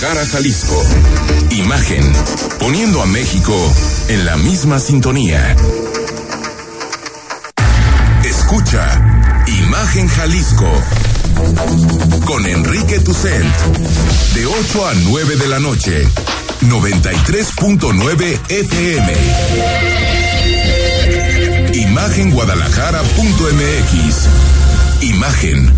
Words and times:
Jalisco. 0.00 0.84
Imagen, 1.52 2.04
poniendo 2.58 3.00
a 3.00 3.06
México 3.06 3.54
en 4.08 4.26
la 4.26 4.36
misma 4.36 4.78
sintonía. 4.78 5.56
Escucha 8.22 9.42
Imagen 9.46 10.06
Jalisco 10.08 10.70
con 12.26 12.46
Enrique 12.46 13.00
Tucent 13.00 13.46
de 14.34 14.44
8 14.44 14.86
a 14.86 14.92
9 14.94 15.36
de 15.36 15.48
la 15.48 15.60
noche, 15.60 16.06
93.9 16.60 18.38
FM. 18.50 19.14
Imagenguadalajara.mx. 21.72 24.28
Imagen 25.02 25.72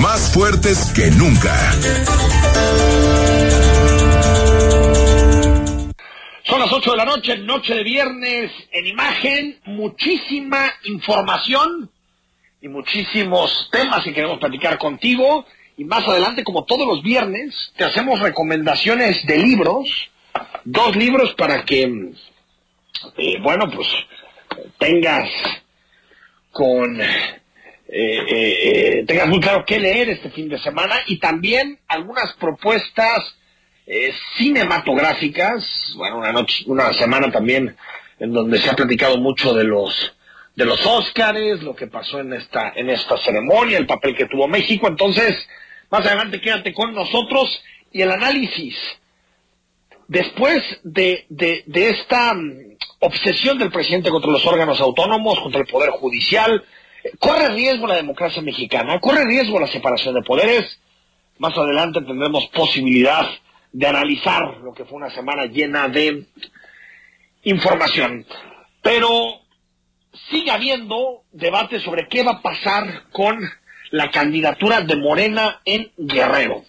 más 0.00 0.32
fuertes 0.32 0.92
que 0.94 1.10
nunca. 1.10 1.54
Son 6.44 6.58
las 6.58 6.72
8 6.72 6.90
de 6.90 6.96
la 6.96 7.04
noche, 7.04 7.38
noche 7.38 7.74
de 7.74 7.84
viernes, 7.84 8.50
en 8.72 8.86
imagen, 8.86 9.60
muchísima 9.66 10.72
información 10.84 11.90
y 12.60 12.68
muchísimos 12.68 13.68
temas 13.70 14.02
que 14.02 14.14
queremos 14.14 14.38
platicar 14.38 14.78
contigo. 14.78 15.44
Y 15.76 15.84
más 15.84 16.06
adelante, 16.08 16.44
como 16.44 16.64
todos 16.64 16.86
los 16.86 17.02
viernes, 17.02 17.72
te 17.76 17.84
hacemos 17.84 18.20
recomendaciones 18.20 19.24
de 19.26 19.38
libros, 19.38 20.10
dos 20.64 20.96
libros 20.96 21.34
para 21.34 21.64
que, 21.64 22.12
eh, 23.16 23.38
bueno, 23.40 23.70
pues 23.70 23.88
tengas 24.78 25.28
con 26.50 27.00
eh, 27.92 28.24
eh, 28.28 29.04
tengas 29.04 29.26
muy 29.26 29.40
claro 29.40 29.64
qué 29.66 29.80
leer 29.80 30.10
este 30.10 30.30
fin 30.30 30.48
de 30.48 30.58
semana 30.60 30.94
y 31.06 31.18
también 31.18 31.80
algunas 31.88 32.32
propuestas 32.34 33.36
eh, 33.84 34.12
cinematográficas. 34.36 35.94
Bueno, 35.96 36.18
una 36.18 36.30
noche, 36.30 36.62
una 36.68 36.92
semana 36.92 37.32
también 37.32 37.76
en 38.20 38.32
donde 38.32 38.58
se 38.58 38.70
ha 38.70 38.76
platicado 38.76 39.16
mucho 39.18 39.52
de 39.54 39.64
los 39.64 40.14
de 40.54 40.66
los 40.66 40.84
Óscares, 40.86 41.62
lo 41.62 41.74
que 41.74 41.88
pasó 41.88 42.20
en 42.20 42.32
esta 42.32 42.72
en 42.76 42.90
esta 42.90 43.16
ceremonia, 43.18 43.78
el 43.78 43.86
papel 43.86 44.14
que 44.14 44.26
tuvo 44.26 44.46
México. 44.46 44.86
Entonces, 44.86 45.36
más 45.90 46.06
adelante 46.06 46.40
quédate 46.40 46.72
con 46.72 46.94
nosotros 46.94 47.60
y 47.90 48.02
el 48.02 48.12
análisis. 48.12 48.76
Después 50.06 50.62
de, 50.84 51.24
de, 51.28 51.64
de 51.66 51.88
esta 51.88 52.34
mm, 52.34 52.76
obsesión 53.00 53.58
del 53.58 53.72
presidente 53.72 54.10
contra 54.10 54.30
los 54.30 54.46
órganos 54.46 54.80
autónomos, 54.80 55.40
contra 55.40 55.60
el 55.60 55.66
Poder 55.66 55.90
Judicial, 55.90 56.64
Corre 57.18 57.48
riesgo 57.48 57.86
la 57.86 57.96
democracia 57.96 58.42
mexicana, 58.42 59.00
corre 59.00 59.24
riesgo 59.24 59.58
la 59.58 59.66
separación 59.66 60.14
de 60.14 60.22
poderes. 60.22 60.78
Más 61.38 61.56
adelante 61.56 62.02
tendremos 62.02 62.46
posibilidad 62.48 63.26
de 63.72 63.86
analizar 63.86 64.58
lo 64.58 64.74
que 64.74 64.84
fue 64.84 64.98
una 64.98 65.10
semana 65.10 65.46
llena 65.46 65.88
de 65.88 66.26
información. 67.44 68.26
Pero 68.82 69.40
sigue 70.30 70.50
habiendo 70.50 71.22
debate 71.32 71.80
sobre 71.80 72.08
qué 72.08 72.22
va 72.22 72.32
a 72.32 72.42
pasar 72.42 73.04
con 73.10 73.40
la 73.90 74.10
candidatura 74.10 74.80
de 74.82 74.96
Morena 74.96 75.60
en 75.64 75.90
Guerrero. 75.96 76.64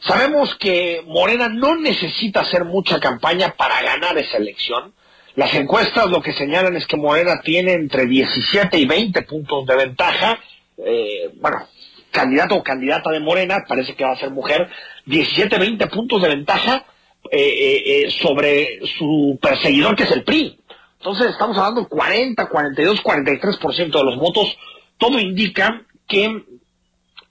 Sabemos 0.00 0.54
que 0.56 1.02
Morena 1.06 1.48
no 1.48 1.76
necesita 1.76 2.40
hacer 2.40 2.64
mucha 2.64 3.00
campaña 3.00 3.54
para 3.56 3.82
ganar 3.82 4.16
esa 4.18 4.36
elección. 4.36 4.94
Las 5.36 5.54
encuestas 5.54 6.10
lo 6.10 6.22
que 6.22 6.32
señalan 6.32 6.76
es 6.76 6.86
que 6.86 6.96
Morena 6.96 7.40
tiene 7.42 7.74
entre 7.74 8.06
17 8.06 8.78
y 8.78 8.86
20 8.86 9.22
puntos 9.22 9.66
de 9.66 9.76
ventaja. 9.76 10.38
Eh, 10.78 11.30
bueno, 11.40 11.68
candidato 12.10 12.56
o 12.56 12.62
candidata 12.62 13.10
de 13.10 13.20
Morena, 13.20 13.64
parece 13.68 13.94
que 13.94 14.04
va 14.04 14.12
a 14.12 14.16
ser 14.16 14.30
mujer, 14.30 14.68
17, 15.04 15.58
20 15.58 15.86
puntos 15.88 16.22
de 16.22 16.28
ventaja 16.28 16.86
eh, 17.30 17.38
eh, 17.38 17.82
eh, 17.86 18.10
sobre 18.10 18.80
su 18.98 19.38
perseguidor 19.40 19.94
que 19.94 20.04
es 20.04 20.10
el 20.10 20.24
PRI. 20.24 20.58
Entonces 20.98 21.28
estamos 21.28 21.56
hablando 21.58 21.82
de 21.82 21.88
40, 21.88 22.48
42, 22.48 23.02
43% 23.02 23.90
de 23.90 24.04
los 24.04 24.16
votos. 24.16 24.56
Todo 24.96 25.20
indica 25.20 25.82
que 26.08 26.42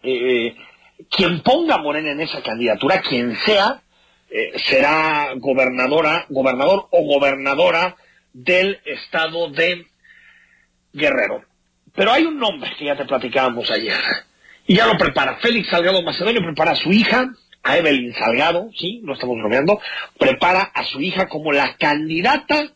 eh, 0.03 0.55
quien 1.09 1.41
ponga 1.41 1.75
a 1.75 1.81
Morena 1.81 2.11
en 2.11 2.21
esa 2.21 2.41
candidatura, 2.41 3.01
quien 3.01 3.35
sea, 3.37 3.81
eh, 4.29 4.53
será 4.65 5.33
gobernadora, 5.35 6.25
gobernador 6.29 6.87
o 6.91 7.03
gobernadora 7.05 7.95
del 8.33 8.79
estado 8.85 9.49
de 9.49 9.85
Guerrero. 10.93 11.43
Pero 11.93 12.11
hay 12.11 12.25
un 12.25 12.37
nombre 12.37 12.71
que 12.77 12.85
ya 12.85 12.97
te 12.97 13.05
platicábamos 13.05 13.69
ayer. 13.71 13.97
Y 14.67 14.75
ya 14.75 14.87
lo 14.87 14.97
prepara. 14.97 15.37
Félix 15.37 15.69
Salgado 15.69 16.01
Macedonio 16.01 16.41
prepara 16.41 16.71
a 16.71 16.75
su 16.75 16.91
hija, 16.91 17.31
a 17.63 17.77
Evelyn 17.77 18.13
Salgado, 18.13 18.69
sí, 18.75 18.99
no 19.03 19.13
estamos 19.13 19.37
bromeando, 19.37 19.79
prepara 20.17 20.61
a 20.73 20.83
su 20.83 21.01
hija 21.01 21.27
como 21.27 21.51
la 21.51 21.75
candidata 21.77 22.71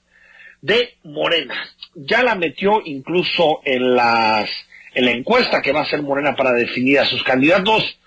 de 0.61 0.97
Morena. 1.03 1.55
Ya 1.95 2.23
la 2.23 2.35
metió 2.35 2.81
incluso 2.85 3.61
en 3.66 3.95
las 3.95 4.49
en 4.93 5.05
la 5.05 5.11
encuesta 5.11 5.61
que 5.61 5.71
va 5.71 5.81
a 5.81 5.83
hacer 5.83 6.01
Morena 6.01 6.35
para 6.35 6.51
definir 6.53 6.99
a 6.99 7.05
sus 7.05 7.23
candidatos. 7.23 7.99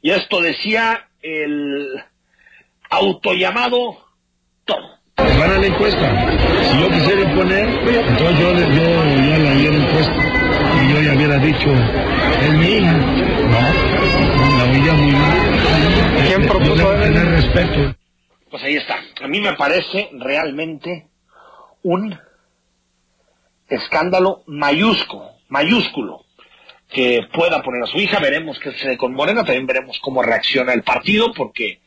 Y 0.00 0.10
esto 0.10 0.40
decía 0.40 1.08
el 1.22 2.04
autollamado 2.90 3.98
todo. 4.64 4.98
Van 5.16 5.60
la 5.60 5.66
encuesta. 5.66 6.38
Si 6.70 6.80
yo 6.80 6.88
quisiera 6.90 7.20
imponer, 7.22 7.68
entonces 7.68 8.38
yo, 8.38 8.52
yo 8.54 9.04
ya 9.26 9.38
la 9.38 9.52
hubiera 9.52 9.76
impuesto. 9.76 10.14
Y 10.80 10.92
yo 10.92 11.00
ya 11.02 11.14
hubiera 11.14 11.38
dicho, 11.38 11.68
es 12.42 12.52
mi 12.54 12.66
hija. 12.66 12.92
No, 12.92 14.58
la 14.58 14.64
oía 14.64 14.92
muy 14.94 15.12
mal. 15.12 15.38
¿Quién 16.26 16.42
Yo 16.42 16.48
propuso 16.48 16.90
a 16.90 16.94
Evelyn? 16.94 17.12
tener 17.14 17.28
respeto. 17.30 17.96
Pues 18.50 18.62
ahí 18.62 18.76
está. 18.76 18.98
A 19.22 19.28
mí 19.28 19.40
me 19.40 19.52
parece 19.54 20.10
realmente 20.12 21.06
un 21.82 22.18
escándalo 23.68 24.42
mayúsculo, 24.46 25.30
mayúsculo 25.48 26.24
que 26.90 27.20
pueda 27.32 27.62
poner 27.62 27.82
a 27.82 27.86
su 27.86 27.98
hija. 27.98 28.18
Veremos 28.18 28.58
qué 28.58 28.72
sucede 28.72 28.96
con 28.96 29.12
Morena, 29.14 29.44
también 29.44 29.66
veremos 29.66 29.98
cómo 30.00 30.22
reacciona 30.22 30.72
el 30.72 30.82
partido, 30.82 31.32
porque 31.34 31.80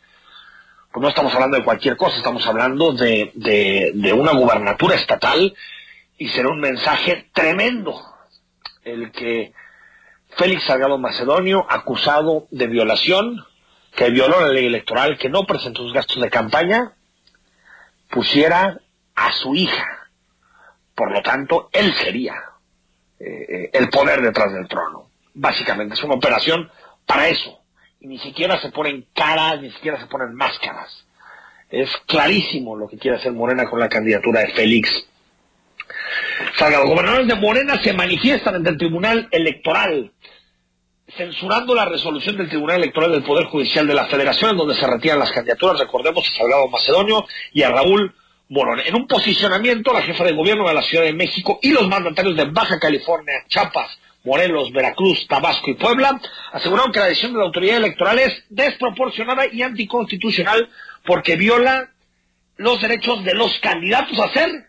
pues 0.91 1.01
no 1.01 1.09
estamos 1.09 1.33
hablando 1.33 1.57
de 1.57 1.63
cualquier 1.63 1.95
cosa, 1.95 2.17
estamos 2.17 2.45
hablando 2.45 2.91
de, 2.91 3.31
de, 3.33 4.13
una 4.13 4.33
gubernatura 4.33 4.95
estatal 4.95 5.55
y 6.17 6.27
será 6.29 6.49
un 6.49 6.59
mensaje 6.59 7.29
tremendo 7.33 7.95
el 8.83 9.11
que 9.11 9.53
Félix 10.35 10.63
Salgado 10.63 10.97
Macedonio, 10.97 11.65
acusado 11.69 12.47
de 12.51 12.67
violación, 12.67 13.45
que 13.95 14.09
violó 14.09 14.41
la 14.41 14.49
ley 14.49 14.65
electoral, 14.65 15.17
que 15.17 15.29
no 15.29 15.45
presentó 15.45 15.83
sus 15.83 15.93
gastos 15.93 16.21
de 16.21 16.29
campaña, 16.29 16.93
pusiera 18.09 18.81
a 19.15 19.31
su 19.31 19.55
hija. 19.55 20.09
Por 20.93 21.11
lo 21.11 21.21
tanto, 21.21 21.69
él 21.71 21.93
sería 21.93 22.35
eh, 23.19 23.45
eh, 23.49 23.69
el 23.73 23.89
poder 23.89 24.21
detrás 24.21 24.53
del 24.53 24.67
trono. 24.67 25.09
Básicamente, 25.33 25.93
es 25.93 26.03
una 26.03 26.15
operación 26.15 26.69
para 27.05 27.29
eso. 27.29 27.60
Ni 28.01 28.17
siquiera 28.19 28.59
se 28.59 28.71
ponen 28.71 29.05
caras, 29.13 29.61
ni 29.61 29.71
siquiera 29.71 29.99
se 29.99 30.07
ponen 30.07 30.33
máscaras. 30.35 31.05
Es 31.69 31.89
clarísimo 32.05 32.75
lo 32.75 32.87
que 32.87 32.97
quiere 32.97 33.17
hacer 33.17 33.31
Morena 33.31 33.69
con 33.69 33.79
la 33.79 33.87
candidatura 33.87 34.41
de 34.41 34.53
Félix. 34.53 35.07
Salgado, 36.57 36.87
gobernadores 36.87 37.27
de 37.27 37.35
Morena 37.35 37.81
se 37.81 37.93
manifiestan 37.93 38.55
ante 38.55 38.69
el 38.69 38.77
Tribunal 38.77 39.27
Electoral 39.31 40.11
censurando 41.15 41.75
la 41.75 41.85
resolución 41.85 42.37
del 42.37 42.49
Tribunal 42.49 42.77
Electoral 42.77 43.11
del 43.11 43.23
Poder 43.23 43.45
Judicial 43.45 43.85
de 43.85 43.93
la 43.93 44.05
Federación, 44.05 44.51
en 44.51 44.57
donde 44.57 44.75
se 44.75 44.87
retiran 44.87 45.19
las 45.19 45.31
candidaturas, 45.31 45.79
recordemos, 45.79 46.27
a 46.27 46.37
Salgado 46.37 46.67
Macedonio 46.67 47.25
y 47.53 47.63
a 47.63 47.69
Raúl 47.69 48.13
Morón. 48.49 48.79
En 48.85 48.95
un 48.95 49.07
posicionamiento, 49.07 49.93
la 49.93 50.01
jefa 50.01 50.23
de 50.23 50.33
gobierno 50.33 50.67
de 50.67 50.73
la 50.73 50.81
Ciudad 50.81 51.03
de 51.03 51.13
México 51.13 51.59
y 51.61 51.71
los 51.71 51.87
mandatarios 51.87 52.35
de 52.37 52.45
Baja 52.45 52.79
California, 52.79 53.43
Chiapas, 53.47 53.99
Morelos, 54.23 54.71
Veracruz, 54.71 55.27
Tabasco 55.27 55.71
y 55.71 55.75
Puebla 55.75 56.19
aseguraron 56.51 56.91
que 56.91 56.99
la 56.99 57.07
decisión 57.07 57.33
de 57.33 57.39
la 57.39 57.45
autoridad 57.45 57.77
electoral 57.77 58.19
es 58.19 58.43
desproporcionada 58.49 59.45
y 59.51 59.63
anticonstitucional 59.63 60.69
porque 61.05 61.35
viola 61.35 61.89
los 62.57 62.79
derechos 62.79 63.23
de 63.23 63.33
los 63.33 63.57
candidatos 63.59 64.19
a 64.19 64.31
ser 64.31 64.67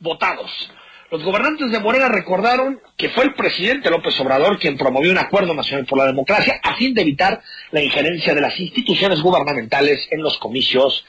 votados. 0.00 0.70
Los 1.10 1.22
gobernantes 1.22 1.70
de 1.70 1.80
Morena 1.80 2.08
recordaron 2.08 2.80
que 2.96 3.10
fue 3.10 3.24
el 3.24 3.34
presidente 3.34 3.90
López 3.90 4.18
Obrador 4.20 4.58
quien 4.58 4.76
promovió 4.76 5.10
un 5.10 5.18
acuerdo 5.18 5.54
nacional 5.54 5.86
por 5.86 5.98
la 5.98 6.06
democracia 6.06 6.60
a 6.62 6.74
fin 6.74 6.94
de 6.94 7.02
evitar 7.02 7.42
la 7.70 7.82
injerencia 7.82 8.34
de 8.34 8.40
las 8.40 8.58
instituciones 8.58 9.20
gubernamentales 9.20 10.06
en 10.10 10.22
los 10.22 10.38
comicios 10.38 11.06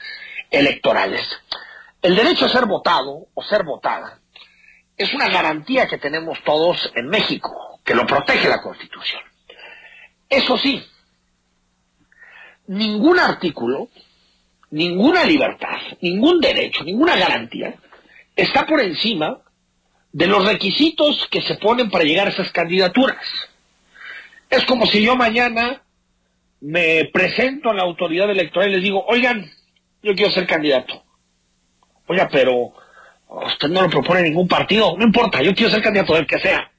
electorales. 0.50 1.28
El 2.02 2.16
derecho 2.16 2.46
a 2.46 2.48
ser 2.48 2.66
votado 2.66 3.26
o 3.34 3.42
ser 3.42 3.62
votada 3.64 4.19
es 5.00 5.14
una 5.14 5.30
garantía 5.30 5.86
que 5.86 5.96
tenemos 5.96 6.38
todos 6.44 6.92
en 6.94 7.06
México, 7.06 7.80
que 7.82 7.94
lo 7.94 8.06
protege 8.06 8.50
la 8.50 8.60
Constitución. 8.60 9.22
Eso 10.28 10.58
sí, 10.58 10.84
ningún 12.66 13.18
artículo, 13.18 13.88
ninguna 14.70 15.24
libertad, 15.24 15.78
ningún 16.02 16.38
derecho, 16.38 16.84
ninguna 16.84 17.16
garantía 17.16 17.76
está 18.36 18.66
por 18.66 18.82
encima 18.82 19.40
de 20.12 20.26
los 20.26 20.46
requisitos 20.46 21.26
que 21.30 21.40
se 21.40 21.54
ponen 21.54 21.90
para 21.90 22.04
llegar 22.04 22.26
a 22.26 22.30
esas 22.30 22.52
candidaturas. 22.52 23.24
Es 24.50 24.66
como 24.66 24.84
si 24.84 25.02
yo 25.02 25.16
mañana 25.16 25.82
me 26.60 27.06
presento 27.06 27.70
a 27.70 27.74
la 27.74 27.84
autoridad 27.84 28.30
electoral 28.30 28.68
y 28.68 28.74
les 28.74 28.82
digo, 28.82 29.02
oigan, 29.08 29.50
yo 30.02 30.14
quiero 30.14 30.30
ser 30.30 30.46
candidato. 30.46 31.02
Oiga, 32.06 32.28
pero 32.30 32.74
usted 33.30 33.68
no 33.68 33.82
lo 33.82 33.90
propone 33.90 34.22
ningún 34.22 34.48
partido. 34.48 34.96
No 34.96 35.04
importa, 35.04 35.42
yo 35.42 35.54
quiero 35.54 35.70
ser 35.70 35.82
candidato 35.82 36.14
del 36.14 36.26
que 36.26 36.40
sea. 36.40 36.70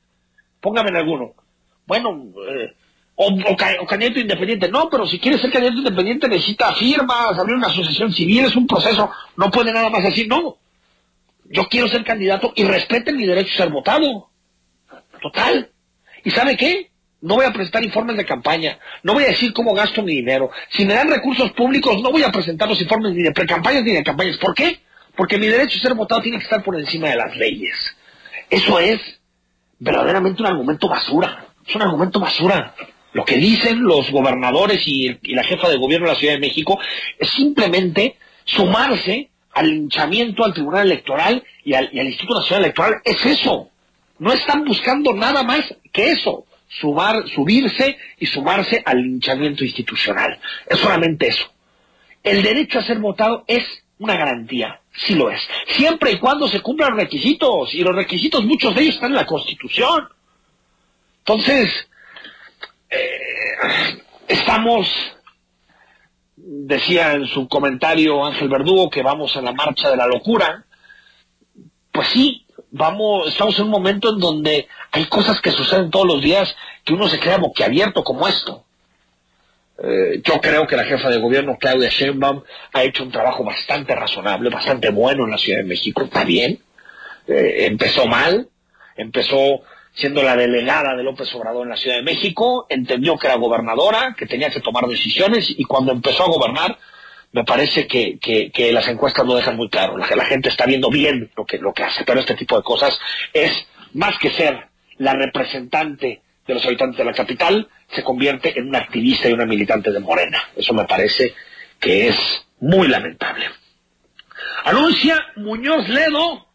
Póngame 0.60 0.90
en 0.90 0.98
alguno. 0.98 1.34
Bueno, 1.86 2.26
eh, 2.50 2.74
o, 3.16 3.28
o, 3.28 3.88
candidato 3.88 4.20
independiente. 4.20 4.70
No, 4.70 4.90
pero 4.90 5.08
si 5.08 5.20
quiere 5.20 5.38
ser 5.38 5.52
candidato 5.52 5.80
independiente 5.80 6.28
necesita 6.28 6.74
firmas, 6.74 7.38
abrir 7.38 7.56
una 7.56 7.68
asociación 7.68 8.12
civil, 8.12 8.46
es 8.46 8.56
un 8.56 8.68
proceso. 8.68 9.10
No 9.38 9.50
puede 9.50 9.72
nada 9.72 9.90
más 9.90 10.04
decir, 10.04 10.28
no. 10.28 10.58
Yo 11.46 11.68
quiero 11.68 11.88
ser 11.88 12.04
candidato 12.04 12.54
y 12.56 12.64
respeten 12.64 13.18
mi 13.18 13.26
derecho 13.26 13.54
a 13.54 13.58
ser 13.58 13.70
votado. 13.70 14.30
Total. 15.22 15.70
¿Y 16.24 16.32
sabe 16.32 16.56
qué? 16.56 16.92
No 17.22 17.36
voy 17.36 17.46
a 17.46 17.52
presentar 17.52 17.84
informes 17.84 18.18
de 18.18 18.26
campaña, 18.26 18.80
no 19.04 19.14
voy 19.14 19.26
a 19.26 19.28
decir 19.28 19.54
cómo 19.54 19.76
gasto 19.76 20.02
mi 20.02 20.16
dinero. 20.16 20.50
Si 20.72 20.86
me 20.86 20.96
dan 20.96 21.08
recursos 21.08 21.52
públicos, 21.52 22.02
no 22.02 22.12
voy 22.12 22.24
a 22.24 22.32
presentar 22.32 22.68
los 22.68 22.82
informes 22.82 23.14
ni 23.14 23.22
de 23.22 23.32
pre-campañas 23.32 23.84
ni 23.84 23.92
de 23.92 24.04
campañas. 24.04 24.38
¿Por 24.38 24.56
qué? 24.56 24.80
Porque 25.16 25.38
mi 25.38 25.48
derecho 25.48 25.78
a 25.78 25.82
ser 25.82 25.94
votado 25.94 26.22
tiene 26.22 26.38
que 26.38 26.44
estar 26.44 26.64
por 26.64 26.80
encima 26.80 27.10
de 27.10 27.16
las 27.16 27.36
leyes. 27.36 27.96
Eso 28.50 28.80
es 28.80 29.00
verdaderamente 29.80 30.42
un 30.42 30.48
argumento 30.48 30.88
basura. 30.88 31.48
Es 31.68 31.76
un 31.76 31.82
argumento 31.82 32.20
basura. 32.20 32.76
Lo 33.14 33.26
que 33.26 33.38
dicen 33.38 33.84
los 33.84 34.10
gobernadores 34.12 34.88
y, 34.88 35.18
la 35.34 35.44
jefa 35.44 35.70
de 35.70 35.78
gobierno 35.78 36.08
de 36.08 36.14
la 36.14 36.20
Ciudad 36.20 36.34
de 36.34 36.40
México 36.40 36.80
es 37.20 37.30
simplemente 37.30 38.18
sumarse 38.46 39.30
al 39.54 39.70
linchamiento 39.70 40.46
al 40.46 40.54
Tribunal 40.54 40.86
Electoral 40.86 41.44
y 41.64 41.74
al, 41.74 41.90
Instituto 41.94 42.40
Nacional 42.40 42.66
Electoral. 42.66 42.96
Es 43.04 43.26
eso. 43.26 43.70
No 44.20 44.32
están 44.32 44.64
buscando 44.64 45.14
nada 45.14 45.44
más 45.44 45.76
que 45.92 46.12
eso 46.12 46.46
sumar, 46.68 47.28
subirse 47.28 47.98
y 48.18 48.26
sumarse 48.28 48.82
al 48.86 49.02
linchamiento 49.02 49.64
institucional. 49.64 50.40
Es 50.68 50.80
solamente 50.80 51.28
eso. 51.28 51.52
El 52.24 52.44
derecho 52.44 52.80
a 52.80 52.84
ser 52.84 53.00
votado 53.00 53.44
es 53.48 53.64
una 53.98 54.16
garantía, 54.16 54.81
sí 54.94 55.16
lo 55.16 55.30
es, 55.30 55.42
siempre 55.68 56.12
y 56.12 56.20
cuando 56.20 56.48
se 56.48 56.62
cumplan 56.62 56.96
requisitos, 56.96 57.74
y 57.74 57.84
los 57.84 57.96
requisitos 57.96 58.44
muchos 58.44 58.76
de 58.76 58.82
ellos 58.82 58.96
están 58.96 59.12
en 59.12 59.18
la 59.18 59.26
Constitución. 59.26 60.08
Entonces, 61.20 61.88
eh, 62.90 64.02
estamos, 64.28 64.88
decía 66.36 67.14
en 67.14 67.28
su 67.28 67.48
comentario 67.48 68.26
Ángel 68.26 68.50
Verdugo, 68.50 68.90
que 68.90 69.04
vamos 69.04 69.36
a 69.38 69.42
la 69.42 69.54
marcha 69.54 69.90
de 69.90 69.98
la 69.98 70.08
locura, 70.08 70.66
pues 71.92 72.08
sí, 72.10 72.46
vamos, 72.72 73.28
estamos 73.28 73.58
en 73.60 73.66
un 73.66 73.72
momento 73.72 74.10
en 74.10 74.20
donde 74.20 74.68
hay 74.92 75.06
cosas 75.06 75.40
que 75.42 75.52
suceden 75.52 75.92
todos 75.92 76.08
los 76.08 76.22
días 76.22 76.56
que 76.84 76.94
uno 76.94 77.08
se 77.08 77.20
queda 77.20 77.38
boquiabierto 77.38 78.04
como 78.04 78.28
esto. 78.28 78.66
Eh, 79.84 80.22
yo 80.24 80.40
creo 80.40 80.68
que 80.68 80.76
la 80.76 80.84
jefa 80.84 81.10
de 81.10 81.20
gobierno, 81.20 81.58
Claudia 81.60 81.90
Sheinbaum, 81.90 82.44
ha 82.74 82.84
hecho 82.84 83.04
un 83.04 83.12
trabajo 83.12 83.44
bastante 83.44 83.96
razonable, 83.96 84.50
bastante 84.50 84.90
bueno 84.90 85.26
en 85.26 85.32
la 85.32 85.38
Ciudad 85.38 85.60
de 85.60 85.66
México. 85.66 86.04
Está 86.04 86.24
bien. 86.24 86.60
Eh, 87.28 87.66
empezó 87.66 88.06
mal. 88.06 88.48
Empezó 88.96 89.62
siendo 89.94 90.22
la 90.24 90.36
delegada 90.36 90.96
de 90.96 91.04
López 91.04 91.34
Obrador 91.36 91.64
en 91.64 91.70
la 91.70 91.78
Ciudad 91.78 91.98
de 91.98 92.04
México. 92.04 92.68
Entendió 92.70 93.18
que 93.18 93.28
era 93.28 93.36
gobernadora, 93.38 94.16
que 94.18 94.26
tenía 94.26 94.50
que 94.50 94.60
tomar 94.60 94.86
decisiones 94.86 95.50
y 95.50 95.64
cuando 95.64 95.92
empezó 95.92 96.24
a 96.24 96.28
gobernar, 96.28 96.78
me 97.32 97.44
parece 97.44 97.88
que, 97.88 98.72
las 98.74 98.88
encuestas 98.88 99.26
lo 99.26 99.36
dejan 99.36 99.56
muy 99.56 99.70
claro. 99.70 99.98
La, 99.98 100.08
la, 100.16 100.26
gente 100.26 100.50
está 100.50 100.66
viendo 100.66 100.90
bien 100.90 101.32
lo 101.36 101.46
que, 101.46 101.58
lo 101.58 101.74
que 101.74 101.84
hace, 101.84 102.04
pero 102.04 102.20
este 102.20 102.36
tipo 102.36 102.58
de 102.58 102.64
cosas 102.64 103.00
es 103.34 103.66
más 103.94 104.18
que 104.20 104.30
ser 104.32 104.68
la 104.98 105.14
representante 105.14 106.22
de 106.46 106.54
los 106.54 106.66
habitantes 106.66 106.98
de 106.98 107.06
la 107.06 107.14
capital, 107.14 107.70
se 107.90 108.04
convierte 108.04 108.58
en 108.58 108.70
una 108.70 108.80
activista 108.80 109.30
y 109.30 109.34
una 109.34 109.46
militante 109.46 109.92
de 109.92 110.00
Morena. 110.00 110.44
Eso 110.56 110.74
me 110.74 110.86
parece 110.86 111.34
que 111.80 112.08
es 112.08 112.46
muy 112.60 112.88
lamentable. 112.88 113.46
Anuncia 114.66 115.18
Muñoz 115.36 115.88
Ledo 115.90 116.48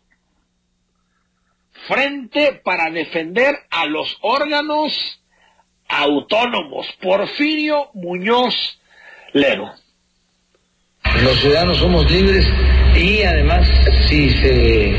frente 1.89 2.61
para 2.65 2.91
defender 2.91 3.55
a 3.71 3.87
los 3.87 4.17
órganos 4.21 5.21
autónomos. 5.89 6.87
Porfirio 7.01 7.91
Muñoz 7.95 8.81
Ledo. 9.33 9.73
Los 11.23 11.41
ciudadanos 11.41 11.79
somos 11.79 12.11
libres 12.11 12.47
y 12.97 13.23
además 13.23 13.69
si 14.09 14.31
se 14.31 14.91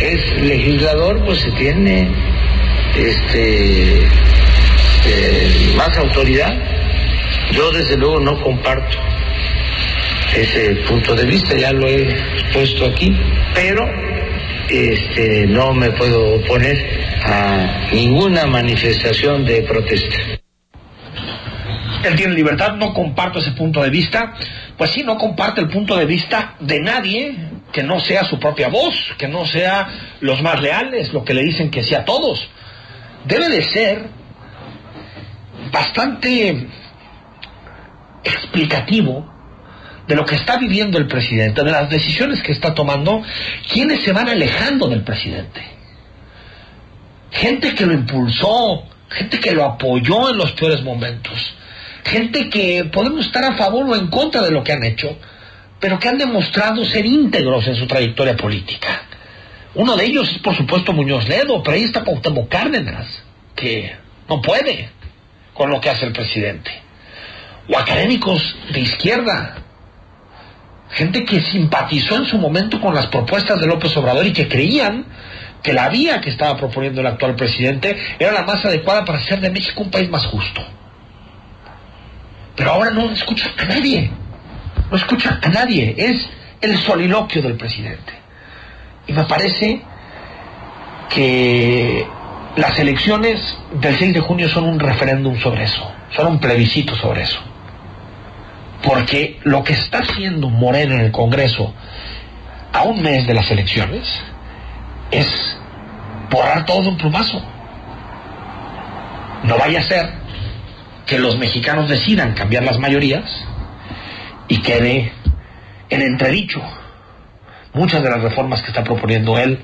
es 0.00 0.42
legislador 0.42 1.24
pues 1.24 1.40
se 1.40 1.50
tiene 1.52 2.29
este 2.96 4.08
eh, 5.06 5.72
más 5.76 5.96
autoridad. 5.98 6.52
Yo 7.52 7.70
desde 7.70 7.96
luego 7.96 8.20
no 8.20 8.40
comparto 8.42 8.96
ese 10.34 10.76
punto 10.88 11.14
de 11.14 11.24
vista, 11.24 11.56
ya 11.56 11.72
lo 11.72 11.88
he 11.88 12.06
puesto 12.52 12.86
aquí, 12.86 13.16
pero 13.54 13.84
este, 14.68 15.46
no 15.46 15.72
me 15.72 15.90
puedo 15.92 16.36
oponer 16.36 16.78
a 17.24 17.88
ninguna 17.92 18.46
manifestación 18.46 19.44
de 19.44 19.62
protesta. 19.62 20.16
Él 22.04 22.16
tiene 22.16 22.34
libertad, 22.34 22.76
no 22.76 22.94
comparto 22.94 23.40
ese 23.40 23.50
punto 23.52 23.82
de 23.82 23.90
vista. 23.90 24.34
Pues 24.78 24.90
sí, 24.90 25.02
no 25.02 25.18
comparte 25.18 25.60
el 25.60 25.68
punto 25.68 25.96
de 25.96 26.06
vista 26.06 26.54
de 26.60 26.80
nadie 26.80 27.36
que 27.72 27.82
no 27.82 28.00
sea 28.00 28.24
su 28.24 28.38
propia 28.38 28.68
voz, 28.68 28.94
que 29.18 29.28
no 29.28 29.44
sea 29.44 30.16
los 30.20 30.40
más 30.42 30.62
leales, 30.62 31.12
lo 31.12 31.24
que 31.24 31.34
le 31.34 31.42
dicen 31.42 31.70
que 31.70 31.82
sea 31.82 32.04
todos 32.04 32.48
debe 33.24 33.48
de 33.48 33.62
ser 33.62 34.08
bastante 35.72 36.68
explicativo 38.24 39.30
de 40.06 40.16
lo 40.16 40.24
que 40.26 40.34
está 40.34 40.56
viviendo 40.56 40.98
el 40.98 41.06
presidente, 41.06 41.62
de 41.62 41.70
las 41.70 41.88
decisiones 41.88 42.42
que 42.42 42.52
está 42.52 42.74
tomando, 42.74 43.22
quienes 43.72 44.02
se 44.02 44.12
van 44.12 44.28
alejando 44.28 44.88
del 44.88 45.04
presidente. 45.04 45.62
Gente 47.30 47.74
que 47.74 47.86
lo 47.86 47.92
impulsó, 47.92 48.82
gente 49.08 49.38
que 49.38 49.52
lo 49.52 49.64
apoyó 49.64 50.30
en 50.30 50.38
los 50.38 50.52
peores 50.52 50.82
momentos, 50.82 51.54
gente 52.04 52.50
que 52.50 52.84
podemos 52.92 53.26
estar 53.26 53.44
a 53.44 53.56
favor 53.56 53.88
o 53.88 53.94
en 53.94 54.08
contra 54.08 54.42
de 54.42 54.50
lo 54.50 54.64
que 54.64 54.72
han 54.72 54.82
hecho, 54.82 55.16
pero 55.78 55.98
que 55.98 56.08
han 56.08 56.18
demostrado 56.18 56.84
ser 56.84 57.06
íntegros 57.06 57.66
en 57.68 57.76
su 57.76 57.86
trayectoria 57.86 58.36
política. 58.36 59.02
Uno 59.74 59.96
de 59.96 60.04
ellos 60.04 60.30
es, 60.32 60.38
por 60.38 60.56
supuesto, 60.56 60.92
Muñoz 60.92 61.28
Ledo, 61.28 61.62
pero 61.62 61.76
ahí 61.76 61.84
está 61.84 62.02
Cuauhtémoc 62.02 62.48
Cárdenas, 62.48 63.22
que 63.54 63.94
no 64.28 64.40
puede 64.40 64.90
con 65.54 65.70
lo 65.70 65.80
que 65.80 65.90
hace 65.90 66.06
el 66.06 66.12
presidente. 66.12 66.70
O 67.68 67.78
académicos 67.78 68.56
de 68.72 68.80
izquierda, 68.80 69.58
gente 70.90 71.24
que 71.24 71.40
simpatizó 71.40 72.16
en 72.16 72.24
su 72.26 72.38
momento 72.38 72.80
con 72.80 72.94
las 72.94 73.06
propuestas 73.06 73.60
de 73.60 73.66
López 73.66 73.96
Obrador 73.96 74.26
y 74.26 74.32
que 74.32 74.48
creían 74.48 75.06
que 75.62 75.72
la 75.72 75.88
vía 75.88 76.20
que 76.20 76.30
estaba 76.30 76.56
proponiendo 76.56 77.00
el 77.00 77.06
actual 77.06 77.36
presidente 77.36 77.96
era 78.18 78.32
la 78.32 78.42
más 78.42 78.64
adecuada 78.64 79.04
para 79.04 79.18
hacer 79.18 79.40
de 79.40 79.50
México 79.50 79.82
un 79.82 79.90
país 79.90 80.10
más 80.10 80.26
justo. 80.26 80.62
Pero 82.56 82.72
ahora 82.72 82.90
no 82.90 83.10
escucha 83.10 83.52
a 83.56 83.64
nadie, 83.66 84.10
no 84.90 84.96
escucha 84.96 85.38
a 85.40 85.48
nadie, 85.48 85.94
es 85.96 86.28
el 86.60 86.76
soliloquio 86.78 87.40
del 87.42 87.56
presidente. 87.56 88.19
Y 89.10 89.12
me 89.12 89.24
parece 89.24 89.82
que 91.08 92.06
las 92.54 92.78
elecciones 92.78 93.58
del 93.72 93.96
6 93.96 94.14
de 94.14 94.20
junio 94.20 94.48
son 94.48 94.66
un 94.66 94.78
referéndum 94.78 95.36
sobre 95.40 95.64
eso, 95.64 95.90
son 96.10 96.28
un 96.28 96.38
plebiscito 96.38 96.94
sobre 96.94 97.22
eso. 97.22 97.40
Porque 98.84 99.40
lo 99.42 99.64
que 99.64 99.72
está 99.72 99.98
haciendo 99.98 100.48
Moreno 100.48 100.94
en 100.94 101.00
el 101.00 101.10
Congreso 101.10 101.74
a 102.72 102.84
un 102.84 103.02
mes 103.02 103.26
de 103.26 103.34
las 103.34 103.50
elecciones 103.50 104.06
es 105.10 105.58
borrar 106.30 106.64
todo 106.64 106.82
de 106.82 106.88
un 106.90 106.96
plumazo. 106.96 107.42
No 109.42 109.58
vaya 109.58 109.80
a 109.80 109.82
ser 109.82 110.08
que 111.04 111.18
los 111.18 111.36
mexicanos 111.36 111.88
decidan 111.88 112.34
cambiar 112.34 112.62
las 112.62 112.78
mayorías 112.78 113.28
y 114.46 114.58
quede 114.58 115.12
en 115.88 116.00
entredicho 116.00 116.62
muchas 117.72 118.02
de 118.02 118.10
las 118.10 118.22
reformas 118.22 118.62
que 118.62 118.68
está 118.68 118.84
proponiendo 118.84 119.38
él, 119.38 119.60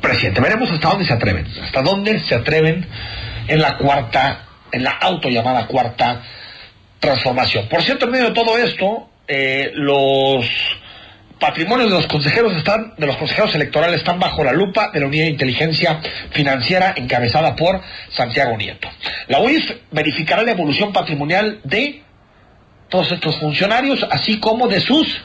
presidente. 0.00 0.40
Veremos 0.40 0.70
hasta 0.70 0.88
dónde 0.88 1.04
se 1.04 1.12
atreven, 1.12 1.46
hasta 1.62 1.82
dónde 1.82 2.20
se 2.20 2.34
atreven 2.34 2.86
en 3.48 3.60
la 3.60 3.76
cuarta, 3.78 4.46
en 4.72 4.84
la 4.84 4.90
auto 4.90 5.28
llamada 5.28 5.66
cuarta 5.66 6.22
transformación. 6.98 7.68
Por 7.68 7.82
cierto, 7.82 8.06
en 8.06 8.12
medio 8.12 8.26
de 8.26 8.32
todo 8.32 8.58
esto, 8.58 9.08
eh, 9.26 9.70
los 9.74 10.46
patrimonios 11.38 11.90
de 11.90 11.96
los 11.96 12.06
consejeros 12.06 12.56
están, 12.56 12.94
de 12.96 13.06
los 13.06 13.16
consejeros 13.16 13.52
electorales 13.56 13.96
están 13.96 14.20
bajo 14.20 14.44
la 14.44 14.52
lupa 14.52 14.90
de 14.92 15.00
la 15.00 15.06
Unidad 15.06 15.24
de 15.24 15.30
Inteligencia 15.30 16.00
Financiera 16.30 16.94
encabezada 16.96 17.56
por 17.56 17.80
Santiago 18.10 18.56
Nieto. 18.56 18.88
La 19.26 19.40
UIF 19.40 19.68
verificará 19.90 20.42
la 20.42 20.52
evolución 20.52 20.92
patrimonial 20.92 21.60
de 21.64 22.02
todos 22.88 23.10
estos 23.10 23.40
funcionarios, 23.40 24.06
así 24.08 24.38
como 24.38 24.68
de 24.68 24.78
sus 24.78 25.22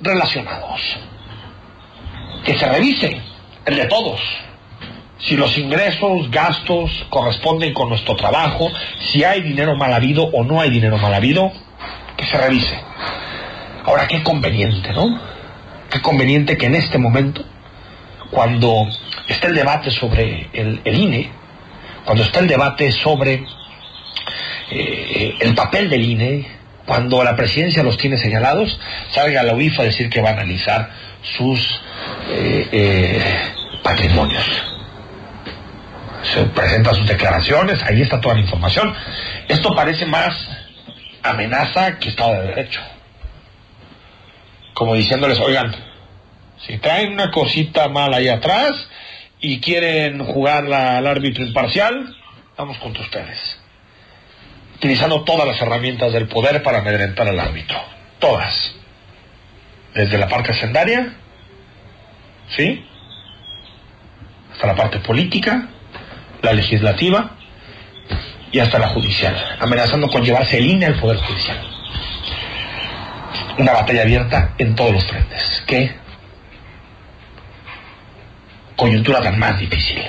relacionados. 0.00 0.80
Que 2.44 2.58
se 2.58 2.66
revise 2.66 3.20
el 3.66 3.76
de 3.76 3.86
todos. 3.86 4.20
si 5.18 5.36
los 5.36 5.58
ingresos, 5.58 6.30
gastos 6.30 6.90
corresponden 7.10 7.74
con 7.74 7.90
nuestro 7.90 8.16
trabajo, 8.16 8.70
si 9.00 9.22
hay 9.22 9.42
dinero 9.42 9.76
mal 9.76 9.92
habido 9.92 10.24
o 10.24 10.44
no 10.44 10.60
hay 10.60 10.70
dinero 10.70 10.96
mal 10.96 11.12
habido, 11.12 11.52
que 12.16 12.24
se 12.24 12.38
revise. 12.38 12.80
Ahora, 13.84 14.06
qué 14.08 14.22
conveniente, 14.22 14.92
¿no? 14.92 15.20
Qué 15.90 16.00
conveniente 16.00 16.56
que 16.56 16.66
en 16.66 16.74
este 16.74 16.96
momento, 16.96 17.44
cuando 18.30 18.86
está 19.28 19.48
el 19.48 19.54
debate 19.54 19.90
sobre 19.90 20.48
el, 20.52 20.80
INE, 20.84 21.30
cuando 22.04 22.22
está 22.22 22.40
el 22.40 22.46
debate 22.46 22.92
sobre 22.92 23.44
eh, 24.70 25.34
el 25.40 25.54
papel 25.54 25.90
del 25.90 26.04
INE, 26.04 26.59
cuando 26.90 27.22
la 27.22 27.36
presidencia 27.36 27.84
los 27.84 27.96
tiene 27.96 28.18
señalados, 28.18 28.76
salga 29.10 29.44
la 29.44 29.54
UIF 29.54 29.78
a 29.78 29.84
decir 29.84 30.10
que 30.10 30.20
va 30.20 30.30
a 30.30 30.32
analizar 30.32 30.90
sus 31.22 31.80
eh, 32.28 32.68
eh, 32.72 33.22
patrimonios 33.80 34.44
se 36.24 36.46
presenta 36.46 36.92
sus 36.92 37.06
declaraciones, 37.06 37.80
ahí 37.84 38.02
está 38.02 38.20
toda 38.20 38.34
la 38.34 38.40
información. 38.40 38.92
Esto 39.46 39.72
parece 39.72 40.04
más 40.04 40.34
amenaza 41.22 41.96
que 42.00 42.08
Estado 42.08 42.32
de 42.32 42.48
Derecho. 42.48 42.80
Como 44.74 44.96
diciéndoles, 44.96 45.38
oigan, 45.38 45.72
si 46.66 46.76
traen 46.78 47.12
una 47.12 47.30
cosita 47.30 47.88
mal 47.88 48.12
ahí 48.12 48.26
atrás 48.26 48.72
y 49.38 49.60
quieren 49.60 50.24
jugar 50.24 50.64
al 50.72 51.06
árbitro 51.06 51.44
imparcial, 51.44 52.16
vamos 52.56 52.78
contra 52.78 53.04
ustedes. 53.04 53.59
Utilizando 54.80 55.24
todas 55.24 55.46
las 55.46 55.60
herramientas 55.60 56.10
del 56.10 56.26
poder 56.26 56.62
para 56.62 56.78
amedrentar 56.78 57.28
al 57.28 57.38
árbitro. 57.38 57.78
Todas. 58.18 58.74
Desde 59.92 60.16
la 60.16 60.26
parte 60.26 60.52
hacendaria, 60.52 61.16
¿sí? 62.56 62.82
Hasta 64.54 64.66
la 64.66 64.74
parte 64.74 65.00
política, 65.00 65.68
la 66.40 66.54
legislativa 66.54 67.32
y 68.52 68.58
hasta 68.58 68.78
la 68.78 68.88
judicial, 68.88 69.58
amenazando 69.60 70.08
con 70.08 70.24
llevarse 70.24 70.56
el 70.56 70.70
INE 70.70 70.86
al 70.86 70.98
Poder 70.98 71.18
Judicial. 71.18 71.58
Una 73.58 73.72
batalla 73.72 74.00
abierta 74.00 74.54
en 74.56 74.74
todos 74.74 74.92
los 74.92 75.04
frentes. 75.04 75.62
¿Qué 75.66 75.94
coyuntura 78.76 79.20
tan 79.20 79.38
más 79.38 79.58
difícil? 79.58 80.02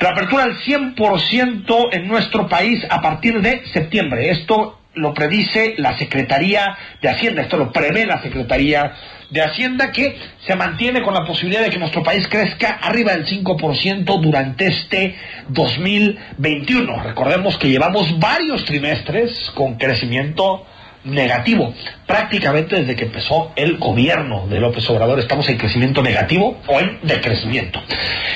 La 0.00 0.10
apertura 0.10 0.44
al 0.44 0.56
100% 0.58 1.88
en 1.92 2.08
nuestro 2.08 2.48
país 2.48 2.84
a 2.90 3.00
partir 3.00 3.40
de 3.40 3.64
septiembre. 3.72 4.30
Esto 4.30 4.80
lo 4.94 5.14
predice 5.14 5.74
la 5.78 5.96
Secretaría 5.98 6.76
de 7.00 7.08
Hacienda, 7.08 7.42
esto 7.42 7.56
lo 7.56 7.72
prevé 7.72 8.06
la 8.06 8.22
Secretaría 8.22 8.92
de 9.30 9.42
Hacienda, 9.42 9.90
que 9.90 10.16
se 10.46 10.54
mantiene 10.54 11.02
con 11.02 11.14
la 11.14 11.26
posibilidad 11.26 11.62
de 11.62 11.70
que 11.70 11.78
nuestro 11.78 12.02
país 12.02 12.28
crezca 12.28 12.78
arriba 12.82 13.12
del 13.12 13.26
5% 13.26 14.20
durante 14.20 14.66
este 14.66 15.16
2021. 15.48 17.02
Recordemos 17.02 17.56
que 17.56 17.68
llevamos 17.68 18.18
varios 18.18 18.64
trimestres 18.64 19.50
con 19.54 19.74
crecimiento 19.76 20.66
negativo. 21.04 21.72
Prácticamente 22.06 22.76
desde 22.76 22.96
que 22.96 23.04
empezó 23.04 23.52
el 23.56 23.76
gobierno 23.78 24.46
de 24.48 24.60
López 24.60 24.88
Obrador 24.90 25.18
estamos 25.18 25.48
en 25.48 25.56
crecimiento 25.58 26.02
negativo 26.02 26.60
o 26.66 26.80
en 26.80 26.98
decrecimiento. 27.02 27.80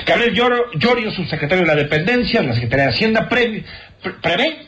Gabriel 0.07 0.35
Llorio, 0.79 1.11
subsecretario 1.11 1.65
de 1.65 1.69
la 1.69 1.75
Dependencia 1.75 2.41
de 2.41 2.47
la 2.49 2.55
Secretaría 2.55 2.87
de 2.87 2.93
Hacienda, 2.93 3.29
prevé 3.29 3.65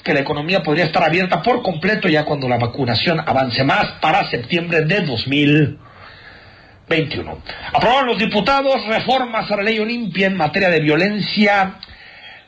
que 0.02 0.14
la 0.14 0.20
economía 0.20 0.62
podría 0.62 0.84
estar 0.84 1.02
abierta 1.02 1.42
por 1.42 1.62
completo 1.62 2.08
ya 2.08 2.24
cuando 2.24 2.48
la 2.48 2.58
vacunación 2.58 3.20
avance 3.20 3.64
más 3.64 3.86
para 4.00 4.28
septiembre 4.28 4.82
de 4.82 5.00
2021. 5.02 7.38
Aprobaron 7.72 8.06
los 8.06 8.18
diputados 8.18 8.86
reformas 8.86 9.50
a 9.50 9.56
la 9.56 9.62
ley 9.62 9.78
Olimpia 9.78 10.26
en 10.26 10.36
materia 10.36 10.68
de 10.68 10.80
violencia 10.80 11.76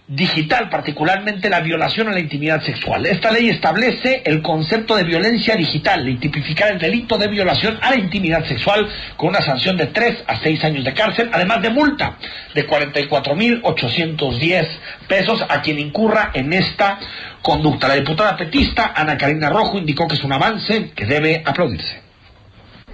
digital, 0.09 0.69
particularmente 0.69 1.49
la 1.49 1.61
violación 1.61 2.09
a 2.09 2.13
la 2.13 2.19
intimidad 2.21 2.63
sexual. 2.63 3.07
Esta 3.07 3.31
ley 3.31 3.49
establece 3.49 4.23
el 4.25 4.43
concepto 4.43 4.97
de 4.97 5.05
violencia 5.05 5.55
digital 5.55 6.09
y 6.09 6.17
tipificar 6.17 6.73
el 6.73 6.79
delito 6.79 7.17
de 7.17 7.29
violación 7.29 7.79
a 7.81 7.91
la 7.91 7.97
intimidad 7.97 8.45
sexual 8.45 8.89
con 9.17 9.29
una 9.31 9.41
sanción 9.41 9.77
de 9.77 9.87
3 9.87 10.25
a 10.27 10.37
6 10.37 10.65
años 10.65 10.85
de 10.85 10.93
cárcel, 10.93 11.31
además 11.33 11.63
de 11.63 11.71
multa 11.71 12.19
de 12.55 12.67
44.810 12.67 14.69
pesos 15.07 15.45
a 15.49 15.63
quien 15.63 15.79
incurra 15.79 16.33
en 16.35 16.53
esta 16.53 16.99
conducta. 17.41 17.87
La 17.89 17.95
diputada 17.95 18.37
petista 18.37 18.93
Ana 18.95 19.17
Karina 19.17 19.49
Rojo 19.51 19.79
indicó 19.79 20.09
que 20.09 20.17
es 20.17 20.25
un 20.25 20.33
avance 20.33 20.91
que 20.95 21.07
debe 21.07 21.43
aplaudirse. 21.45 22.02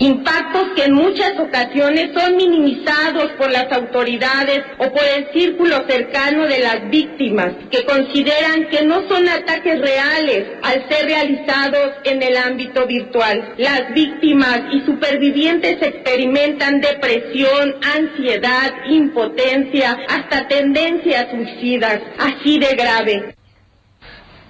Impactos 0.00 0.68
que 0.76 0.84
en 0.84 0.92
muchas 0.92 1.32
ocasiones 1.40 2.10
son 2.14 2.36
minimizados 2.36 3.32
por 3.36 3.50
las 3.50 3.70
autoridades 3.72 4.62
o 4.78 4.92
por 4.92 5.02
el 5.02 5.26
círculo 5.32 5.84
cercano 5.88 6.46
de 6.46 6.60
las 6.60 6.88
víctimas, 6.88 7.52
que 7.68 7.84
consideran 7.84 8.68
que 8.70 8.84
no 8.84 9.08
son 9.08 9.28
ataques 9.28 9.80
reales 9.80 10.46
al 10.62 10.88
ser 10.88 11.06
realizados 11.06 11.94
en 12.04 12.22
el 12.22 12.36
ámbito 12.36 12.86
virtual. 12.86 13.54
Las 13.58 13.92
víctimas 13.92 14.62
y 14.70 14.80
supervivientes 14.82 15.82
experimentan 15.82 16.80
depresión, 16.80 17.74
ansiedad, 17.82 18.72
impotencia, 18.88 19.98
hasta 20.08 20.46
tendencias 20.46 21.26
suicidas, 21.30 22.00
así 22.18 22.60
de 22.60 22.76
grave. 22.76 23.34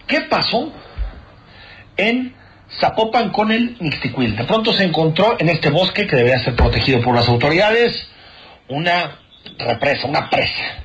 ¿Qué 0.06 0.20
pasó 0.28 0.72
en 1.96 2.37
Zapopan 2.80 3.30
con 3.30 3.50
el 3.50 3.76
Mixtiquil. 3.80 4.36
De 4.36 4.44
pronto 4.44 4.72
se 4.72 4.84
encontró 4.84 5.36
en 5.38 5.48
este 5.48 5.70
bosque 5.70 6.06
que 6.06 6.16
debería 6.16 6.40
ser 6.40 6.54
protegido 6.54 7.00
por 7.00 7.14
las 7.14 7.28
autoridades 7.28 8.08
una 8.68 9.18
represa, 9.58 10.06
una 10.06 10.28
presa. 10.28 10.84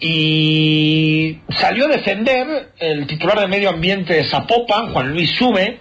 Y 0.00 1.38
salió 1.50 1.86
a 1.86 1.88
defender 1.88 2.72
el 2.78 3.06
titular 3.06 3.40
de 3.40 3.48
Medio 3.48 3.70
Ambiente 3.70 4.14
de 4.14 4.24
Zapopan, 4.24 4.92
Juan 4.92 5.10
Luis 5.10 5.30
Sube, 5.30 5.78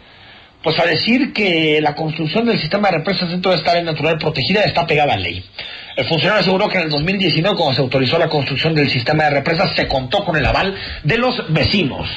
pues 0.63 0.79
a 0.79 0.85
decir 0.85 1.33
que 1.33 1.79
la 1.81 1.93
construcción 1.93 2.45
del 2.45 2.57
sistema 2.57 2.89
de 2.89 2.99
represas 2.99 3.29
dentro 3.29 3.51
de 3.51 3.57
esta 3.57 3.71
área 3.71 3.83
natural 3.83 4.17
protegida 4.17 4.61
está 4.63 4.87
pegada 4.87 5.13
a 5.13 5.17
ley. 5.17 5.43
El 5.95 6.05
funcionario 6.05 6.41
aseguró 6.41 6.69
que 6.69 6.77
en 6.77 6.85
el 6.85 6.89
2019, 6.89 7.55
cuando 7.55 7.75
se 7.75 7.81
autorizó 7.81 8.17
la 8.17 8.29
construcción 8.29 8.73
del 8.73 8.89
sistema 8.89 9.25
de 9.25 9.31
represas, 9.31 9.75
se 9.75 9.87
contó 9.87 10.23
con 10.23 10.37
el 10.37 10.45
aval 10.45 10.73
de 11.03 11.17
los 11.17 11.53
vecinos. 11.53 12.09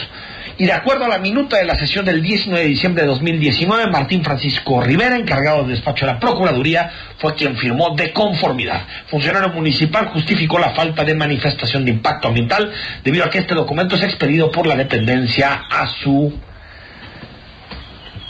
Y 0.59 0.65
de 0.65 0.73
acuerdo 0.73 1.05
a 1.05 1.09
la 1.09 1.19
minuta 1.19 1.59
de 1.59 1.67
la 1.67 1.75
sesión 1.75 2.07
del 2.07 2.23
19 2.23 2.63
de 2.63 2.69
diciembre 2.71 3.03
de 3.03 3.09
2019, 3.11 3.89
Martín 3.89 4.25
Francisco 4.25 4.81
Rivera, 4.81 5.17
encargado 5.17 5.59
del 5.59 5.73
despacho 5.73 6.07
de 6.07 6.13
la 6.13 6.19
Procuraduría, 6.19 6.91
fue 7.19 7.35
quien 7.35 7.59
firmó 7.59 7.95
de 7.95 8.11
conformidad. 8.15 8.87
Funcionario 9.09 9.51
municipal 9.51 10.09
justificó 10.15 10.59
la 10.59 10.71
falta 10.71 11.05
de 11.05 11.15
manifestación 11.15 11.85
de 11.85 11.91
impacto 11.91 12.29
ambiental 12.29 12.73
debido 13.05 13.27
a 13.27 13.31
que 13.31 13.39
este 13.39 13.55
documento 13.55 13.97
es 13.97 14.03
expedido 14.03 14.51
por 14.51 14.67
la 14.67 14.77
dependencia 14.77 15.65
a 15.71 15.89
su 15.89 16.33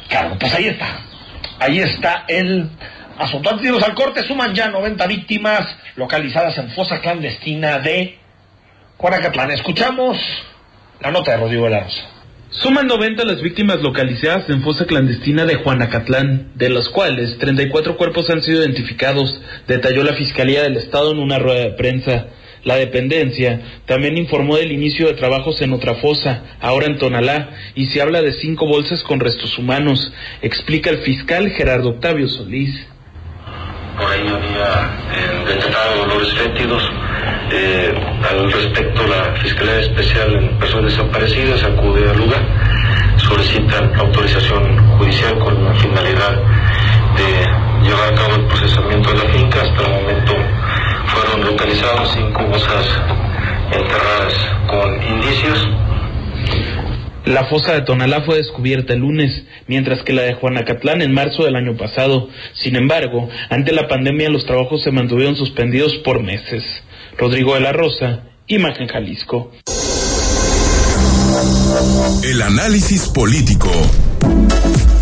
cargo. 0.08 0.36
Pues 0.36 0.52
ahí 0.52 0.66
está. 0.66 0.98
Ahí 1.60 1.78
está 1.78 2.24
el 2.26 2.68
asunto. 3.18 3.50
Antes 3.50 3.70
de 3.70 3.84
al 3.84 3.94
corte, 3.94 4.24
suman 4.24 4.52
ya 4.52 4.68
90 4.68 5.06
víctimas 5.06 5.76
localizadas 5.94 6.58
en 6.58 6.70
fosa 6.70 7.00
clandestina 7.00 7.78
de 7.78 8.18
Juanacatlán. 8.96 9.52
Escuchamos 9.52 10.18
la 10.98 11.12
nota 11.12 11.30
de 11.30 11.36
Rodrigo 11.36 11.68
de. 11.68 12.15
Suman 12.50 12.86
90 12.86 13.24
las 13.24 13.42
víctimas 13.42 13.82
localizadas 13.82 14.48
en 14.48 14.62
fosa 14.62 14.86
clandestina 14.86 15.46
de 15.46 15.56
Juanacatlán, 15.56 16.52
de 16.54 16.70
las 16.70 16.88
cuales 16.88 17.36
34 17.38 17.96
cuerpos 17.96 18.30
han 18.30 18.40
sido 18.42 18.62
identificados, 18.62 19.40
detalló 19.66 20.04
la 20.04 20.14
Fiscalía 20.14 20.62
del 20.62 20.76
Estado 20.76 21.10
en 21.10 21.18
una 21.18 21.40
rueda 21.40 21.60
de 21.60 21.72
prensa. 21.72 22.26
La 22.62 22.76
dependencia 22.76 23.60
también 23.86 24.16
informó 24.16 24.56
del 24.56 24.70
inicio 24.70 25.08
de 25.08 25.14
trabajos 25.14 25.60
en 25.60 25.72
otra 25.72 25.96
fosa, 25.96 26.56
ahora 26.60 26.86
en 26.86 26.98
Tonalá, 26.98 27.50
y 27.74 27.86
se 27.86 28.00
habla 28.00 28.22
de 28.22 28.32
cinco 28.34 28.66
bolsas 28.66 29.02
con 29.02 29.18
restos 29.18 29.58
humanos, 29.58 30.12
explica 30.40 30.90
el 30.90 30.98
fiscal 30.98 31.50
Gerardo 31.50 31.90
Octavio 31.90 32.28
Solís. 32.28 32.86
Por 33.98 34.10
ahí 34.10 34.20
había 34.20 34.90
eh, 35.14 35.54
detectado 35.54 36.06
dolores 36.06 36.32
fétidos, 36.32 36.82
eh, 37.50 37.94
al 38.30 38.52
respecto, 38.52 39.06
la 39.06 39.34
Fiscalía 39.36 39.80
Especial 39.80 40.34
en 40.34 40.58
Personas 40.58 40.92
Desaparecidas 40.92 41.62
acude 41.64 42.08
al 42.10 42.18
lugar, 42.18 42.42
solicitan 43.16 43.94
autorización 43.98 44.98
judicial 44.98 45.38
con 45.38 45.64
la 45.64 45.74
finalidad 45.74 46.42
de 47.16 47.86
llevar 47.86 48.12
a 48.12 48.16
cabo 48.16 48.34
el 48.36 48.46
procesamiento 48.46 49.10
de 49.12 49.18
la 49.18 49.30
finca. 49.30 49.62
Hasta 49.62 49.82
el 49.82 50.02
momento 50.02 50.32
fueron 51.06 51.46
localizados 51.46 52.12
cinco 52.12 52.42
bolsas 52.46 53.02
enterradas 53.72 54.34
con 54.66 55.02
indicios. 55.02 55.68
La 57.26 57.44
fosa 57.46 57.74
de 57.74 57.82
Tonalá 57.82 58.22
fue 58.22 58.36
descubierta 58.36 58.92
el 58.92 59.00
lunes, 59.00 59.44
mientras 59.66 60.02
que 60.04 60.12
la 60.12 60.22
de 60.22 60.34
Juanacatlán 60.34 61.02
en 61.02 61.12
marzo 61.12 61.44
del 61.44 61.56
año 61.56 61.76
pasado. 61.76 62.28
Sin 62.52 62.76
embargo, 62.76 63.28
ante 63.50 63.72
la 63.72 63.88
pandemia 63.88 64.30
los 64.30 64.46
trabajos 64.46 64.82
se 64.82 64.92
mantuvieron 64.92 65.34
suspendidos 65.34 65.96
por 65.98 66.22
meses. 66.22 66.84
Rodrigo 67.18 67.54
de 67.54 67.60
la 67.60 67.72
Rosa, 67.72 68.24
Imagen 68.46 68.88
Jalisco. 68.88 69.50
El 72.22 72.42
análisis 72.42 73.08
político. 73.08 73.70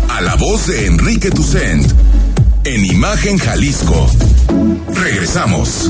A 0.09 0.21
la 0.21 0.35
voz 0.35 0.67
de 0.67 0.85
Enrique 0.85 1.29
Tucent. 1.29 1.85
En 2.63 2.85
Imagen 2.85 3.37
Jalisco. 3.37 4.09
Regresamos. 4.93 5.89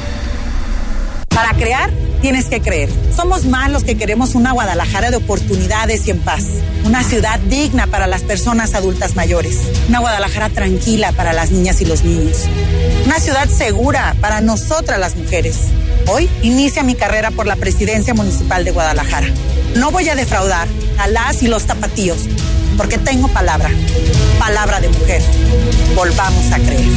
Para 1.33 1.53
crear, 1.53 1.89
tienes 2.21 2.45
que 2.45 2.61
creer. 2.61 2.89
Somos 3.15 3.45
más 3.45 3.71
los 3.71 3.83
que 3.83 3.95
queremos 3.95 4.35
una 4.35 4.51
Guadalajara 4.51 5.11
de 5.11 5.17
oportunidades 5.17 6.05
y 6.07 6.11
en 6.11 6.19
paz. 6.19 6.43
Una 6.83 7.03
ciudad 7.03 7.39
digna 7.39 7.87
para 7.87 8.05
las 8.05 8.21
personas 8.21 8.73
adultas 8.73 9.15
mayores. 9.15 9.59
Una 9.87 9.99
Guadalajara 9.99 10.49
tranquila 10.49 11.13
para 11.13 11.33
las 11.33 11.51
niñas 11.51 11.81
y 11.81 11.85
los 11.85 12.03
niños. 12.03 12.47
Una 13.05 13.19
ciudad 13.19 13.47
segura 13.47 14.15
para 14.19 14.41
nosotras 14.41 14.99
las 14.99 15.15
mujeres. 15.15 15.57
Hoy 16.07 16.29
inicia 16.41 16.83
mi 16.83 16.95
carrera 16.95 17.31
por 17.31 17.47
la 17.47 17.55
presidencia 17.55 18.13
municipal 18.13 18.65
de 18.65 18.71
Guadalajara. 18.71 19.27
No 19.75 19.91
voy 19.91 20.09
a 20.09 20.15
defraudar 20.15 20.67
a 20.97 21.07
las 21.07 21.41
y 21.43 21.47
los 21.47 21.63
tapatíos, 21.63 22.19
porque 22.77 22.97
tengo 22.97 23.27
palabra. 23.27 23.69
Palabra 24.39 24.79
de 24.79 24.89
mujer. 24.89 25.21
Volvamos 25.95 26.51
a 26.51 26.59
creer. 26.59 26.89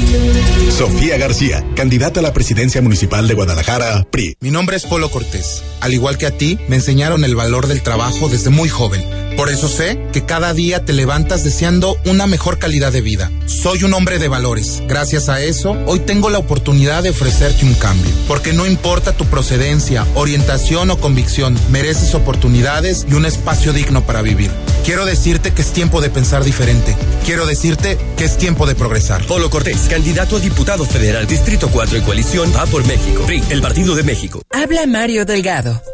Sofía 0.71 1.19
García, 1.19 1.65
candidata 1.77 2.21
a 2.21 2.23
la 2.23 2.33
presidencia 2.33 2.81
municipal 2.81 3.29
de 3.29 3.35
Guadalajara, 3.35 4.05
PRI. 4.11 4.37
Mi 4.41 4.51
nombre 4.51 4.77
es 4.77 4.85
Polo 4.87 5.11
Cortés. 5.11 5.63
Al 5.81 5.93
igual 5.93 6.17
que 6.17 6.27
a 6.27 6.37
ti, 6.37 6.59
me 6.69 6.77
enseñaron 6.77 7.25
el 7.25 7.37
valor 7.37 7.67
del 7.67 7.83
trabajo 7.83 8.29
desde 8.29 8.51
muy 8.51 8.69
joven. 8.69 9.05
Por 9.37 9.51
eso 9.51 9.69
sé 9.69 9.99
que 10.13 10.25
cada 10.25 10.55
día 10.55 10.85
te 10.85 10.93
levantas 10.93 11.43
deseando 11.43 11.99
una 12.07 12.27
mejor 12.27 12.59
calidad 12.59 12.93
de 12.93 13.01
vida. 13.01 13.33
Soy 13.47 13.83
un 13.83 13.93
hombre 13.93 14.19
de 14.19 14.29
valores. 14.29 14.83
Gracias 14.87 15.29
a 15.29 15.43
eso, 15.43 15.77
hoy 15.87 15.99
tengo 16.01 16.31
la 16.31 16.39
oportunidad 16.39 17.03
de 17.03 17.11
ofrecerte 17.11 17.67
un 17.67 17.75
cambio. 17.75 18.11
Porque 18.29 18.53
no 18.53 18.65
importa 18.65 19.13
tu 19.13 19.25
procedencia, 19.27 20.07
orientación 20.15 20.91
o 20.91 20.99
convicción, 20.99 21.59
mereces 21.71 22.15
oportunidades 22.15 23.07
y 23.11 23.15
un 23.15 23.27
espacio 23.27 23.73
digno 23.73 24.07
para 24.07 24.23
vivir. 24.23 24.51
Quiero 24.85 25.07
decirte 25.07 25.53
que 25.55 25.63
es 25.63 25.73
tiempo 25.73 26.03
de 26.03 26.11
pensar 26.11 26.45
diferente. 26.45 26.95
Quiero 27.25 27.47
decirte 27.47 27.97
que 28.19 28.25
es 28.25 28.37
tiempo 28.37 28.67
de 28.67 28.75
progresar. 28.75 29.25
Polo 29.27 29.49
Cortés, 29.49 29.89
candidato 29.89 30.37
a 30.37 30.41
diputado 30.41 30.85
federal, 30.85 31.27
Distrito 31.27 31.71
4 31.71 31.97
en 31.99 32.05
coalición, 32.05 32.53
va 32.55 32.67
por 32.67 32.87
México. 32.87 33.23
PRI, 33.25 33.43
el 33.49 33.63
Partido 33.63 33.95
de 33.95 34.03
México. 34.03 34.43
Habla 34.51 34.87
Mario 34.87 35.25
Delgado. 35.25 35.83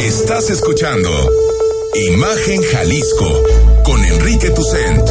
Estás 0.00 0.48
escuchando 0.48 1.10
Imagen 1.94 2.62
Jalisco 2.72 3.42
con 3.84 4.02
Enrique 4.02 4.48
Tucent. 4.48 5.06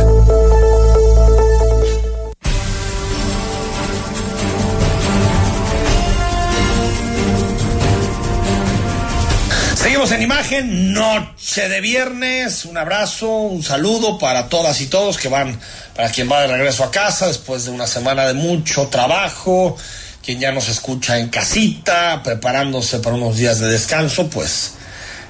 Seguimos 9.76 10.12
en 10.12 10.24
imagen, 10.24 10.92
noche 10.92 11.70
de 11.70 11.82
viernes, 11.82 12.66
un 12.66 12.76
abrazo, 12.76 13.30
un 13.30 13.62
saludo 13.62 14.18
para 14.18 14.50
todas 14.50 14.82
y 14.82 14.88
todos 14.88 15.20
que 15.20 15.28
van, 15.30 15.60
para 15.96 16.10
quien 16.10 16.32
va 16.32 16.42
de 16.42 16.48
regreso 16.48 16.84
a 16.84 16.90
casa 16.90 17.28
después 17.28 17.66
de 17.66 17.70
una 17.72 17.86
semana 17.86 18.26
de 18.26 18.34
mucho 18.34 18.88
trabajo, 18.88 19.78
quien 20.26 20.40
ya 20.40 20.52
nos 20.52 20.68
escucha 20.68 21.20
en 21.20 21.30
casita, 21.30 22.24
preparándose 22.24 22.98
para 22.98 23.16
unos 23.16 23.38
días 23.38 23.60
de 23.60 23.68
descanso, 23.68 24.28
pues 24.32 24.79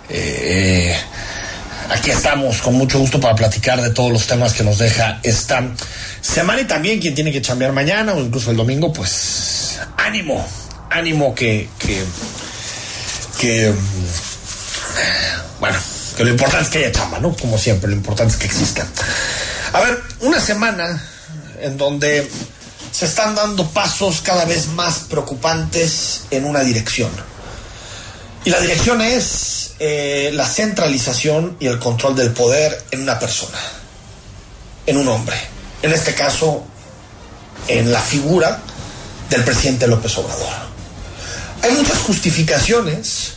eh, 0.10 0.96
aquí 1.90 2.12
estamos 2.12 2.62
con 2.62 2.76
mucho 2.76 3.00
gusto 3.00 3.20
para 3.20 3.36
platicar 3.36 3.82
de 3.82 3.92
todos 3.92 4.12
los 4.12 4.28
temas 4.28 4.54
que 4.54 4.64
nos 4.64 4.78
deja 4.78 5.20
esta 5.24 5.64
semana 6.22 6.62
y 6.62 6.66
también 6.66 7.00
quien 7.00 7.16
tiene 7.16 7.32
que 7.32 7.42
chambear 7.42 7.72
mañana 7.72 8.14
o 8.14 8.20
incluso 8.20 8.52
el 8.52 8.58
domingo, 8.58 8.92
pues 8.92 9.80
ánimo, 9.98 10.46
ánimo 10.90 11.34
que, 11.36 11.70
que, 11.78 12.04
que 13.40 13.74
bueno, 15.60 15.78
que 16.16 16.24
lo 16.24 16.30
importante 16.32 16.66
es 16.66 16.70
que 16.70 16.78
haya 16.80 16.92
chamba, 16.92 17.20
¿no? 17.20 17.36
Como 17.36 17.58
siempre, 17.58 17.90
lo 17.90 17.96
importante 17.96 18.34
es 18.34 18.40
que 18.40 18.48
exista. 18.48 18.86
A 19.74 19.82
ver, 19.82 20.02
una 20.22 20.40
semana 20.40 21.02
en 21.62 21.78
donde 21.78 22.30
se 22.92 23.06
están 23.06 23.36
dando 23.36 23.68
pasos 23.70 24.22
cada 24.22 24.46
vez 24.46 24.68
más 24.70 25.00
preocupantes 25.10 26.24
en 26.32 26.46
una 26.46 26.62
dirección. 26.62 27.12
Y 28.46 28.50
la 28.50 28.60
dirección 28.60 29.02
es 29.02 29.74
eh, 29.80 30.32
la 30.34 30.48
centralización 30.48 31.58
y 31.60 31.68
el 31.68 31.80
control 31.80 32.16
del 32.16 32.32
poder 32.32 32.84
en 32.92 33.02
una 33.02 33.20
persona, 33.20 33.60
en 34.86 34.98
un 34.98 35.08
hombre. 35.08 35.38
En 35.82 35.92
este 35.92 36.14
caso, 36.14 36.64
en 37.68 37.92
la 37.92 38.02
figura 38.02 38.62
del 39.30 39.44
presidente 39.44 39.88
López 39.88 40.18
Obrador. 40.18 40.70
Hay 41.62 41.72
muchas 41.74 41.98
justificaciones 42.00 43.34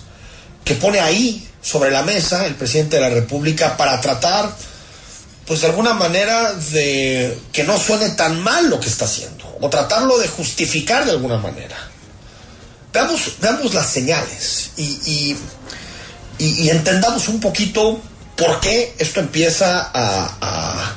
que 0.65 0.75
pone 0.75 1.01
ahí 1.01 1.49
sobre 1.61 1.91
la 1.91 2.03
mesa 2.03 2.47
el 2.47 2.55
presidente 2.55 2.97
de 2.97 3.03
la 3.03 3.11
República 3.11 3.77
para 3.77 4.01
tratar, 4.01 4.51
pues 5.47 5.61
de 5.61 5.67
alguna 5.67 5.95
manera, 5.95 6.53
de 6.53 7.39
que 7.53 7.65
no 7.65 7.79
suene 7.79 8.11
tan 8.11 8.41
mal 8.41 8.71
lo 8.71 8.81
que 8.81 8.89
está 8.89 9.05
haciendo, 9.05 9.57
o 9.61 9.69
tratarlo 9.69 10.19
de 10.19 10.29
justificar 10.29 11.05
de 11.05 11.13
alguna 11.13 11.39
manera. 11.39 11.92
Veamos, 12.93 13.37
veamos 13.41 13.73
las 13.73 13.87
señales 13.87 14.71
y, 14.77 15.37
y, 16.39 16.69
entendamos 16.69 17.29
un 17.29 17.41
poquito 17.41 18.01
por 18.37 18.61
qué 18.61 18.95
esto 18.99 19.21
empieza 19.21 19.91
a, 19.95 20.37
a, 20.41 20.95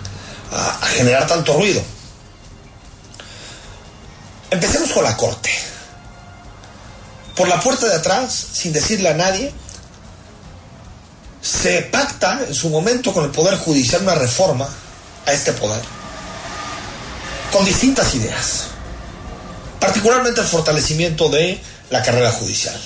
a 0.52 0.88
generar 0.88 1.26
tanto 1.28 1.54
ruido. 1.54 1.82
Empecemos 4.52 4.92
con 4.92 5.04
la 5.04 5.16
corte. 5.16 5.52
Por 7.36 7.48
la 7.48 7.60
puerta 7.60 7.86
de 7.88 7.96
atrás, 7.96 8.48
sin 8.54 8.74
decirle 8.74 9.10
a 9.10 9.14
nadie, 9.14 9.54
se 11.42 11.82
pacta 11.84 12.42
en 12.48 12.56
su 12.56 12.70
momento 12.70 13.14
con 13.14 13.24
el 13.24 13.32
Poder 13.32 13.58
Judicial 13.58 14.02
una 14.02 14.16
reforma 14.16 14.68
a 15.26 15.32
este 15.32 15.54
poder, 15.54 15.82
con 17.52 17.64
distintas 17.66 18.14
ideas, 18.16 18.64
particularmente 19.80 20.42
el 20.42 20.48
fortalecimiento 20.48 21.30
de 21.30 21.62
la 21.90 22.02
carrera 22.02 22.32
judicial. 22.32 22.80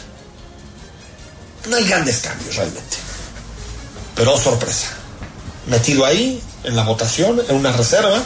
no 1.67 1.75
hay 1.75 1.85
grandes 1.85 2.19
cambios 2.19 2.55
realmente. 2.55 2.97
Pero 4.15 4.33
oh, 4.33 4.39
sorpresa. 4.39 4.88
Metido 5.67 6.05
ahí, 6.05 6.41
en 6.63 6.75
la 6.75 6.83
votación, 6.83 7.41
en 7.47 7.55
una 7.55 7.71
reserva, 7.71 8.21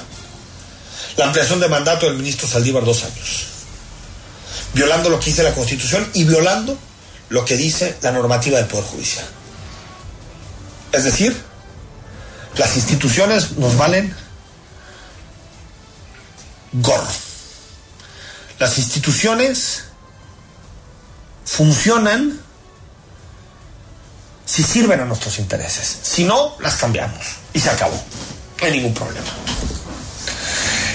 la 1.18 1.26
ampliación 1.26 1.60
de 1.60 1.68
mandato 1.68 2.06
del 2.06 2.18
ministro 2.18 2.48
Saldívar 2.48 2.86
dos 2.86 3.04
años. 3.04 3.48
Violando 4.74 5.10
lo 5.10 5.20
que 5.20 5.28
dice 5.28 5.44
la 5.44 5.54
Constitución 5.54 6.10
y 6.14 6.24
violando 6.24 6.78
lo 7.30 7.46
que 7.46 7.58
dice 7.58 7.98
la 8.02 8.12
normativa 8.12 8.58
del 8.58 8.68
Poder 8.68 8.86
Judicial. 8.86 9.26
Es 10.92 11.04
decir, 11.04 11.36
las 12.58 12.76
instituciones 12.76 13.54
nos 13.58 13.78
valen 13.78 14.16
gorro. 16.74 17.08
Las 18.60 18.78
instituciones 18.78 19.84
funcionan 21.46 22.40
si 24.46 24.64
sirven 24.64 25.00
a 25.00 25.06
nuestros 25.06 25.40
intereses. 25.40 26.00
Si 26.04 26.24
no, 26.24 26.56
las 26.60 26.76
cambiamos 26.76 27.24
y 27.54 27.60
se 27.60 27.70
acabó. 27.70 27.96
No 28.60 28.66
hay 28.66 28.72
ningún 28.72 28.94
problema. 28.94 29.28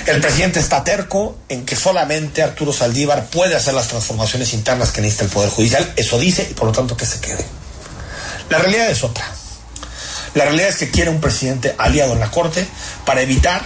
El 0.06 0.20
presidente 0.22 0.58
está 0.58 0.82
terco 0.84 1.37
en 1.50 1.66
que 1.66 1.76
solamente 1.76 2.42
Arturo 2.42 2.72
Saldívar 2.72 3.26
puede 3.26 3.54
hacer 3.54 3.74
las 3.74 3.88
transformaciones 3.88 4.54
internas 4.54 4.90
que 4.90 5.02
necesita 5.02 5.24
el 5.24 5.30
Poder 5.30 5.50
Judicial. 5.50 5.92
Eso 5.96 6.18
dice 6.18 6.48
y 6.50 6.54
por 6.54 6.66
lo 6.66 6.72
tanto 6.72 6.96
que 6.96 7.04
se 7.04 7.20
quede. 7.20 7.44
La 8.48 8.58
realidad 8.58 8.90
es 8.90 9.04
otra. 9.04 9.26
La 10.34 10.44
realidad 10.44 10.68
es 10.68 10.76
que 10.76 10.90
quiere 10.90 11.11
un 11.11 11.20
presidente 11.20 11.74
aliado 11.76 12.14
en 12.14 12.20
la 12.20 12.30
Corte 12.30 12.66
para 13.04 13.20
evitar 13.20 13.62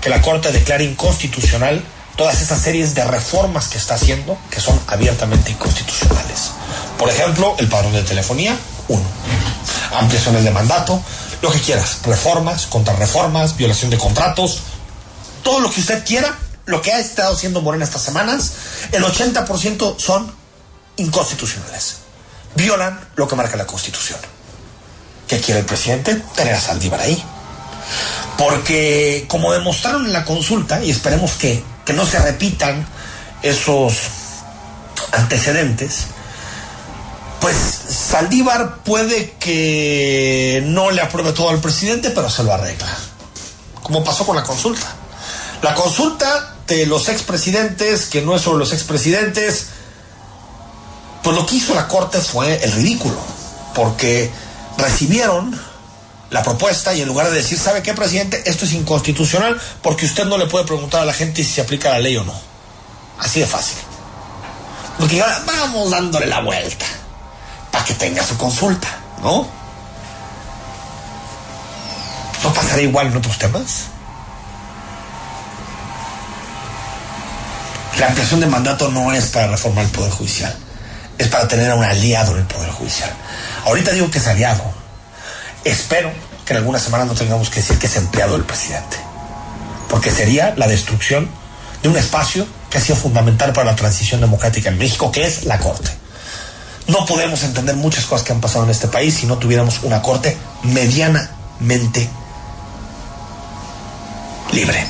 que 0.00 0.10
la 0.10 0.22
Corte 0.22 0.52
declare 0.52 0.84
inconstitucional 0.84 1.82
todas 2.16 2.40
esas 2.40 2.60
series 2.60 2.94
de 2.94 3.04
reformas 3.04 3.68
que 3.68 3.78
está 3.78 3.94
haciendo 3.94 4.38
que 4.50 4.60
son 4.60 4.78
abiertamente 4.86 5.50
inconstitucionales. 5.50 6.50
Por 6.98 7.08
ejemplo, 7.08 7.54
el 7.58 7.68
padrón 7.68 7.92
de 7.92 8.02
telefonía, 8.02 8.56
uno. 8.88 9.04
Ampliaciones 9.92 10.44
de 10.44 10.50
mandato, 10.50 11.02
lo 11.42 11.50
que 11.50 11.60
quieras, 11.60 11.98
reformas, 12.04 12.66
contrarreformas, 12.66 13.56
violación 13.56 13.90
de 13.90 13.98
contratos, 13.98 14.60
todo 15.42 15.60
lo 15.60 15.70
que 15.70 15.80
usted 15.80 16.04
quiera, 16.04 16.38
lo 16.66 16.82
que 16.82 16.92
ha 16.92 16.98
estado 16.98 17.34
haciendo 17.34 17.62
Morena 17.62 17.84
estas 17.84 18.02
semanas, 18.02 18.52
el 18.92 19.02
80% 19.02 19.98
son 19.98 20.32
inconstitucionales. 20.96 21.96
Violan 22.54 23.00
lo 23.16 23.26
que 23.26 23.36
marca 23.36 23.56
la 23.56 23.66
Constitución. 23.66 24.18
¿Qué 25.26 25.40
quiere 25.40 25.60
el 25.60 25.66
presidente? 25.66 26.16
Tener 26.34 26.54
a 26.54 26.60
Saldívar 26.60 27.00
ahí. 27.00 27.22
Porque, 28.36 29.26
como 29.28 29.52
demostraron 29.52 30.06
en 30.06 30.12
la 30.12 30.24
consulta, 30.24 30.82
y 30.82 30.90
esperemos 30.90 31.32
que, 31.32 31.62
que 31.84 31.92
no 31.92 32.06
se 32.06 32.18
repitan 32.18 32.86
esos 33.42 33.94
antecedentes, 35.12 36.06
pues 37.40 37.56
Saldívar 37.56 38.78
puede 38.84 39.32
que 39.32 40.62
no 40.66 40.90
le 40.90 41.00
apruebe 41.00 41.32
todo 41.32 41.50
al 41.50 41.60
presidente, 41.60 42.10
pero 42.10 42.28
se 42.28 42.42
lo 42.44 42.52
arregla. 42.52 42.88
Como 43.82 44.04
pasó 44.04 44.26
con 44.26 44.36
la 44.36 44.42
consulta. 44.42 44.86
La 45.62 45.74
consulta 45.74 46.54
de 46.66 46.86
los 46.86 47.08
expresidentes, 47.08 48.06
que 48.06 48.22
no 48.22 48.36
es 48.36 48.42
sobre 48.42 48.58
los 48.58 48.72
expresidentes, 48.72 49.66
pues 51.22 51.36
lo 51.36 51.46
que 51.46 51.56
hizo 51.56 51.74
la 51.74 51.88
Corte 51.88 52.18
fue 52.20 52.62
el 52.62 52.72
ridículo, 52.72 53.18
porque 53.74 54.30
recibieron 54.78 55.58
la 56.30 56.42
propuesta 56.42 56.94
y 56.94 57.02
en 57.02 57.08
lugar 57.08 57.28
de 57.28 57.36
decir, 57.36 57.58
¿sabe 57.58 57.82
qué, 57.82 57.92
presidente? 57.92 58.42
Esto 58.46 58.64
es 58.64 58.72
inconstitucional 58.72 59.60
porque 59.82 60.06
usted 60.06 60.24
no 60.24 60.38
le 60.38 60.46
puede 60.46 60.64
preguntar 60.64 61.02
a 61.02 61.04
la 61.04 61.12
gente 61.12 61.42
si 61.42 61.50
se 61.50 61.60
aplica 61.60 61.90
la 61.90 61.98
ley 61.98 62.16
o 62.16 62.24
no. 62.24 62.34
Así 63.18 63.40
de 63.40 63.46
fácil. 63.46 63.76
Porque 64.98 65.20
ahora 65.20 65.42
vamos 65.44 65.90
dándole 65.90 66.26
la 66.26 66.40
vuelta 66.40 66.86
para 67.70 67.84
que 67.84 67.94
tenga 67.94 68.24
su 68.24 68.36
consulta, 68.36 68.88
¿no? 69.22 69.46
¿No 72.42 72.54
pasará 72.54 72.80
igual 72.80 73.08
en 73.08 73.16
otros 73.16 73.38
temas? 73.38 73.84
La 77.98 78.06
ampliación 78.06 78.40
de 78.40 78.46
mandato 78.46 78.88
no 78.88 79.12
es 79.12 79.26
para 79.26 79.48
reformar 79.48 79.84
el 79.84 79.90
Poder 79.90 80.10
Judicial, 80.10 80.56
es 81.18 81.28
para 81.28 81.46
tener 81.48 81.70
a 81.70 81.74
un 81.74 81.84
aliado 81.84 82.32
en 82.32 82.38
el 82.38 82.46
Poder 82.46 82.70
Judicial. 82.70 83.10
Ahorita 83.66 83.90
digo 83.90 84.10
que 84.10 84.18
es 84.18 84.26
aliado. 84.26 84.79
Espero 85.64 86.10
que 86.44 86.52
en 86.52 86.58
algunas 86.58 86.82
semanas 86.82 87.06
no 87.06 87.14
tengamos 87.14 87.50
que 87.50 87.56
decir 87.56 87.78
que 87.78 87.86
es 87.86 87.96
empleado 87.96 88.32
del 88.32 88.44
presidente, 88.44 88.96
porque 89.88 90.10
sería 90.10 90.54
la 90.56 90.66
destrucción 90.66 91.28
de 91.82 91.88
un 91.88 91.96
espacio 91.96 92.46
que 92.70 92.78
ha 92.78 92.80
sido 92.80 92.96
fundamental 92.96 93.52
para 93.52 93.70
la 93.70 93.76
transición 93.76 94.20
democrática 94.20 94.68
en 94.70 94.78
México, 94.78 95.10
que 95.10 95.26
es 95.26 95.44
la 95.44 95.58
Corte. 95.58 95.90
No 96.86 97.04
podemos 97.06 97.42
entender 97.42 97.76
muchas 97.76 98.04
cosas 98.04 98.26
que 98.26 98.32
han 98.32 98.40
pasado 98.40 98.64
en 98.64 98.70
este 98.70 98.88
país 98.88 99.14
si 99.14 99.26
no 99.26 99.38
tuviéramos 99.38 99.82
una 99.82 100.02
Corte 100.02 100.36
medianamente 100.62 102.08
libre. 104.52 104.86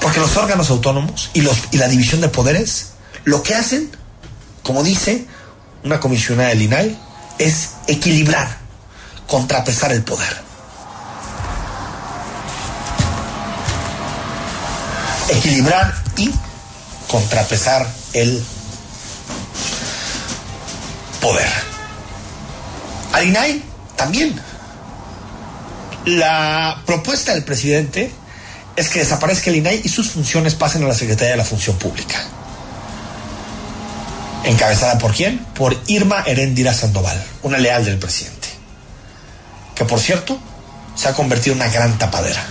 Porque 0.00 0.20
los 0.20 0.36
órganos 0.36 0.70
autónomos 0.70 1.30
y, 1.34 1.40
los, 1.40 1.56
y 1.72 1.78
la 1.78 1.88
división 1.88 2.20
de 2.20 2.28
poderes 2.28 2.92
lo 3.24 3.42
que 3.42 3.54
hacen, 3.54 3.90
como 4.62 4.82
dice 4.82 5.26
una 5.82 6.00
comisionada 6.00 6.50
del 6.50 6.62
INAI, 6.62 6.98
es 7.38 7.70
equilibrar, 7.86 8.63
contrapesar 9.26 9.92
el 9.92 10.02
poder. 10.02 10.42
Equilibrar 15.28 15.94
y 16.16 16.30
contrapesar 17.08 17.86
el 18.12 18.44
poder. 21.20 21.48
Al 23.12 23.26
INAI 23.26 23.62
también. 23.96 24.40
La 26.04 26.82
propuesta 26.84 27.32
del 27.32 27.44
presidente 27.44 28.12
es 28.76 28.88
que 28.88 28.98
desaparezca 28.98 29.50
el 29.50 29.56
INAI 29.56 29.80
y 29.84 29.88
sus 29.88 30.10
funciones 30.10 30.54
pasen 30.54 30.84
a 30.84 30.88
la 30.88 30.94
Secretaría 30.94 31.32
de 31.32 31.38
la 31.38 31.44
Función 31.44 31.76
Pública. 31.78 32.22
¿Encabezada 34.44 34.98
por 34.98 35.14
quién? 35.14 35.38
Por 35.54 35.80
Irma 35.86 36.22
Heréndira 36.26 36.74
Sandoval, 36.74 37.24
una 37.42 37.56
leal 37.58 37.84
del 37.84 37.98
presidente. 37.98 38.43
Que 39.74 39.84
por 39.84 39.98
cierto, 39.98 40.38
se 40.94 41.08
ha 41.08 41.14
convertido 41.14 41.54
en 41.54 41.62
una 41.62 41.70
gran 41.70 41.98
tapadera. 41.98 42.44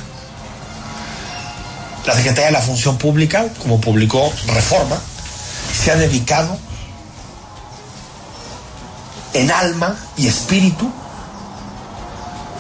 La 2.06 2.14
Secretaría 2.14 2.48
de 2.48 2.52
la 2.52 2.62
Función 2.62 2.98
Pública, 2.98 3.46
como 3.62 3.80
publicó 3.80 4.32
Reforma, 4.48 4.98
se 5.74 5.92
ha 5.92 5.96
dedicado 5.96 6.58
en 9.34 9.50
alma 9.52 9.96
y 10.18 10.28
espíritu 10.28 10.92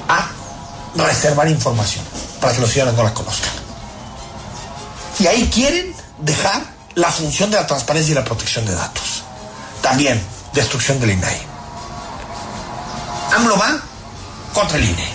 a 0.08 0.28
reservar 0.96 1.48
información 1.50 2.04
para 2.40 2.54
que 2.54 2.62
los 2.62 2.72
ciudadanos 2.72 2.98
no 2.98 3.04
la 3.04 3.14
conozcan. 3.14 3.52
Y 5.20 5.28
ahí 5.28 5.50
quieren 5.54 5.94
dejar 6.20 6.64
la 6.96 7.12
función 7.12 7.52
de 7.52 7.58
la 7.58 7.68
transparencia 7.68 8.14
y 8.14 8.16
la 8.16 8.24
protección 8.24 8.66
de 8.66 8.74
datos. 8.74 9.24
También 9.82 10.22
destrucción 10.54 11.00
del 11.00 11.12
INAI. 11.12 11.42
AMLO 13.36 13.58
va 13.58 13.82
contra 14.54 14.78
el 14.78 14.86
INE. 14.86 15.08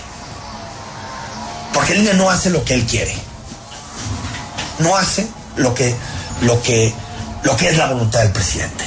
Porque 1.72 1.92
el 1.92 2.00
INE 2.00 2.14
no 2.14 2.30
hace 2.30 2.50
lo 2.50 2.64
que 2.64 2.74
él 2.74 2.86
quiere. 2.86 3.14
No 4.78 4.96
hace 4.96 5.28
lo 5.56 5.74
que, 5.74 5.94
lo 6.42 6.62
que, 6.62 6.92
lo 7.42 7.56
que 7.56 7.68
es 7.68 7.76
la 7.76 7.86
voluntad 7.86 8.20
del 8.20 8.32
presidente. 8.32 8.84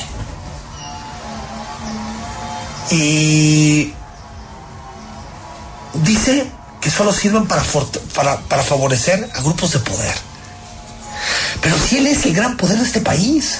Y 2.91 3.93
dice 5.93 6.51
que 6.79 6.89
solo 6.89 7.13
sirven 7.13 7.47
para, 7.47 7.63
para, 8.13 8.37
para 8.41 8.63
favorecer 8.63 9.29
a 9.33 9.41
grupos 9.41 9.71
de 9.71 9.79
poder. 9.79 10.15
Pero 11.61 11.77
si 11.77 11.97
él 11.97 12.07
es 12.07 12.25
el 12.25 12.33
gran 12.33 12.57
poder 12.57 12.77
de 12.77 12.85
este 12.85 13.01
país. 13.01 13.59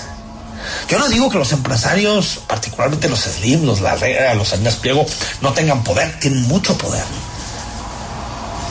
Yo 0.90 1.00
no 1.00 1.08
digo 1.10 1.30
que 1.30 1.38
los 1.38 1.52
empresarios, 1.52 2.40
particularmente 2.48 3.10
los 3.10 3.22
Slim, 3.22 3.66
los 3.66 3.82
Larrea, 3.82 4.34
los 4.34 4.50
Salinas 4.50 4.76
Pliego, 4.76 5.06
no 5.42 5.54
tengan 5.54 5.84
poder, 5.84 6.20
tienen 6.20 6.44
mucho 6.44 6.78
poder. 6.78 7.04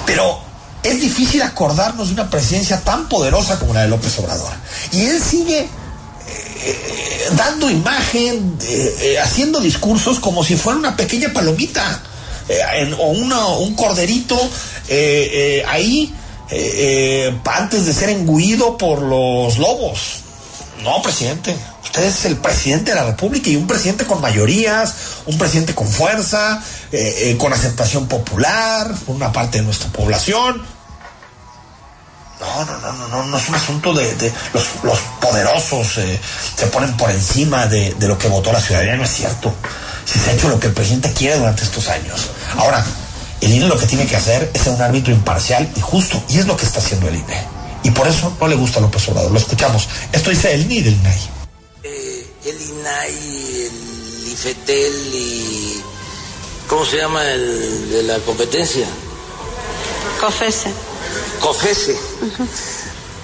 Pero 0.07 0.41
es 0.83 1.01
difícil 1.01 1.43
acordarnos 1.43 2.09
de 2.09 2.15
una 2.15 2.31
presidencia 2.31 2.81
tan 2.81 3.09
poderosa 3.09 3.59
como 3.59 3.75
la 3.75 3.83
de 3.83 3.89
López 3.89 4.19
Obrador. 4.19 4.53
Y 4.93 5.05
él 5.07 5.23
sigue 5.23 5.69
eh, 6.63 7.29
dando 7.37 7.71
imagen, 7.71 8.59
eh, 8.63 8.97
eh, 9.01 9.19
haciendo 9.21 9.61
discursos 9.61 10.21
como 10.21 10.45
si 10.45 10.57
fuera 10.57 10.79
una 10.79 10.97
pequeña 10.97 11.33
palomita. 11.33 12.03
Eh, 12.51 12.97
o 12.99 13.59
un 13.59 13.75
corderito 13.77 14.37
eh, 14.89 15.61
eh, 15.63 15.65
ahí 15.69 16.13
antes 17.45 17.87
de 17.87 17.93
ser 17.93 18.09
engullido 18.11 18.77
por 18.77 19.03
los 19.03 19.59
lobos. 19.59 20.17
No, 20.83 21.01
presidente. 21.01 21.55
Usted 21.91 22.05
es 22.05 22.25
el 22.25 22.37
presidente 22.37 22.93
de 22.93 22.95
la 22.95 23.05
República 23.05 23.51
y 23.51 23.57
un 23.57 23.67
presidente 23.67 24.07
con 24.07 24.21
mayorías, 24.21 24.95
un 25.27 25.37
presidente 25.37 25.75
con 25.75 25.89
fuerza, 25.89 26.63
con 27.37 27.53
aceptación 27.53 28.07
popular 28.07 28.95
por 29.05 29.17
una 29.17 29.33
parte 29.33 29.59
de 29.59 29.65
nuestra 29.65 29.91
población. 29.91 30.63
No, 32.39 32.65
no, 32.65 32.79
no, 32.79 32.93
no, 32.93 33.09
no, 33.09 33.27
no 33.27 33.37
es 33.37 33.49
un 33.49 33.55
asunto 33.57 33.93
de, 33.93 34.33
los, 34.55 34.99
poderosos 35.21 35.89
se 35.89 36.67
ponen 36.69 36.97
por 36.97 37.11
encima 37.11 37.67
de, 37.67 37.97
lo 37.99 38.17
que 38.17 38.29
votó 38.29 38.53
la 38.53 38.61
ciudadanía, 38.61 38.95
no 38.95 39.03
es 39.03 39.11
cierto 39.11 39.53
si 40.05 40.21
se 40.21 40.31
ha 40.31 40.33
hecho 40.35 40.49
lo 40.49 40.61
que 40.61 40.69
el 40.69 40.73
presidente 40.73 41.13
quiere 41.13 41.39
durante 41.39 41.65
estos 41.65 41.89
años. 41.89 42.31
Ahora, 42.57 42.85
el 43.41 43.51
INE 43.53 43.67
lo 43.67 43.77
que 43.77 43.87
tiene 43.87 44.07
que 44.07 44.15
hacer 44.15 44.49
es 44.55 44.63
ser 44.63 44.75
un 44.75 44.81
árbitro 44.83 45.13
imparcial 45.13 45.69
y 45.75 45.81
justo, 45.81 46.23
y 46.29 46.39
es 46.39 46.47
lo 46.47 46.57
que 46.57 46.67
está 46.67 46.79
haciendo 46.79 47.09
el 47.09 47.17
INE. 47.17 47.45
Y 47.83 47.91
por 47.91 48.07
eso 48.07 48.33
no 48.41 48.47
le 48.47 48.55
gusta 48.55 48.79
a 48.79 48.83
López 48.83 49.09
Obrador. 49.09 49.33
Lo 49.33 49.39
escuchamos. 49.39 49.89
Esto 50.13 50.31
dice 50.31 50.55
el 50.55 50.63
INE 50.63 50.83
del 50.83 50.95
INAI. 50.95 51.40
El 52.45 52.59
INAI, 52.61 53.67
el 53.67 54.33
IFETEL 54.33 55.15
y... 55.15 55.83
¿Cómo 56.69 56.87
se 56.87 56.97
llama 56.97 57.23
el 57.31 57.91
de 57.91 58.03
la 58.05 58.19
competencia? 58.21 58.87
COFESE. 60.21 60.73
COFESE. 61.41 61.99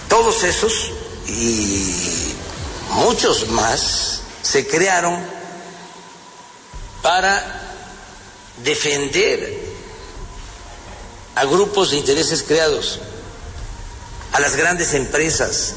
Todos 0.08 0.42
esos 0.42 0.90
y 1.28 2.34
muchos 2.90 3.48
más 3.48 4.20
se 4.42 4.66
crearon 4.66 5.18
para 7.02 7.62
defender 8.64 9.60
a 11.36 11.44
grupos 11.46 11.90
de 11.90 11.96
intereses 11.98 12.42
creados, 12.42 13.00
a 14.32 14.40
las 14.40 14.56
grandes 14.56 14.92
empresas 14.94 15.74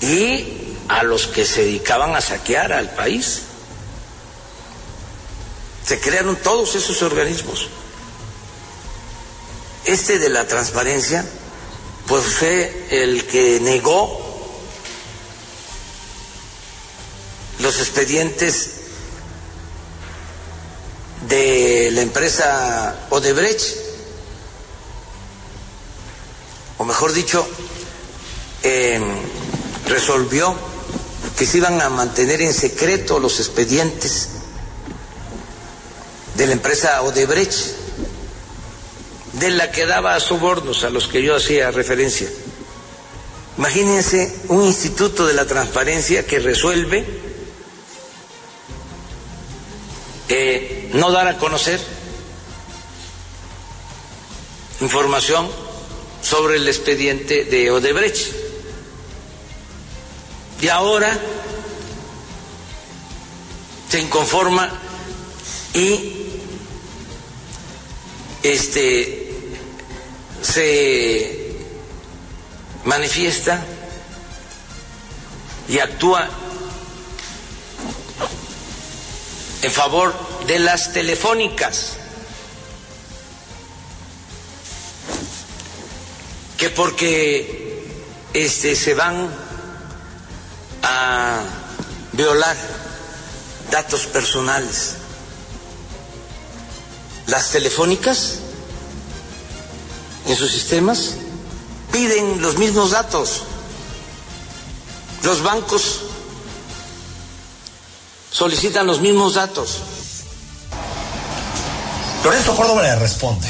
y 0.00 0.59
a 0.90 1.04
los 1.04 1.28
que 1.28 1.46
se 1.46 1.60
dedicaban 1.60 2.16
a 2.16 2.20
saquear 2.20 2.72
al 2.72 2.90
país. 2.90 3.42
Se 5.86 6.00
crearon 6.00 6.34
todos 6.34 6.74
esos 6.74 7.00
organismos. 7.02 7.68
Este 9.84 10.18
de 10.18 10.28
la 10.28 10.48
transparencia, 10.48 11.24
pues 12.08 12.24
fue 12.24 12.88
el 12.90 13.24
que 13.26 13.60
negó 13.60 14.58
los 17.60 17.78
expedientes 17.78 18.70
de 21.28 21.90
la 21.92 22.00
empresa 22.00 23.06
Odebrecht, 23.10 23.76
o 26.78 26.84
mejor 26.84 27.12
dicho, 27.12 27.46
eh, 28.64 29.00
resolvió 29.86 30.69
que 31.40 31.46
se 31.46 31.56
iban 31.56 31.80
a 31.80 31.88
mantener 31.88 32.42
en 32.42 32.52
secreto 32.52 33.18
los 33.18 33.40
expedientes 33.40 34.28
de 36.34 36.46
la 36.46 36.52
empresa 36.52 37.00
Odebrecht, 37.00 37.54
de 39.32 39.48
la 39.48 39.70
que 39.70 39.86
daba 39.86 40.20
sobornos 40.20 40.84
a 40.84 40.90
los 40.90 41.08
que 41.08 41.22
yo 41.22 41.34
hacía 41.34 41.70
referencia. 41.70 42.28
Imagínense 43.56 44.36
un 44.48 44.66
instituto 44.66 45.26
de 45.26 45.32
la 45.32 45.46
transparencia 45.46 46.26
que 46.26 46.40
resuelve 46.40 47.06
eh, 50.28 50.90
no 50.92 51.10
dar 51.10 51.26
a 51.26 51.38
conocer 51.38 51.80
información 54.82 55.48
sobre 56.20 56.56
el 56.56 56.68
expediente 56.68 57.46
de 57.46 57.70
Odebrecht. 57.70 58.49
Y 60.62 60.68
ahora 60.68 61.18
se 63.88 64.00
inconforma 64.00 64.70
y 65.74 66.16
este 68.42 69.20
se 70.42 71.56
manifiesta 72.84 73.64
y 75.68 75.78
actúa 75.78 76.28
en 79.62 79.70
favor 79.70 80.14
de 80.46 80.58
las 80.58 80.92
telefónicas, 80.92 81.96
que 86.56 86.70
porque 86.70 87.84
este, 88.32 88.74
se 88.74 88.94
van 88.94 89.49
a 90.82 91.40
violar 92.12 92.56
datos 93.70 94.06
personales. 94.06 94.94
Las 97.26 97.50
telefónicas 97.50 98.38
en 100.26 100.36
sus 100.36 100.50
sistemas 100.50 101.14
piden 101.92 102.40
los 102.42 102.56
mismos 102.58 102.90
datos. 102.90 103.42
Los 105.22 105.42
bancos 105.42 106.00
solicitan 108.30 108.86
los 108.86 109.00
mismos 109.00 109.34
datos. 109.34 109.78
Lorenzo 112.24 112.54
Córdoba 112.54 112.82
le 112.82 112.96
responde. 112.96 113.48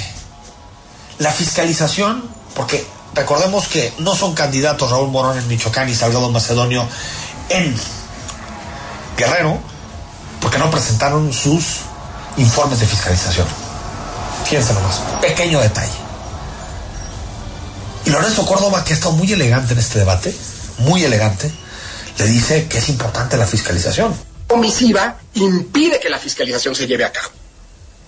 La 1.19 1.33
fiscalización, 1.33 2.23
porque 2.55 2.87
recordemos 3.15 3.69
que 3.69 3.93
no 3.99 4.15
son 4.15 4.35
candidatos 4.35 4.91
Raúl 4.91 5.11
Morón 5.11 5.39
en 5.39 5.49
Michoacán 5.49 5.89
y 5.89 5.95
Salgado 5.95 6.31
Macedonio 6.31 6.87
en 7.49 7.75
Guerrero, 9.17 9.59
porque 10.41 10.59
no 10.59 10.71
presentaron 10.71 11.33
sus 11.33 11.81
informes 12.37 12.81
de 12.81 12.87
fiscalización. 12.87 13.47
Fíjense 14.45 14.73
nomás, 14.73 15.01
pequeño 15.21 15.61
detalle. 15.61 15.93
Y 18.07 18.11
Lorenzo 18.11 18.47
Córdoba, 18.47 18.83
que 18.85 18.93
ha 18.93 18.97
estado 18.97 19.13
muy 19.13 19.31
elegante 19.33 19.75
en 19.75 19.79
este 19.79 19.99
debate, 19.99 20.35
muy 20.79 21.05
elegante, 21.05 21.53
le 22.19 22.27
dice 22.27 22.67
que 22.67 22.79
es 22.79 22.89
importante 22.89 23.37
la 23.37 23.47
fiscalización. 23.47 24.15
Omisiva 24.49 25.17
impide 25.35 26.01
que 26.01 26.09
la 26.09 26.19
fiscalización 26.19 26.75
se 26.75 26.87
lleve 26.87 27.05
a 27.05 27.13
cabo. 27.13 27.31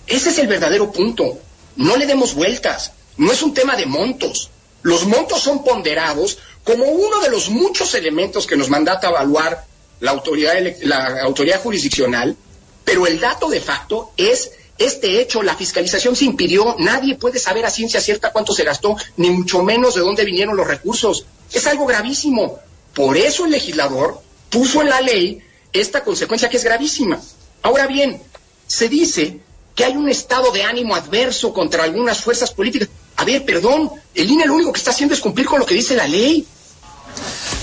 Ese 0.07 0.29
es 0.29 0.37
el 0.39 0.47
verdadero 0.47 0.91
punto. 0.91 1.39
No 1.77 1.95
le 1.95 2.05
demos 2.05 2.33
vueltas. 2.33 2.91
No 3.17 3.31
es 3.31 3.41
un 3.41 3.53
tema 3.53 3.75
de 3.75 3.85
montos. 3.85 4.49
Los 4.83 5.05
montos 5.05 5.41
son 5.41 5.63
ponderados 5.63 6.37
como 6.63 6.85
uno 6.85 7.19
de 7.21 7.29
los 7.29 7.49
muchos 7.49 7.93
elementos 7.95 8.45
que 8.45 8.55
nos 8.55 8.69
mandata 8.69 9.09
evaluar 9.09 9.65
la 9.99 10.11
autoridad, 10.11 10.55
la 10.81 11.21
autoridad 11.21 11.61
jurisdiccional, 11.61 12.35
pero 12.83 13.07
el 13.07 13.19
dato 13.19 13.49
de 13.49 13.61
facto 13.61 14.11
es 14.17 14.51
este 14.77 15.21
hecho, 15.21 15.43
la 15.43 15.55
fiscalización 15.55 16.15
se 16.15 16.25
impidió, 16.25 16.75
nadie 16.79 17.15
puede 17.15 17.39
saber 17.39 17.65
a 17.65 17.69
ciencia 17.69 18.01
cierta 18.01 18.31
cuánto 18.31 18.53
se 18.53 18.63
gastó, 18.63 18.97
ni 19.17 19.29
mucho 19.29 19.63
menos 19.63 19.95
de 19.95 20.01
dónde 20.01 20.25
vinieron 20.25 20.57
los 20.57 20.67
recursos. 20.67 21.25
Es 21.51 21.67
algo 21.67 21.85
gravísimo. 21.85 22.59
Por 22.93 23.15
eso 23.17 23.45
el 23.45 23.51
legislador 23.51 24.21
puso 24.49 24.81
en 24.81 24.89
la 24.89 25.01
ley 25.01 25.41
esta 25.71 26.03
consecuencia 26.03 26.49
que 26.49 26.57
es 26.57 26.63
gravísima. 26.63 27.21
Ahora 27.61 27.87
bien, 27.87 28.21
se 28.67 28.89
dice 28.89 29.39
que 29.75 29.85
hay 29.85 29.95
un 29.95 30.09
estado 30.09 30.51
de 30.51 30.63
ánimo 30.63 30.95
adverso 30.95 31.53
contra 31.53 31.83
algunas 31.83 32.21
fuerzas 32.21 32.51
políticas. 32.51 32.89
A 33.23 33.25
ver, 33.25 33.45
perdón, 33.45 33.89
el 34.13 34.29
INE 34.29 34.45
lo 34.45 34.55
único 34.55 34.73
que 34.73 34.79
está 34.79 34.91
haciendo 34.91 35.15
es 35.15 35.21
cumplir 35.21 35.47
con 35.47 35.57
lo 35.57 35.65
que 35.65 35.75
dice 35.75 35.95
la 35.95 36.05
ley. 36.05 36.45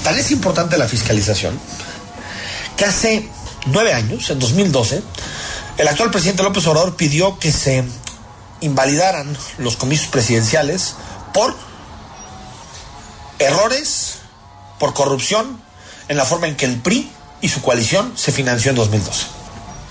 Tal 0.02 0.18
es 0.18 0.30
importante 0.30 0.78
la 0.78 0.88
fiscalización 0.88 1.60
que 2.78 2.86
hace 2.86 3.28
nueve 3.66 3.92
años, 3.92 4.30
en 4.30 4.38
2012, 4.38 5.02
el 5.76 5.86
actual 5.86 6.10
presidente 6.10 6.42
López 6.42 6.66
Obrador 6.66 6.96
pidió 6.96 7.38
que 7.38 7.52
se 7.52 7.84
invalidaran 8.62 9.36
los 9.58 9.76
comicios 9.76 10.08
presidenciales 10.08 10.94
por 11.34 11.54
errores, 13.38 14.14
por 14.78 14.94
corrupción, 14.94 15.60
en 16.08 16.16
la 16.16 16.24
forma 16.24 16.48
en 16.48 16.56
que 16.56 16.64
el 16.64 16.80
PRI 16.80 17.10
y 17.42 17.50
su 17.50 17.60
coalición 17.60 18.14
se 18.16 18.32
financió 18.32 18.70
en 18.70 18.76
2012. 18.76 19.26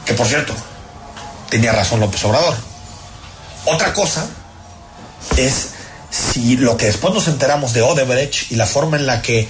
Que 0.08 0.16
por 0.16 0.26
cierto, 0.26 0.56
tenía 1.52 1.74
razón 1.74 2.00
López 2.00 2.26
Obrador. 2.26 2.56
Otra 3.66 3.94
cosa 3.94 4.28
es 5.38 5.70
si 6.10 6.58
lo 6.58 6.76
que 6.78 6.88
después 6.88 7.14
nos 7.14 7.28
enteramos 7.28 7.74
de 7.74 7.82
Odebrecht 7.82 8.52
y 8.52 8.56
la 8.56 8.66
forma 8.66 8.98
en 8.98 9.06
la 9.06 9.22
que 9.22 9.48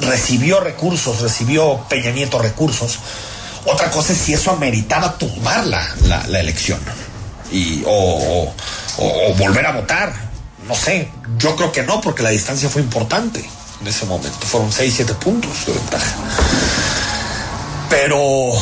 recibió 0.00 0.60
recursos, 0.60 1.20
recibió 1.20 1.84
Peña 1.88 2.10
Nieto 2.10 2.38
recursos, 2.38 2.98
otra 3.64 3.90
cosa 3.90 4.12
es 4.12 4.18
si 4.18 4.32
eso 4.32 4.52
ameritaba 4.52 5.18
tumbar 5.18 5.66
la, 5.66 5.84
la, 6.04 6.26
la 6.28 6.40
elección 6.40 6.78
y, 7.50 7.82
o, 7.84 7.90
o, 7.90 8.54
o, 8.98 9.34
volver 9.34 9.66
a 9.66 9.72
votar. 9.72 10.12
No 10.68 10.74
sé, 10.74 11.10
yo 11.38 11.54
creo 11.56 11.72
que 11.72 11.82
no, 11.82 12.00
porque 12.00 12.22
la 12.22 12.30
distancia 12.30 12.68
fue 12.68 12.82
importante 12.82 13.44
en 13.80 13.86
ese 13.86 14.04
momento. 14.06 14.46
Fueron 14.46 14.72
6, 14.72 14.94
7 14.96 15.14
puntos 15.14 15.66
de 15.66 15.72
ventaja. 15.72 16.14
Pero 17.88 18.52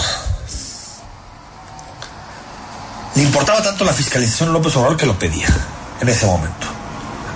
le 3.14 3.22
importaba 3.22 3.62
tanto 3.62 3.84
la 3.84 3.92
fiscalización 3.92 4.50
a 4.50 4.52
López 4.52 4.76
Obrador 4.76 4.96
que 4.96 5.06
lo 5.06 5.18
pedía 5.18 5.48
en 6.04 6.10
ese 6.10 6.26
momento. 6.26 6.66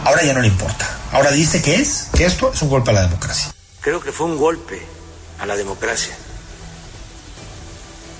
Ahora 0.05 0.23
ya 0.23 0.35
no 0.35 0.41
le 0.41 0.49
importa. 0.49 0.87
Ahora 1.13 1.31
dice 1.31 1.63
que 1.63 1.77
es, 1.77 2.09
que 2.15 2.27
esto 2.27 2.53
es 2.53 2.61
un 2.63 2.69
golpe 2.69 2.91
a 2.91 2.95
la 2.95 3.03
democracia. 3.03 3.51
Creo 3.81 4.01
que 4.01 4.13
fue 4.13 4.27
un 4.27 4.37
golpe 4.37 4.81
a 5.39 5.47
la 5.47 5.57
democracia. 5.57 6.15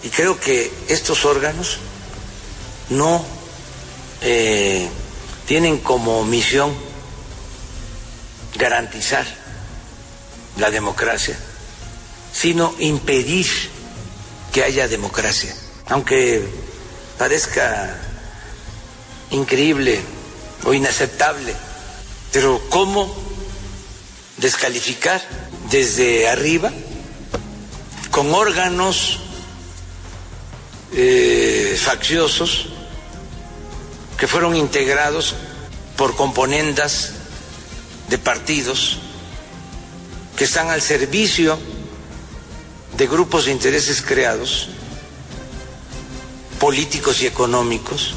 Y 0.03 0.09
creo 0.09 0.41
que 0.41 0.73
estos 0.89 1.25
órganos 1.25 1.79
no 2.89 3.25
eh, 4.23 4.89
tienen 5.47 5.79
como 5.79 6.25
misión 6.25 6.73
garantizar 8.57 9.27
la 10.57 10.71
democracia, 10.71 11.39
sino 12.33 12.75
impedir 12.79 13.47
que 14.53 14.65
haya 14.65 14.89
democracia. 14.89 15.55
Aunque 15.89 16.43
parezca 17.19 17.99
increíble 19.31 20.01
o 20.65 20.75
inaceptable, 20.75 21.55
pero 22.33 22.61
¿cómo 22.69 23.15
descalificar 24.37 25.23
desde 25.71 26.29
arriba 26.29 26.73
con 28.11 28.33
órganos 28.35 29.21
eh, 30.93 31.79
facciosos 31.81 32.67
que 34.17 34.27
fueron 34.27 34.57
integrados 34.57 35.35
por 35.97 36.17
componendas 36.17 37.13
de 38.09 38.19
partidos 38.19 38.99
que 40.37 40.45
están 40.45 40.71
al 40.71 40.81
servicio 40.81 41.59
de 42.97 43.07
grupos 43.07 43.45
de 43.45 43.53
intereses 43.53 44.03
creados, 44.03 44.69
políticos 46.59 47.23
y 47.23 47.27
económicos, 47.27 48.15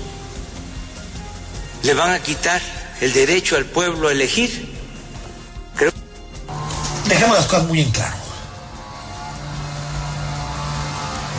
le 1.84 1.94
van 1.94 2.12
a 2.12 2.20
quitar 2.20 2.62
el 3.00 3.14
derecho 3.14 3.56
al 3.56 3.66
pueblo 3.66 4.08
a 4.08 4.12
elegir. 4.12 4.76
Creo... 5.76 5.92
Dejemos 7.08 7.38
las 7.38 7.48
cosas 7.48 7.68
muy 7.68 7.82
en 7.82 7.92
claro. 7.92 8.16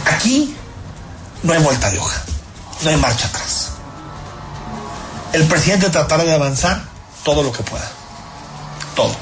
Aquí 0.06 0.54
no 1.42 1.52
hay 1.52 1.62
vuelta 1.62 1.90
de 1.90 1.98
hoja, 1.98 2.22
no 2.82 2.90
hay 2.90 2.96
marcha 2.96 3.26
atrás. 3.26 3.70
El 5.32 5.46
presidente 5.46 5.88
tratará 5.90 6.24
de 6.24 6.34
avanzar 6.34 6.82
todo 7.24 7.42
lo 7.42 7.52
que 7.52 7.62
pueda. 7.62 7.88
Todo. 8.94 9.16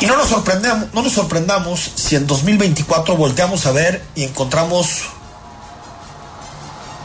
Y 0.00 0.06
no 0.06 0.16
nos, 0.16 0.28
sorprendamos, 0.28 0.94
no 0.94 1.02
nos 1.02 1.12
sorprendamos 1.12 1.90
si 1.96 2.14
en 2.14 2.26
2024 2.26 3.16
volteamos 3.16 3.66
a 3.66 3.72
ver 3.72 4.04
y 4.14 4.22
encontramos 4.22 5.02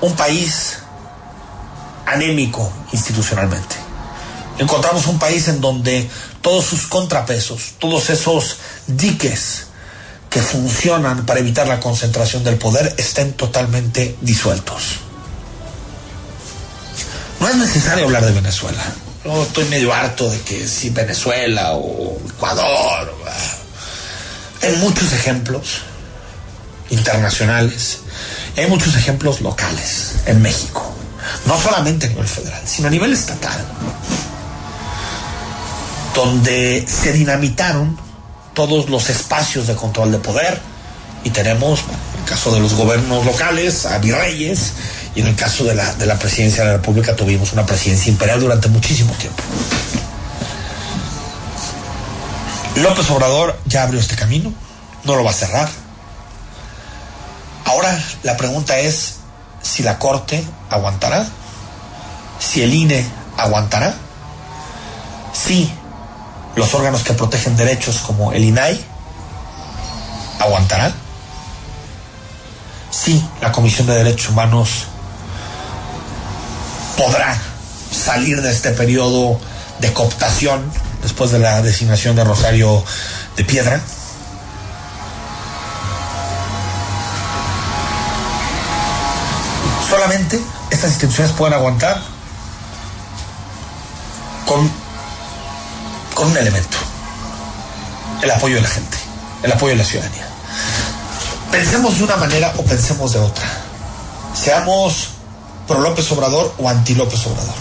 un 0.02 0.16
país 0.16 0.83
anémico 2.06 2.72
institucionalmente. 2.92 3.76
Encontramos 4.60 5.08
un 5.08 5.18
país 5.20 5.48
en 5.48 5.62
donde 5.62 6.10
todos 6.42 6.66
sus 6.66 6.88
contrapesos, 6.88 7.74
todos 7.80 8.10
esos 8.10 8.58
diques 8.88 9.68
que 10.30 10.42
funcionan 10.42 11.26
para 11.26 11.40
evitar 11.40 11.68
la 11.68 11.80
concentración 11.80 12.44
del 12.44 12.58
poder 12.58 12.96
estén 12.98 13.34
totalmente 13.34 14.18
disueltos. 14.22 15.00
No 17.40 17.50
es 17.50 17.56
necesario 17.56 18.06
hablar 18.06 18.26
de 18.26 18.32
Venezuela. 18.32 18.84
Estoy 19.24 19.66
medio 19.66 19.94
harto 19.94 20.30
de 20.30 20.40
que 20.42 20.68
si 20.68 20.90
Venezuela 20.90 21.74
o 21.74 22.18
Ecuador. 22.28 23.14
Hay 24.62 24.76
muchos 24.78 25.12
ejemplos 25.14 25.82
internacionales, 26.90 28.00
hay 28.56 28.68
muchos 28.68 28.96
ejemplos 28.96 29.42
locales 29.42 30.16
en 30.26 30.42
México, 30.42 30.94
no 31.46 31.60
solamente 31.60 32.08
a 32.08 32.10
nivel 32.10 32.28
federal, 32.28 32.62
sino 32.66 32.88
a 32.88 32.92
nivel 32.92 33.14
estatal, 33.14 33.66
donde 36.16 36.86
se 36.88 37.14
dinamitaron 37.14 37.98
todos 38.54 38.90
los 38.90 39.10
espacios 39.10 39.68
de 39.68 39.76
control 39.76 40.12
de 40.12 40.20
poder 40.20 40.60
y 41.24 41.30
tenemos, 41.30 41.80
en 42.14 42.20
el 42.20 42.26
caso 42.26 42.52
de 42.52 42.60
los 42.60 42.74
gobiernos 42.74 43.26
locales, 43.26 43.86
a 43.86 43.98
virreyes 43.98 44.74
y 45.16 45.22
en 45.22 45.28
el 45.28 45.36
caso 45.36 45.64
de 45.64 45.76
la, 45.76 45.94
de 45.96 46.06
la 46.06 46.20
presidencia 46.20 46.64
de 46.64 46.72
la 46.72 46.78
República 46.78 47.16
tuvimos 47.16 47.54
una 47.54 47.66
presidencia 47.66 48.12
imperial 48.12 48.40
durante 48.40 48.68
muchísimo 48.68 49.14
tiempo. 49.14 49.42
López 52.76 53.10
Obrador 53.12 53.60
ya 53.66 53.84
abrió 53.84 54.00
este 54.00 54.16
camino, 54.16 54.52
no 55.04 55.16
lo 55.16 55.24
va 55.24 55.32
a 55.32 55.34
cerrar. 55.34 55.70
Ahora 57.66 57.98
la 58.24 58.36
pregunta 58.36 58.80
es 58.80 59.16
si 59.64 59.82
la 59.82 59.98
Corte 59.98 60.46
aguantará, 60.70 61.26
si 62.40 62.62
el 62.62 62.74
INE 62.74 63.04
aguantará, 63.38 63.96
si 65.34 65.74
los 66.56 66.72
órganos 66.76 67.02
que 67.04 67.14
protegen 67.14 67.58
derechos 67.58 67.98
como 68.00 68.32
el 68.32 68.44
INAI 68.44 68.80
aguantarán, 70.40 70.94
si 72.92 73.24
la 73.42 73.52
Comisión 73.52 73.88
de 73.88 73.96
Derechos 73.96 74.30
Humanos 74.30 74.70
podrá 76.98 77.36
salir 77.92 78.42
de 78.42 78.52
este 78.52 78.72
periodo 78.72 79.40
de 79.80 79.92
cooptación 79.94 80.72
después 81.02 81.32
de 81.32 81.40
la 81.40 81.62
designación 81.62 82.16
de 82.16 82.24
Rosario 82.24 82.84
de 83.36 83.44
Piedra. 83.44 83.82
Solamente 89.94 90.42
estas 90.72 90.90
instituciones 90.90 91.32
pueden 91.34 91.54
aguantar 91.54 92.02
con, 94.48 94.68
con 96.16 96.32
un 96.32 96.36
elemento, 96.36 96.78
el 98.24 98.32
apoyo 98.32 98.56
de 98.56 98.62
la 98.62 98.70
gente, 98.70 98.98
el 99.44 99.52
apoyo 99.52 99.74
de 99.74 99.78
la 99.78 99.86
ciudadanía. 99.86 100.28
Pensemos 101.52 101.96
de 102.00 102.06
una 102.06 102.16
manera 102.16 102.56
o 102.58 102.64
pensemos 102.64 103.14
de 103.14 103.20
otra. 103.20 103.46
Seamos 104.34 105.10
pro 105.68 105.80
López 105.80 106.12
Obrador 106.12 106.56
o 106.58 106.68
anti 106.68 106.96
López 106.96 107.28
Obrador. 107.28 107.54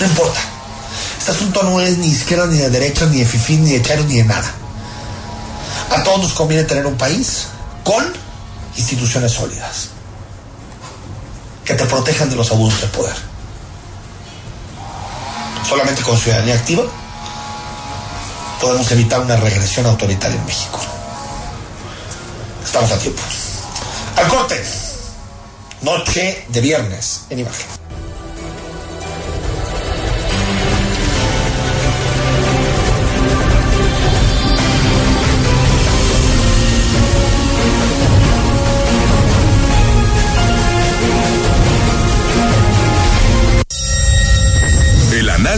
No 0.00 0.06
importa. 0.06 0.40
Este 1.18 1.30
asunto 1.30 1.62
no 1.62 1.78
es 1.78 1.98
ni 1.98 2.06
izquierda, 2.06 2.46
ni 2.46 2.56
de 2.56 2.70
derecha, 2.70 3.04
ni 3.04 3.18
de 3.18 3.26
fifín, 3.26 3.64
ni 3.64 3.72
de 3.72 3.82
chero, 3.82 4.02
ni 4.04 4.16
de 4.16 4.24
nada. 4.24 4.50
A 5.94 6.02
todos 6.02 6.20
nos 6.20 6.32
conviene 6.32 6.64
tener 6.64 6.86
un 6.86 6.96
país 6.96 7.48
con 7.84 8.12
instituciones 8.76 9.32
sólidas 9.32 9.90
que 11.64 11.74
te 11.74 11.84
protejan 11.86 12.28
de 12.28 12.36
los 12.36 12.50
abusos 12.50 12.80
de 12.80 12.86
poder. 12.88 13.14
Solamente 15.68 16.02
con 16.02 16.18
ciudadanía 16.18 16.54
activa 16.54 16.84
podemos 18.60 18.90
evitar 18.90 19.20
una 19.20 19.36
regresión 19.36 19.86
autoritaria 19.86 20.36
en 20.36 20.44
México. 20.44 20.80
Estamos 22.64 22.90
a 22.90 22.98
tiempo. 22.98 23.22
Al 24.16 24.28
corte. 24.28 24.64
Noche 25.82 26.46
de 26.48 26.60
viernes 26.60 27.22
en 27.28 27.40
imagen. 27.40 27.83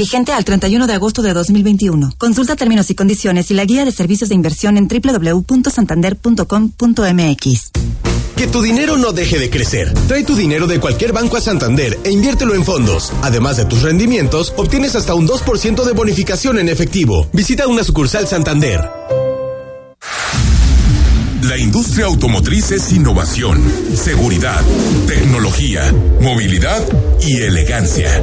Vigente 0.00 0.32
al 0.32 0.44
31 0.46 0.86
de 0.86 0.94
agosto 0.94 1.20
de 1.20 1.34
2021. 1.34 2.14
Consulta 2.16 2.56
términos 2.56 2.88
y 2.88 2.94
condiciones 2.94 3.50
y 3.50 3.54
la 3.54 3.66
guía 3.66 3.84
de 3.84 3.92
servicios 3.92 4.30
de 4.30 4.34
inversión 4.34 4.78
en 4.78 4.88
www.santander.com.mx. 4.88 7.70
Que 8.34 8.46
tu 8.46 8.62
dinero 8.62 8.96
no 8.96 9.12
deje 9.12 9.38
de 9.38 9.50
crecer. 9.50 9.92
Trae 10.08 10.24
tu 10.24 10.34
dinero 10.34 10.66
de 10.66 10.80
cualquier 10.80 11.12
banco 11.12 11.36
a 11.36 11.42
Santander 11.42 11.98
e 12.02 12.12
inviértelo 12.12 12.54
en 12.54 12.64
fondos. 12.64 13.12
Además 13.20 13.58
de 13.58 13.66
tus 13.66 13.82
rendimientos, 13.82 14.54
obtienes 14.56 14.96
hasta 14.96 15.14
un 15.14 15.28
2% 15.28 15.84
de 15.84 15.92
bonificación 15.92 16.58
en 16.58 16.70
efectivo. 16.70 17.28
Visita 17.34 17.66
una 17.66 17.84
sucursal 17.84 18.26
Santander. 18.26 18.80
La 21.42 21.58
industria 21.58 22.06
automotriz 22.06 22.70
es 22.70 22.90
innovación, 22.92 23.62
seguridad, 23.94 24.62
tecnología, 25.06 25.92
movilidad 26.22 26.82
y 27.20 27.42
elegancia. 27.42 28.22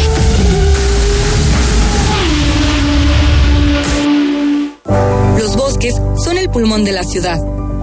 Los 5.41 5.55
bosques 5.55 5.95
son 6.23 6.37
el 6.37 6.51
pulmón 6.51 6.83
de 6.83 6.91
la 6.91 7.03
ciudad. 7.03 7.41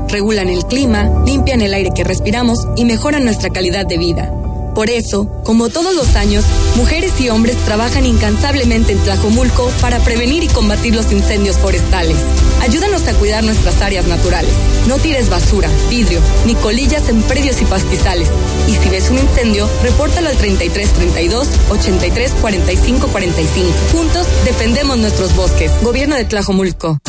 Regulan 0.08 0.48
el 0.48 0.64
clima, 0.66 1.24
limpian 1.26 1.60
el 1.60 1.74
aire 1.74 1.90
que 1.92 2.04
respiramos 2.04 2.56
y 2.76 2.84
mejoran 2.84 3.24
nuestra 3.24 3.50
calidad 3.50 3.84
de 3.84 3.98
vida. 3.98 4.32
Por 4.76 4.90
eso, 4.90 5.26
como 5.42 5.68
todos 5.68 5.92
los 5.92 6.14
años, 6.14 6.44
mujeres 6.76 7.20
y 7.20 7.30
hombres 7.30 7.56
trabajan 7.64 8.06
incansablemente 8.06 8.92
en 8.92 9.00
Tlajomulco 9.00 9.72
para 9.80 9.98
prevenir 9.98 10.44
y 10.44 10.46
combatir 10.46 10.94
los 10.94 11.10
incendios 11.10 11.56
forestales. 11.56 12.16
Ayúdanos 12.60 13.08
a 13.08 13.14
cuidar 13.14 13.42
nuestras 13.42 13.82
áreas 13.82 14.06
naturales. 14.06 14.52
No 14.86 14.98
tires 14.98 15.28
basura, 15.28 15.68
vidrio, 15.90 16.20
ni 16.46 16.54
colillas 16.54 17.08
en 17.08 17.22
predios 17.22 17.60
y 17.60 17.64
pastizales. 17.64 18.28
Y 18.68 18.76
si 18.76 18.88
ves 18.88 19.10
un 19.10 19.18
incendio, 19.18 19.68
repórtalo 19.82 20.28
al 20.28 20.36
3332 20.36 21.48
83 21.70 22.32
45 22.40 23.08
45. 23.08 23.68
Juntos 23.90 24.28
defendemos 24.44 24.96
nuestros 24.96 25.34
bosques. 25.34 25.72
Gobierno 25.82 26.14
de 26.14 26.24
Tlajomulco. 26.24 27.00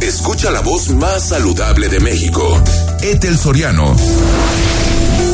Escucha 0.00 0.50
la 0.50 0.60
voz 0.60 0.90
más 0.90 1.28
saludable 1.28 1.88
de 1.88 2.00
México. 2.00 2.42
Etel 3.02 3.36
Soriano. 3.36 3.96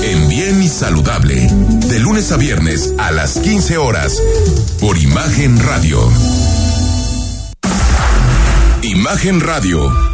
En 0.03 0.29
Bien 0.29 0.63
y 0.63 0.69
Saludable. 0.69 1.49
De 1.89 1.99
lunes 1.99 2.33
a 2.33 2.37
viernes 2.37 2.95
a 2.99 3.11
las 3.11 3.39
15 3.39 3.77
horas. 3.77 4.23
Por 4.81 4.97
Imagen 4.99 5.63
Radio. 5.63 6.11
Imagen 8.83 9.41
Radio. 9.41 10.14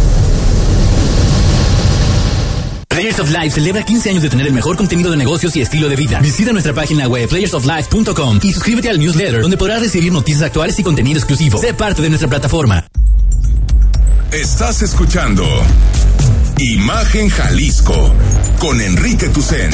Players 2.91 3.19
of 3.21 3.29
Life 3.29 3.51
celebra 3.51 3.83
15 3.83 4.09
años 4.09 4.21
de 4.21 4.29
tener 4.29 4.47
el 4.47 4.53
mejor 4.53 4.75
contenido 4.75 5.11
de 5.11 5.17
negocios 5.17 5.55
y 5.55 5.61
estilo 5.61 5.87
de 5.87 5.95
vida. 5.95 6.19
Visita 6.19 6.51
nuestra 6.51 6.73
página 6.73 7.07
web 7.07 7.29
playersoflife.com 7.29 8.39
y 8.43 8.51
suscríbete 8.51 8.89
al 8.89 8.99
newsletter 8.99 9.41
donde 9.41 9.55
podrás 9.55 9.79
recibir 9.79 10.11
noticias 10.11 10.43
actuales 10.43 10.77
y 10.77 10.83
contenido 10.83 11.17
exclusivo. 11.17 11.57
Sé 11.57 11.73
parte 11.73 12.01
de 12.01 12.09
nuestra 12.09 12.27
plataforma. 12.27 12.85
Estás 14.31 14.81
escuchando 14.81 15.45
Imagen 16.59 17.29
Jalisco 17.29 18.13
con 18.59 18.81
Enrique 18.81 19.29
Tucen. 19.29 19.71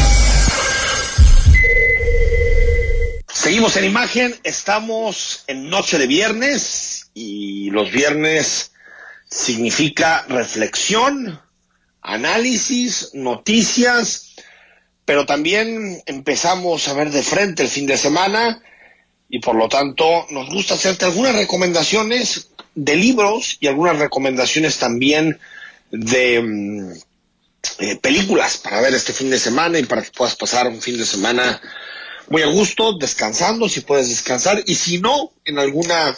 Seguimos 3.33 3.77
en 3.77 3.85
imagen, 3.85 4.35
estamos 4.43 5.43
en 5.47 5.69
noche 5.69 5.97
de 5.97 6.05
viernes 6.05 7.09
y 7.15 7.71
los 7.71 7.91
viernes 7.91 8.71
significa 9.29 10.23
reflexión, 10.29 11.39
análisis, 12.07 13.11
noticias, 13.13 14.33
pero 15.05 15.25
también 15.25 16.01
empezamos 16.05 16.87
a 16.87 16.93
ver 16.93 17.11
de 17.11 17.21
frente 17.21 17.63
el 17.63 17.69
fin 17.69 17.85
de 17.85 17.97
semana 17.97 18.63
y 19.29 19.39
por 19.39 19.55
lo 19.55 19.67
tanto 19.67 20.25
nos 20.31 20.49
gusta 20.49 20.75
hacerte 20.75 21.05
algunas 21.05 21.35
recomendaciones 21.35 22.49
de 22.75 22.95
libros 22.95 23.57
y 23.59 23.67
algunas 23.67 23.99
recomendaciones 23.99 24.77
también 24.77 25.37
de 25.91 26.41
mm, 26.41 26.91
eh, 27.79 27.95
películas 27.97 28.57
para 28.57 28.81
ver 28.81 28.93
este 28.93 29.11
fin 29.11 29.29
de 29.29 29.39
semana 29.39 29.77
y 29.77 29.83
para 29.83 30.01
que 30.01 30.11
puedas 30.11 30.35
pasar 30.35 30.67
un 30.67 30.81
fin 30.81 30.97
de 30.97 31.05
semana 31.05 31.61
muy 32.29 32.41
a 32.41 32.47
gusto, 32.47 32.97
descansando, 32.97 33.67
si 33.67 33.81
puedes 33.81 34.09
descansar, 34.09 34.61
y 34.65 34.75
si 34.75 34.99
no, 34.99 35.31
en 35.45 35.59
alguna 35.59 36.15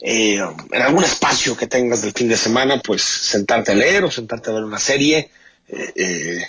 eh, 0.00 0.38
en 0.70 0.82
algún 0.82 1.02
espacio 1.02 1.56
que 1.56 1.66
tengas 1.66 2.02
del 2.02 2.12
fin 2.12 2.28
de 2.28 2.36
semana, 2.36 2.80
pues 2.80 3.02
sentarte 3.02 3.72
a 3.72 3.74
leer 3.74 4.04
o 4.04 4.10
sentarte 4.10 4.50
a 4.50 4.54
ver 4.54 4.62
una 4.62 4.78
serie, 4.78 5.30
eh, 5.68 5.92
eh, 5.96 6.42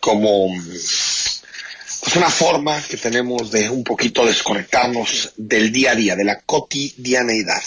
como 0.00 0.48
pues 0.48 2.16
una 2.16 2.30
forma 2.30 2.82
que 2.82 2.96
tenemos 2.96 3.50
de 3.50 3.68
un 3.68 3.84
poquito 3.84 4.26
desconectarnos 4.26 5.32
del 5.36 5.70
día 5.70 5.92
a 5.92 5.94
día, 5.94 6.16
de 6.16 6.24
la 6.24 6.40
cotidianeidad. 6.40 7.62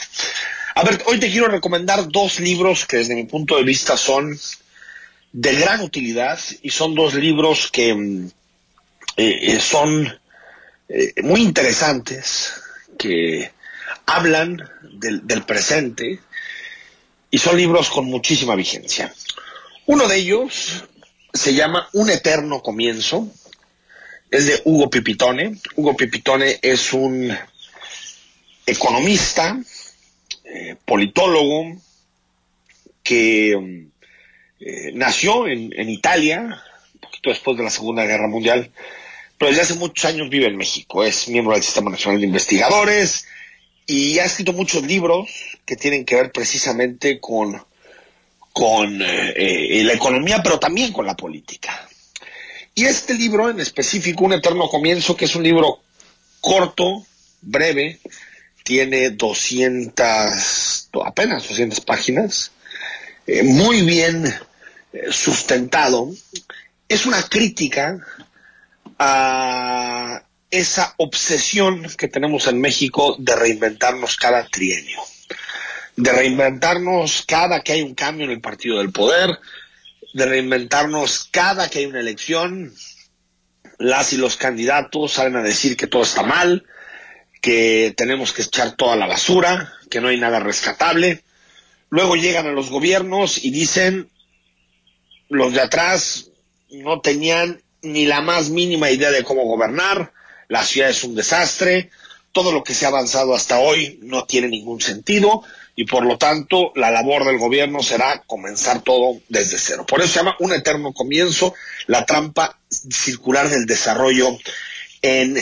A 0.76 0.84
ver, 0.84 1.02
hoy 1.06 1.20
te 1.20 1.30
quiero 1.30 1.48
recomendar 1.48 2.10
dos 2.10 2.40
libros 2.40 2.86
que 2.86 2.98
desde 2.98 3.16
mi 3.16 3.26
punto 3.26 3.56
de 3.56 3.64
vista 3.64 3.96
son 3.98 4.38
de 5.34 5.56
gran 5.56 5.82
utilidad 5.82 6.40
y 6.62 6.72
son 6.72 6.94
dos 6.94 7.14
libros 7.14 7.70
que 7.72 7.94
mm, 7.94 8.32
son 9.60 10.20
muy 11.24 11.42
interesantes, 11.42 12.54
que 12.98 13.52
hablan 14.12 14.62
del, 14.84 15.44
presente 15.44 16.20
y 17.30 17.38
son 17.38 17.58
libros 17.58 17.90
con 17.90 18.06
muchísima 18.06 18.56
vigencia. 18.56 19.14
Uno 19.86 20.08
de 20.08 20.18
ellos 20.18 20.84
se 21.34 21.54
llama 21.54 21.88
Un 21.94 22.10
eterno 22.10 22.62
comienzo, 22.62 23.28
es 24.30 24.46
de 24.46 24.62
Hugo 24.66 24.90
Pipitone. 24.90 25.58
Hugo 25.76 25.96
Pipitone 25.96 26.60
es 26.62 26.92
un 26.94 27.36
economista, 28.66 29.58
eh, 30.44 30.76
politólogo, 30.86 31.78
que 33.04 33.52
eh, 34.60 34.92
nació 34.94 35.48
en 35.48 35.90
Italia, 35.90 36.62
un 36.94 37.00
poquito 37.00 37.30
después 37.30 37.58
de 37.58 37.64
la 37.64 37.70
Segunda 37.70 38.06
Guerra 38.06 38.28
Mundial, 38.28 38.72
pero 39.38 39.50
desde 39.50 39.64
hace 39.64 39.74
muchos 39.74 40.06
años 40.06 40.30
vive 40.30 40.48
en 40.48 40.58
México. 40.58 41.04
Es 41.04 41.28
miembro 41.30 41.54
del 41.54 41.64
Sistema 41.64 41.90
Nacional 41.90 42.20
de 42.20 42.28
Investigadores, 42.28 43.26
y 43.86 44.20
ha 44.20 44.26
escrito 44.26 44.54
muchos 44.54 44.84
libros 44.84 45.30
que 45.66 45.76
tienen 45.76 46.06
que 46.06 46.16
ver 46.16 46.32
precisamente 46.32 47.20
con, 47.20 47.62
con 48.54 49.02
eh, 49.02 49.34
eh, 49.36 49.84
la 49.84 49.94
economía, 49.94 50.42
pero 50.44 50.60
también 50.60 50.94
con 50.94 51.06
la 51.06 51.16
política. 51.16 51.88
Y 52.74 52.86
este 52.86 53.14
libro 53.16 53.50
en 53.50 53.60
específico, 53.60 54.24
Un 54.24 54.34
Eterno 54.34 54.70
Comienzo, 54.70 55.16
que 55.16 55.26
es 55.26 55.36
un 55.36 55.44
libro 55.44 55.80
corto, 56.40 57.06
breve, 57.42 58.00
tiene 58.64 59.10
200, 59.10 60.90
apenas 61.04 61.48
200 61.48 61.82
páginas, 61.82 62.52
eh, 63.28 63.44
muy 63.44 63.82
bien 63.82 64.34
sustentado, 65.10 66.10
es 66.88 67.06
una 67.06 67.24
crítica 67.24 67.98
a 69.00 70.24
esa 70.52 70.94
obsesión 70.98 71.88
que 71.98 72.10
tenemos 72.10 72.48
en 72.48 72.60
México 72.60 73.16
de 73.18 73.36
reinventarnos 73.36 74.18
cada 74.18 74.46
trienio, 74.48 75.00
de 75.96 76.12
reinventarnos 76.12 77.24
cada 77.26 77.62
que 77.62 77.72
hay 77.72 77.82
un 77.82 77.96
cambio 77.96 78.26
en 78.26 78.32
el 78.32 78.42
partido 78.42 78.78
del 78.80 78.92
poder, 78.92 79.40
de 80.14 80.26
reinventarnos 80.26 81.30
cada 81.32 81.70
que 81.70 81.80
hay 81.80 81.86
una 81.86 82.02
elección, 82.02 82.74
las 83.80 84.14
y 84.14 84.18
los 84.18 84.36
candidatos 84.36 85.14
salen 85.14 85.38
a 85.38 85.42
decir 85.42 85.78
que 85.78 85.88
todo 85.88 86.04
está 86.04 86.22
mal, 86.22 86.66
que 87.42 87.94
tenemos 87.96 88.34
que 88.34 88.44
echar 88.44 88.76
toda 88.76 88.96
la 88.96 89.08
basura, 89.08 89.74
que 89.90 90.02
no 90.02 90.10
hay 90.10 90.20
nada 90.20 90.40
rescatable. 90.40 91.24
Luego 91.90 92.16
llegan 92.16 92.46
a 92.46 92.52
los 92.52 92.70
gobiernos 92.70 93.44
y 93.44 93.52
dicen, 93.52 94.10
los 95.30 95.54
de 95.54 95.62
atrás 95.62 96.30
no 96.70 97.02
tenían 97.02 97.62
ni 97.82 98.06
la 98.06 98.22
más 98.22 98.50
mínima 98.50 98.92
idea 98.92 99.12
de 99.12 99.24
cómo 99.24 99.44
gobernar, 99.44 100.14
la 100.52 100.66
ciudad 100.66 100.90
es 100.90 101.06
un 101.06 101.16
desastre, 101.16 101.90
todo 102.34 102.52
lo 102.52 102.62
que 102.62 102.74
se 102.74 102.84
ha 102.84 102.90
avanzado 102.90 103.34
hasta 103.34 103.60
hoy 103.60 103.98
no 104.02 104.26
tiene 104.26 104.50
ningún 104.50 104.82
sentido 104.82 105.44
y 105.78 105.86
por 105.86 106.06
lo 106.06 106.18
tanto 106.18 106.74
la 106.76 106.92
labor 106.92 107.24
del 107.26 107.38
gobierno 107.38 107.82
será 107.82 108.22
comenzar 108.28 108.82
todo 108.82 109.22
desde 109.30 109.58
cero. 109.58 109.86
Por 109.88 110.02
eso 110.02 110.10
se 110.12 110.20
llama 110.20 110.36
un 110.40 110.52
eterno 110.52 110.92
comienzo, 110.92 111.54
la 111.88 112.06
trampa 112.06 112.60
circular 112.70 113.50
del 113.50 113.66
desarrollo 113.66 114.28
en 115.02 115.38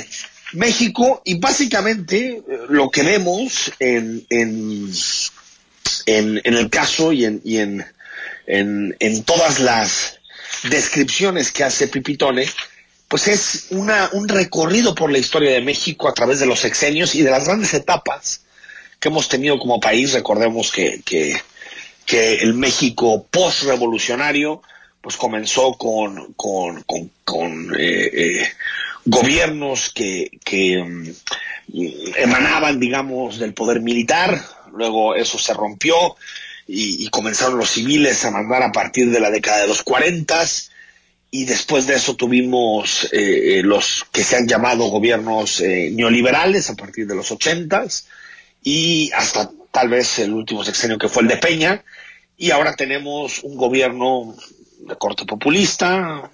México 0.54 1.24
y 1.26 1.40
básicamente 1.40 2.44
lo 2.70 2.92
que 2.92 3.02
vemos 3.02 3.72
en, 3.80 4.24
en, 4.30 4.92
en, 6.06 6.54
el 6.56 6.70
caso 6.70 7.12
y, 7.12 7.26
en, 7.26 7.42
y 7.44 7.58
en, 7.58 7.84
en, 8.46 8.96
en 9.00 9.24
todas 9.24 9.60
las 9.60 10.20
descripciones 10.70 11.52
que 11.52 11.64
hace 11.64 11.88
Pipitone 11.88 12.46
pues 13.10 13.28
es 13.28 13.66
una, 13.72 14.10
un 14.14 14.30
recorrido 14.30 14.94
por 14.94 15.12
la 15.12 15.18
historia 15.18 15.52
de 15.52 15.62
México 15.62 16.08
a 16.08 16.14
través 16.14 16.40
de 16.40 16.46
los 16.46 16.60
sexenios 16.60 17.16
y 17.16 17.24
de 17.24 17.32
las 17.32 17.46
grandes 17.46 17.74
etapas 17.74 18.42
que 19.00 19.10
hemos 19.10 19.28
tenido 19.28 19.58
como 19.58 19.80
país. 19.80 20.14
Recordemos 20.14 20.72
que, 20.72 21.02
que, 21.04 21.42
el 22.42 22.54
México 22.54 23.26
post-revolucionario 23.30 24.62
pues 25.02 25.16
comenzó 25.16 25.74
con, 25.74 26.34
con, 26.34 26.84
con, 26.84 27.12
con 27.24 27.76
eh, 27.80 28.12
eh, 28.14 28.48
gobiernos 29.06 29.90
que, 29.90 30.30
que 30.44 30.78
um, 30.80 31.06
emanaban, 32.16 32.80
digamos, 32.80 33.38
del 33.40 33.54
poder 33.54 33.82
militar, 33.82 34.44
luego 34.74 35.16
eso 35.16 35.38
se 35.38 35.54
rompió 35.54 36.16
y, 36.68 37.06
y, 37.06 37.10
comenzaron 37.10 37.58
los 37.58 37.70
civiles 37.70 38.26
a 38.26 38.32
mandar 38.32 38.64
a 38.64 38.72
partir 38.72 39.10
de 39.10 39.20
la 39.20 39.32
década 39.32 39.60
de 39.60 39.68
los 39.68 39.84
cuarentas 39.84 40.69
y 41.32 41.46
después 41.46 41.86
de 41.86 41.96
eso 41.96 42.16
tuvimos 42.16 43.08
eh, 43.12 43.62
los 43.64 44.06
que 44.12 44.24
se 44.24 44.36
han 44.36 44.48
llamado 44.48 44.86
gobiernos 44.86 45.62
eh, 45.62 45.92
neoliberales 45.94 46.70
a 46.70 46.76
partir 46.76 47.06
de 47.06 47.16
los 47.16 47.32
ochentas 47.32 48.08
y 48.64 49.12
hasta 49.14 49.52
tal 49.72 49.90
vez 49.90 50.20
el 50.20 50.34
último 50.34 50.64
sexenio 50.64 50.98
que 50.98 51.08
fue 51.08 51.24
el 51.24 51.30
de 51.30 51.38
Peña. 51.38 51.84
Y 52.38 52.52
ahora 52.52 52.76
tenemos 52.76 53.44
un 53.44 53.58
gobierno 53.58 54.36
de 54.80 54.96
corte 54.96 55.26
populista 55.26 56.32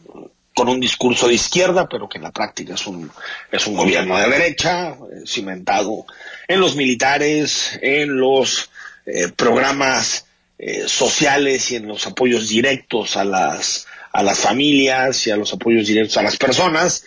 con 0.55 0.69
un 0.69 0.79
discurso 0.79 1.27
de 1.27 1.33
izquierda 1.33 1.87
pero 1.89 2.07
que 2.07 2.17
en 2.17 2.23
la 2.23 2.31
práctica 2.31 2.75
es 2.75 2.87
un 2.87 3.11
es 3.51 3.67
un 3.67 3.75
gobierno 3.75 4.17
de 4.17 4.29
derecha 4.29 4.89
eh, 4.91 5.23
cimentado 5.25 6.05
en 6.47 6.59
los 6.61 6.75
militares 6.75 7.77
en 7.81 8.17
los 8.17 8.69
eh, 9.05 9.27
programas 9.35 10.25
eh, 10.57 10.85
sociales 10.87 11.71
y 11.71 11.75
en 11.75 11.87
los 11.87 12.07
apoyos 12.07 12.47
directos 12.47 13.17
a 13.17 13.25
las 13.25 13.87
a 14.15 14.23
las 14.23 14.39
familias 14.39 15.27
y 15.27 15.31
a 15.31 15.35
los 15.35 15.51
apoyos 15.51 15.87
directos 15.87 16.15
a 16.15 16.23
las 16.23 16.37
personas, 16.37 17.03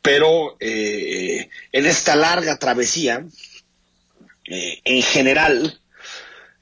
pero 0.00 0.56
eh, 0.60 1.48
en 1.72 1.86
esta 1.86 2.14
larga 2.14 2.56
travesía, 2.56 3.24
eh, 4.46 4.80
en 4.84 5.02
general, 5.02 5.80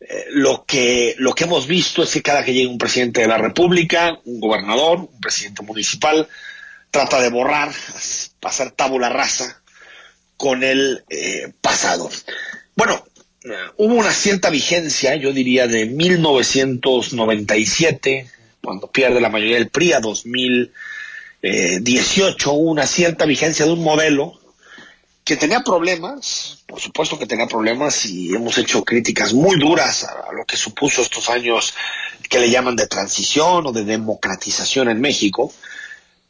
eh, 0.01 0.25
lo 0.31 0.65
que 0.65 1.17
lo 1.19 1.35
que 1.35 1.45
hemos 1.45 1.67
visto 1.67 2.03
es 2.03 2.15
que 2.15 2.23
cada 2.23 2.43
que 2.43 2.55
llega 2.55 2.71
un 2.71 2.79
presidente 2.79 3.21
de 3.21 3.29
la 3.29 3.37
República, 3.37 4.19
un 4.25 4.41
gobernador, 4.41 5.01
un 5.01 5.21
presidente 5.21 5.63
municipal, 5.65 6.27
trata 6.91 7.21
de 7.21 7.29
borrar, 7.29 7.71
pasar 8.41 8.71
tabula 8.71 9.11
rasa 9.11 9.61
con 10.39 10.63
el 10.63 11.05
pasado. 11.61 12.09
Bueno, 12.75 13.07
hubo 13.77 13.97
una 13.97 14.13
cierta 14.13 14.49
vigencia, 14.49 15.15
yo 15.17 15.35
diría, 15.35 15.67
de 15.67 15.85
1997 15.85 18.31
cuando 18.63 18.87
pierde 18.89 19.21
la 19.21 19.29
mayoría 19.29 19.57
del 19.57 19.71
PRI 19.71 19.95
a 19.95 20.01
2018, 20.01 22.53
hubo 22.53 22.71
una 22.71 22.87
cierta 22.87 23.27
vigencia 23.27 23.65
de 23.65 23.73
un 23.73 23.83
modelo 23.83 24.39
que 25.25 25.37
tenía 25.37 25.61
problemas, 25.61 26.59
por 26.67 26.81
supuesto 26.81 27.19
que 27.19 27.27
tenía 27.27 27.47
problemas 27.47 28.05
y 28.07 28.35
hemos 28.35 28.57
hecho 28.59 28.85
críticas 28.85 29.33
muy 29.33 29.59
duras 29.59 30.05
a, 30.05 30.33
lo 30.33 30.45
que 30.45 30.57
supuso 30.57 31.03
estos 31.03 31.31
años 31.31 31.75
que 32.29 32.41
le 32.41 32.51
llaman 32.51 32.77
de 32.77 32.87
transición 32.87 33.67
o 33.67 33.73
de 33.73 33.85
democratización 33.85 34.89
en 34.89 35.01
México, 35.01 35.53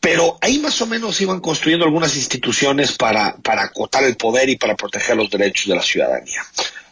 pero 0.00 0.38
ahí 0.40 0.58
más 0.58 0.80
o 0.80 0.86
menos 0.86 1.20
iban 1.20 1.40
construyendo 1.40 1.84
algunas 1.84 2.16
instituciones 2.16 2.92
para, 2.92 3.36
para 3.36 3.64
acotar 3.64 4.02
el 4.04 4.16
poder 4.16 4.48
y 4.48 4.56
para 4.56 4.76
proteger 4.76 5.16
los 5.16 5.30
derechos 5.30 5.68
de 5.68 5.76
la 5.76 5.82
ciudadanía. 5.82 6.42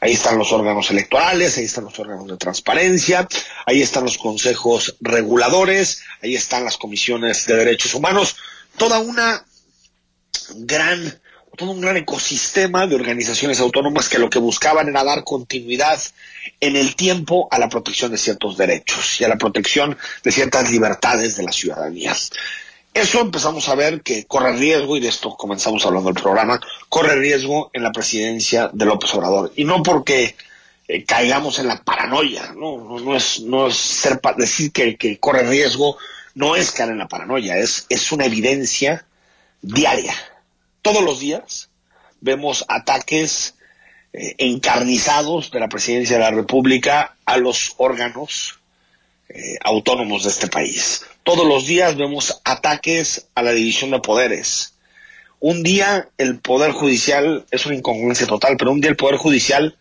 Ahí 0.01 0.13
están 0.13 0.39
los 0.39 0.53
órganos 0.53 0.91
electorales, 0.91 1.59
ahí 1.59 1.65
están 1.65 1.85
los 1.85 1.99
órganos 1.99 2.27
de 2.27 2.37
transparencia, 2.37 3.27
ahí 3.67 3.83
están 3.83 4.05
los 4.05 4.17
consejos 4.19 4.97
reguladores, 5.01 6.03
ahí 6.23 6.37
están 6.37 6.65
las 6.65 6.77
comisiones 6.77 7.47
de 7.47 7.57
derechos 7.57 7.95
humanos, 7.95 8.37
toda 8.77 9.01
una 9.01 9.45
gran, 10.57 11.21
todo 11.57 11.73
un 11.73 11.81
gran 11.81 11.97
ecosistema 11.97 12.87
de 12.87 12.95
organizaciones 12.95 13.59
autónomas 13.59 14.09
que 14.09 14.19
lo 14.19 14.31
que 14.31 14.39
buscaban 14.39 14.89
era 14.89 15.03
dar 15.03 15.25
continuidad 15.25 16.01
en 16.61 16.77
el 16.77 16.95
tiempo 16.95 17.49
a 17.51 17.59
la 17.59 17.69
protección 17.69 18.13
de 18.13 18.19
ciertos 18.19 18.57
derechos 18.57 19.21
y 19.21 19.25
a 19.25 19.29
la 19.29 19.37
protección 19.37 19.99
de 20.23 20.33
ciertas 20.33 20.71
libertades 20.71 21.37
de 21.37 21.43
la 21.43 21.53
ciudadanía. 21.53 22.15
Eso 22.99 23.21
empezamos 23.21 23.69
a 23.69 23.77
ver 23.77 24.03
que 24.03 24.27
corre 24.27 24.57
riesgo, 24.57 24.97
y 24.97 25.01
de 25.01 25.07
esto 25.07 25.37
comenzamos 25.37 25.87
hablando 25.87 26.13
del 26.13 26.21
programa, 26.21 26.61
corre 26.89 27.15
riesgo 27.15 27.71
en 27.73 27.85
la 27.85 27.93
presidencia 27.93 28.71
de 28.73 28.85
López 28.87 29.15
Obrador. 29.15 29.53
Y 29.55 29.65
no 29.65 29.85
porque 29.85 30.35
eh, 30.89 31.05
caigamos 31.05 31.61
en 31.61 31.69
la 31.69 31.77
paranoia, 31.85 32.53
no, 32.57 32.99
no, 32.99 33.17
es, 33.17 33.39
no 33.43 33.69
es 33.69 33.77
ser 33.77 34.21
decir 34.37 34.73
que, 34.73 34.97
que, 34.97 35.21
corre 35.21 35.45
riesgo, 35.45 35.97
no 36.35 36.57
es 36.57 36.73
caer 36.73 36.91
en 36.91 36.99
la 36.99 37.07
paranoia, 37.07 37.57
es, 37.59 37.87
es 37.89 38.11
una 38.11 38.25
evidencia 38.25 39.07
diaria. 39.63 40.15
Todos 40.83 41.05
los 41.05 41.21
días 41.21 41.71
vemos 42.21 42.65
ataques 42.67 43.55
eh, 44.13 44.35
encarnizados 44.39 45.53
de 45.53 45.61
la 45.61 45.69
presidencia 45.69 46.17
de 46.17 46.25
la 46.25 46.33
República 46.33 47.17
a 47.25 47.37
los 47.37 47.75
órganos 47.77 48.59
eh, 49.29 49.57
autónomos 49.63 50.25
de 50.25 50.31
este 50.31 50.49
país. 50.49 51.05
Todos 51.29 51.47
los 51.47 51.67
días 51.67 51.95
vemos 51.95 52.41
ataques 52.43 53.29
a 53.35 53.43
la 53.43 53.53
división 53.53 53.91
de 53.91 54.01
poderes. 54.01 54.79
Un 55.41 55.63
día 55.63 56.09
el 56.17 56.39
Poder 56.39 56.71
Judicial 56.73 57.45
es 57.51 57.67
una 57.67 57.75
incongruencia 57.75 58.27
total, 58.27 58.57
pero 58.57 58.73
un 58.73 58.81
día 58.81 58.89
el 58.89 58.97
Poder 58.97 59.17
Judicial 59.17 59.77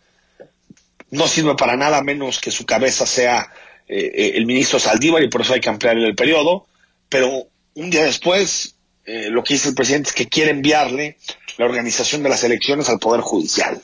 no 1.09 1.25
sirve 1.25 1.55
para 1.55 1.77
nada 1.77 2.01
menos 2.01 2.41
que 2.41 2.51
su 2.51 2.65
cabeza 2.65 3.05
sea 3.05 3.49
eh, 3.87 4.11
eh, 4.13 4.31
el 4.35 4.45
ministro 4.45 4.77
Saldívar 4.77 5.23
y 5.23 5.29
por 5.29 5.39
eso 5.39 5.53
hay 5.53 5.61
que 5.61 5.69
ampliar 5.69 5.97
el 5.97 6.15
periodo. 6.15 6.67
Pero 7.07 7.47
un 7.75 7.89
día 7.91 8.03
después 8.03 8.75
eh, 9.05 9.29
lo 9.29 9.41
que 9.41 9.53
dice 9.53 9.69
el 9.69 9.75
presidente 9.75 10.09
es 10.09 10.15
que 10.15 10.27
quiere 10.27 10.51
enviarle 10.51 11.15
la 11.57 11.63
organización 11.63 12.23
de 12.23 12.29
las 12.29 12.43
elecciones 12.43 12.89
al 12.89 12.99
Poder 12.99 13.21
Judicial. 13.21 13.81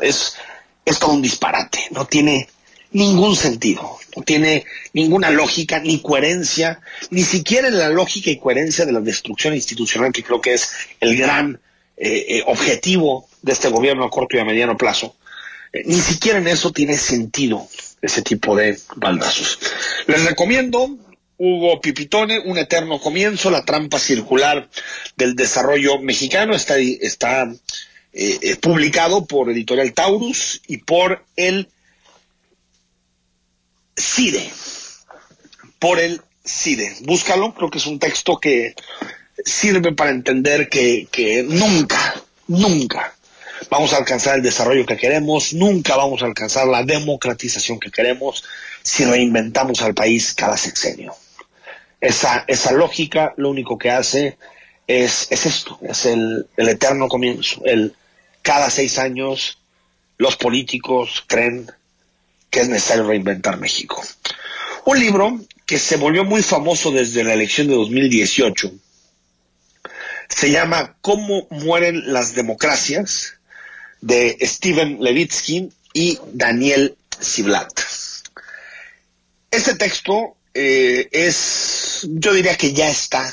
Es, 0.00 0.38
es 0.82 0.98
todo 0.98 1.12
un 1.12 1.20
disparate, 1.20 1.88
no 1.90 2.06
tiene 2.06 2.48
ningún 2.96 3.36
sentido, 3.36 3.98
no 4.16 4.22
tiene 4.22 4.64
ninguna 4.94 5.30
lógica 5.30 5.78
ni 5.78 6.00
coherencia, 6.00 6.80
ni 7.10 7.22
siquiera 7.22 7.68
en 7.68 7.78
la 7.78 7.90
lógica 7.90 8.30
y 8.30 8.38
coherencia 8.38 8.86
de 8.86 8.92
la 8.92 9.00
destrucción 9.00 9.54
institucional, 9.54 10.12
que 10.12 10.22
creo 10.22 10.40
que 10.40 10.54
es 10.54 10.70
el 11.00 11.16
gran 11.16 11.60
eh, 11.96 12.26
eh, 12.28 12.42
objetivo 12.46 13.28
de 13.42 13.52
este 13.52 13.68
gobierno 13.68 14.04
a 14.04 14.10
corto 14.10 14.36
y 14.36 14.40
a 14.40 14.44
mediano 14.44 14.76
plazo. 14.76 15.14
Eh, 15.72 15.82
ni 15.84 16.00
siquiera 16.00 16.38
en 16.38 16.48
eso 16.48 16.72
tiene 16.72 16.96
sentido 16.96 17.68
ese 18.00 18.22
tipo 18.22 18.56
de 18.56 18.78
baldazos. 18.96 19.58
Les 20.06 20.24
recomiendo 20.24 20.96
Hugo 21.36 21.80
Pipitone, 21.80 22.40
Un 22.40 22.56
Eterno 22.56 22.98
Comienzo, 22.98 23.50
la 23.50 23.64
trampa 23.64 23.98
circular 23.98 24.68
del 25.16 25.36
desarrollo 25.36 25.98
mexicano, 25.98 26.54
está, 26.54 26.78
está 26.78 27.52
publicado 28.62 29.26
por 29.26 29.50
Editorial 29.50 29.92
Taurus 29.92 30.62
y 30.66 30.78
por 30.78 31.22
el 31.36 31.68
CIDE, 33.96 34.50
por 35.78 35.98
el 35.98 36.20
CIDE. 36.44 36.96
Búscalo, 37.02 37.54
creo 37.54 37.70
que 37.70 37.78
es 37.78 37.86
un 37.86 37.98
texto 37.98 38.38
que 38.38 38.74
sirve 39.44 39.92
para 39.92 40.10
entender 40.10 40.68
que, 40.68 41.08
que 41.10 41.42
nunca, 41.42 42.14
nunca 42.46 43.14
vamos 43.70 43.92
a 43.92 43.98
alcanzar 43.98 44.36
el 44.36 44.42
desarrollo 44.42 44.86
que 44.86 44.96
queremos, 44.96 45.52
nunca 45.52 45.96
vamos 45.96 46.22
a 46.22 46.26
alcanzar 46.26 46.66
la 46.66 46.82
democratización 46.82 47.80
que 47.80 47.90
queremos 47.90 48.44
si 48.82 49.04
reinventamos 49.04 49.82
al 49.82 49.94
país 49.94 50.34
cada 50.34 50.56
sexenio. 50.56 51.14
Esa, 52.00 52.44
esa 52.46 52.72
lógica 52.72 53.34
lo 53.36 53.50
único 53.50 53.78
que 53.78 53.90
hace 53.90 54.36
es, 54.86 55.26
es 55.30 55.46
esto, 55.46 55.78
es 55.82 56.06
el, 56.06 56.46
el 56.56 56.68
eterno 56.68 57.08
comienzo. 57.08 57.62
El, 57.64 57.94
cada 58.42 58.70
seis 58.70 58.98
años 58.98 59.58
los 60.18 60.36
políticos 60.36 61.24
creen 61.26 61.70
que 62.50 62.60
es 62.60 62.68
necesario 62.68 63.06
reinventar 63.06 63.58
México. 63.58 64.02
Un 64.84 65.00
libro 65.00 65.40
que 65.66 65.78
se 65.78 65.96
volvió 65.96 66.24
muy 66.24 66.42
famoso 66.42 66.90
desde 66.90 67.24
la 67.24 67.34
elección 67.34 67.66
de 67.66 67.74
2018 67.74 68.72
se 70.28 70.50
llama 70.50 70.96
Cómo 71.00 71.46
mueren 71.50 72.12
las 72.12 72.34
democracias 72.34 73.34
de 74.00 74.36
Steven 74.40 74.98
Levitsky 75.00 75.70
y 75.92 76.18
Daniel 76.32 76.96
Ziblatt. 77.20 77.80
Este 79.50 79.74
texto 79.74 80.36
eh, 80.52 81.08
es, 81.10 82.06
yo 82.10 82.32
diría 82.32 82.56
que 82.56 82.72
ya 82.72 82.88
está 82.88 83.26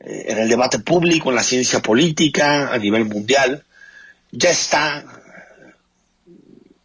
eh, 0.00 0.24
en 0.28 0.38
el 0.38 0.48
debate 0.48 0.78
público, 0.80 1.30
en 1.30 1.36
la 1.36 1.42
ciencia 1.42 1.80
política, 1.80 2.72
a 2.72 2.78
nivel 2.78 3.04
mundial, 3.04 3.64
ya 4.32 4.50
está 4.50 5.19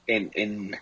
en, 0.08 0.32
en, 0.34 0.76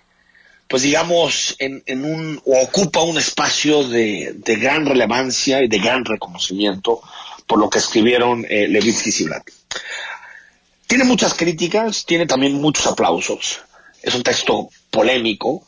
pues 0.67 0.83
digamos, 0.83 1.55
en, 1.59 1.83
en 1.85 2.05
un, 2.05 2.41
o 2.45 2.61
ocupa 2.61 3.01
un 3.01 3.17
espacio 3.17 3.83
de, 3.83 4.33
de, 4.35 4.55
gran 4.55 4.85
relevancia 4.85 5.61
y 5.63 5.67
de 5.67 5.79
gran 5.79 6.05
reconocimiento 6.05 7.01
por 7.45 7.59
lo 7.59 7.69
que 7.69 7.79
escribieron 7.79 8.45
eh, 8.49 8.67
Levitsky 8.67 9.09
y 9.09 9.11
Ziblatt. 9.11 9.49
Tiene 10.87 11.03
muchas 11.03 11.33
críticas, 11.33 12.05
tiene 12.05 12.25
también 12.25 12.53
muchos 12.53 12.87
aplausos. 12.87 13.61
Es 14.01 14.13
un 14.15 14.23
texto 14.23 14.69
polémico, 14.91 15.63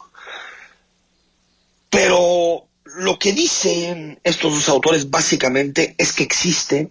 pero 1.90 2.68
lo 2.98 3.20
que 3.20 3.34
dicen 3.34 4.20
estos 4.24 4.54
dos 4.54 4.70
autores 4.70 5.10
básicamente 5.10 5.96
es 5.98 6.14
que 6.14 6.24
existe 6.24 6.90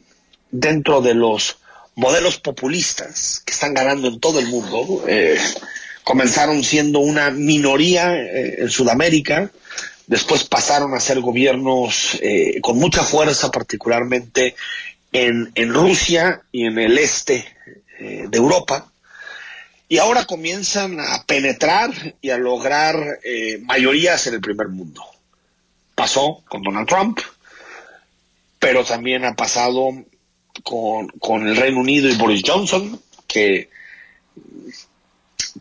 dentro 0.51 1.01
de 1.01 1.15
los 1.15 1.59
modelos 1.95 2.39
populistas 2.39 3.43
que 3.45 3.53
están 3.53 3.75
ganando 3.75 4.09
en 4.09 4.21
todo 4.21 4.39
el 4.39 4.47
mundo, 4.47 5.05
eh, 5.07 5.39
comenzaron 6.05 6.63
siendo 6.63 7.01
una 7.01 7.31
minoría 7.31 8.15
eh, 8.15 8.57
en 8.59 8.71
Sudamérica, 8.71 9.51
después 10.07 10.45
pasaron 10.45 10.95
a 10.95 11.01
ser 11.01 11.21
gobiernos 11.21 12.19
eh, 12.21 12.61
con 12.61 12.79
mucha 12.79 13.03
fuerza, 13.03 13.51
particularmente 13.51 14.55
en, 15.11 15.51
en, 15.55 15.73
Rusia 15.73 16.43
y 16.53 16.67
en 16.67 16.79
el 16.79 16.99
este 16.99 17.47
eh, 17.99 18.27
de 18.29 18.39
Europa, 18.39 18.93
y 19.89 19.99
ahora 19.99 20.27
comienzan 20.27 21.01
a 21.01 21.25
penetrar 21.27 21.91
y 22.21 22.31
a 22.31 22.39
lograr 22.39 23.21
mayorías 23.63 24.27
en 24.27 24.35
el 24.35 24.41
primer 24.41 24.69
mundo. 24.69 25.03
Pasó 25.95 26.43
con 26.49 26.63
Donald 26.63 26.89
Trump, 26.89 27.21
pero 28.59 28.83
también 28.83 29.25
ha 29.25 29.35
pasado 29.35 29.91
con, 30.65 31.09
con 31.21 31.47
el 31.47 31.57
Reino 31.57 31.81
Unido 31.81 32.09
y 32.09 32.17
Boris 32.17 32.43
Johnson, 32.45 32.99
que 33.29 33.69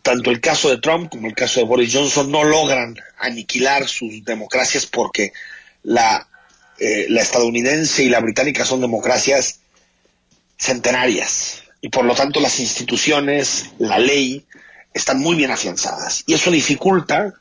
tanto 0.04 0.30
el 0.30 0.40
caso 0.42 0.68
de 0.68 0.76
Trump 0.76 1.10
como 1.10 1.28
el 1.28 1.34
caso 1.34 1.60
de 1.60 1.66
Boris 1.66 1.94
Johnson 1.94 2.30
no 2.30 2.44
logran 2.44 2.94
aniquilar 3.18 3.88
sus 3.88 4.22
democracias 4.22 4.84
porque 4.84 5.32
la, 5.82 6.28
eh, 6.78 7.06
la 7.08 7.22
estadounidense 7.22 8.04
y 8.04 8.10
la 8.10 8.20
británica 8.20 8.66
son 8.66 8.82
democracias 8.82 9.60
centenarias 10.58 11.62
y 11.80 11.88
por 11.88 12.04
lo 12.04 12.14
tanto 12.14 12.38
las 12.38 12.60
instituciones, 12.60 13.70
la 13.78 13.98
ley, 13.98 14.44
están 14.92 15.20
muy 15.20 15.36
bien 15.36 15.50
afianzadas. 15.50 16.22
Y 16.26 16.34
eso 16.34 16.50
dificulta 16.50 17.32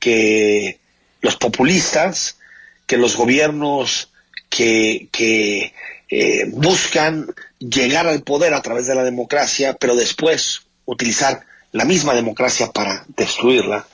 que 0.00 0.80
los 1.20 1.36
populistas, 1.36 2.38
que 2.86 2.96
los 2.96 3.16
gobiernos 3.16 4.10
que, 4.48 5.08
que 5.12 5.72
eh, 6.08 6.44
buscan 6.48 7.32
llegar 7.60 8.08
al 8.08 8.22
poder 8.22 8.52
a 8.52 8.62
través 8.62 8.88
de 8.88 8.96
la 8.96 9.04
democracia, 9.04 9.74
pero 9.74 9.94
después 9.94 10.62
utilizar 10.86 11.46
la 11.72 11.84
misma 11.84 12.14
democracia 12.14 12.70
para 12.72 13.04
destruirla, 13.16 13.86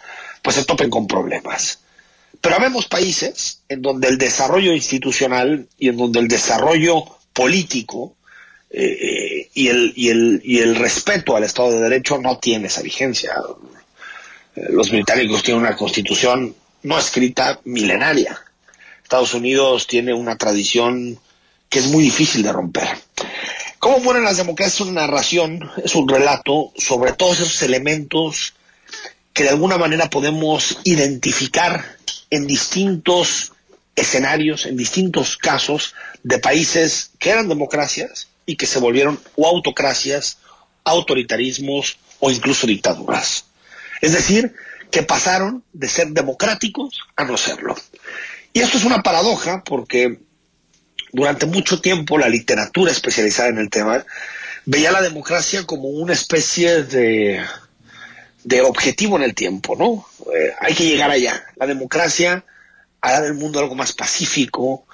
pues 0.42 0.56
se 0.56 0.64
topen 0.64 0.90
con 0.90 1.06
problemas. 1.06 1.80
Pero 2.40 2.56
habemos 2.56 2.86
países 2.86 3.60
en 3.68 3.82
donde 3.82 4.08
el 4.08 4.18
desarrollo 4.18 4.72
institucional 4.72 5.66
y 5.78 5.88
en 5.88 5.96
donde 5.96 6.20
el 6.20 6.28
desarrollo 6.28 7.04
político 7.32 8.14
eh, 8.70 9.48
y, 9.54 9.68
el, 9.68 9.92
y, 9.96 10.08
el, 10.08 10.40
y 10.44 10.58
el 10.58 10.76
respeto 10.76 11.36
al 11.36 11.44
Estado 11.44 11.72
de 11.72 11.80
Derecho 11.80 12.18
no 12.18 12.38
tiene 12.38 12.66
esa 12.66 12.82
vigencia. 12.82 13.34
Los 14.54 14.90
británicos 14.90 15.42
tienen 15.42 15.62
una 15.62 15.76
constitución 15.76 16.54
no 16.82 16.98
escrita 16.98 17.60
milenaria. 17.64 18.38
Estados 19.02 19.34
Unidos 19.34 19.86
tiene 19.86 20.14
una 20.14 20.36
tradición 20.36 21.18
que 21.68 21.80
es 21.80 21.86
muy 21.86 22.04
difícil 22.04 22.42
de 22.42 22.52
romper. 22.52 22.88
¿Cómo 23.86 24.00
mueren 24.00 24.24
las 24.24 24.38
democracias? 24.38 24.80
Es 24.80 24.80
una 24.80 25.02
narración, 25.02 25.70
es 25.84 25.94
un 25.94 26.08
relato 26.08 26.72
sobre 26.76 27.12
todos 27.12 27.38
esos 27.38 27.62
elementos 27.62 28.54
que 29.32 29.44
de 29.44 29.50
alguna 29.50 29.78
manera 29.78 30.10
podemos 30.10 30.80
identificar 30.82 31.96
en 32.28 32.48
distintos 32.48 33.52
escenarios, 33.94 34.66
en 34.66 34.76
distintos 34.76 35.36
casos 35.36 35.94
de 36.24 36.40
países 36.40 37.12
que 37.20 37.30
eran 37.30 37.48
democracias 37.48 38.26
y 38.44 38.56
que 38.56 38.66
se 38.66 38.80
volvieron 38.80 39.20
o 39.36 39.46
autocracias, 39.46 40.38
autoritarismos 40.82 41.96
o 42.18 42.32
incluso 42.32 42.66
dictaduras. 42.66 43.44
Es 44.00 44.14
decir, 44.14 44.52
que 44.90 45.04
pasaron 45.04 45.62
de 45.72 45.88
ser 45.88 46.08
democráticos 46.08 47.02
a 47.14 47.24
no 47.24 47.36
serlo. 47.36 47.76
Y 48.52 48.62
esto 48.62 48.78
es 48.78 48.84
una 48.84 49.04
paradoja 49.04 49.62
porque 49.62 50.25
durante 51.12 51.46
mucho 51.46 51.80
tiempo 51.80 52.18
la 52.18 52.28
literatura 52.28 52.92
especializada 52.92 53.48
en 53.48 53.58
el 53.58 53.70
tema 53.70 54.04
veía 54.64 54.92
la 54.92 55.02
democracia 55.02 55.64
como 55.64 55.88
una 55.88 56.12
especie 56.12 56.82
de, 56.82 57.40
de 58.44 58.60
objetivo 58.62 59.16
en 59.16 59.22
el 59.22 59.34
tiempo, 59.34 59.76
¿no? 59.76 60.06
Eh, 60.34 60.52
hay 60.60 60.74
que 60.74 60.84
llegar 60.84 61.10
allá. 61.10 61.46
La 61.56 61.66
democracia 61.66 62.44
hará 63.00 63.20
del 63.20 63.34
mundo 63.34 63.60
algo 63.60 63.74
más 63.74 63.92
pacífico, 63.92 64.84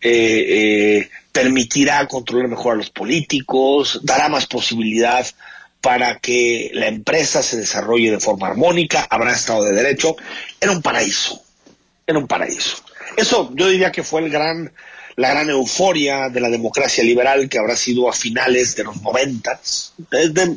eh, 0.00 0.46
eh, 0.48 1.10
permitirá 1.32 2.06
controlar 2.06 2.48
mejor 2.48 2.74
a 2.74 2.76
los 2.76 2.90
políticos, 2.90 4.00
dará 4.02 4.28
más 4.28 4.46
posibilidad 4.46 5.26
para 5.80 6.18
que 6.18 6.70
la 6.74 6.88
empresa 6.88 7.42
se 7.42 7.56
desarrolle 7.56 8.10
de 8.10 8.20
forma 8.20 8.48
armónica, 8.48 9.06
habrá 9.08 9.32
Estado 9.32 9.64
de 9.64 9.72
Derecho. 9.72 10.16
Era 10.60 10.72
un 10.72 10.82
paraíso, 10.82 11.42
era 12.06 12.18
un 12.18 12.26
paraíso. 12.26 12.82
Eso 13.16 13.50
yo 13.54 13.68
diría 13.68 13.92
que 13.92 14.02
fue 14.02 14.22
el 14.22 14.30
gran 14.30 14.72
la 15.20 15.28
gran 15.28 15.50
euforia 15.50 16.30
de 16.30 16.40
la 16.40 16.48
democracia 16.48 17.04
liberal 17.04 17.46
que 17.46 17.58
habrá 17.58 17.76
sido 17.76 18.08
a 18.08 18.12
finales 18.14 18.74
de 18.74 18.84
los 18.84 19.02
noventas, 19.02 19.92
desde, 20.10 20.56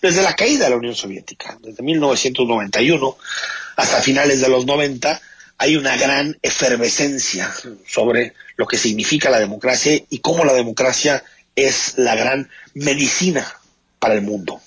desde, 0.00 0.22
la 0.22 0.36
caída 0.36 0.64
de 0.64 0.70
la 0.70 0.76
Unión 0.76 0.94
Soviética, 0.94 1.58
desde 1.60 1.82
1991 1.82 3.18
hasta 3.74 4.00
finales 4.00 4.40
de 4.40 4.48
los 4.48 4.64
90, 4.64 5.20
hay 5.58 5.74
una 5.74 5.96
gran 5.96 6.38
efervescencia 6.40 7.52
sobre 7.84 8.34
lo 8.54 8.64
que 8.64 8.78
significa 8.78 9.28
la 9.28 9.40
democracia 9.40 10.00
y 10.08 10.18
cómo 10.20 10.44
la 10.44 10.52
democracia 10.52 11.24
es 11.56 11.94
la 11.96 12.14
gran 12.14 12.48
medicina 12.74 13.44
para 13.98 14.14
el 14.14 14.22
mundo. 14.22 14.60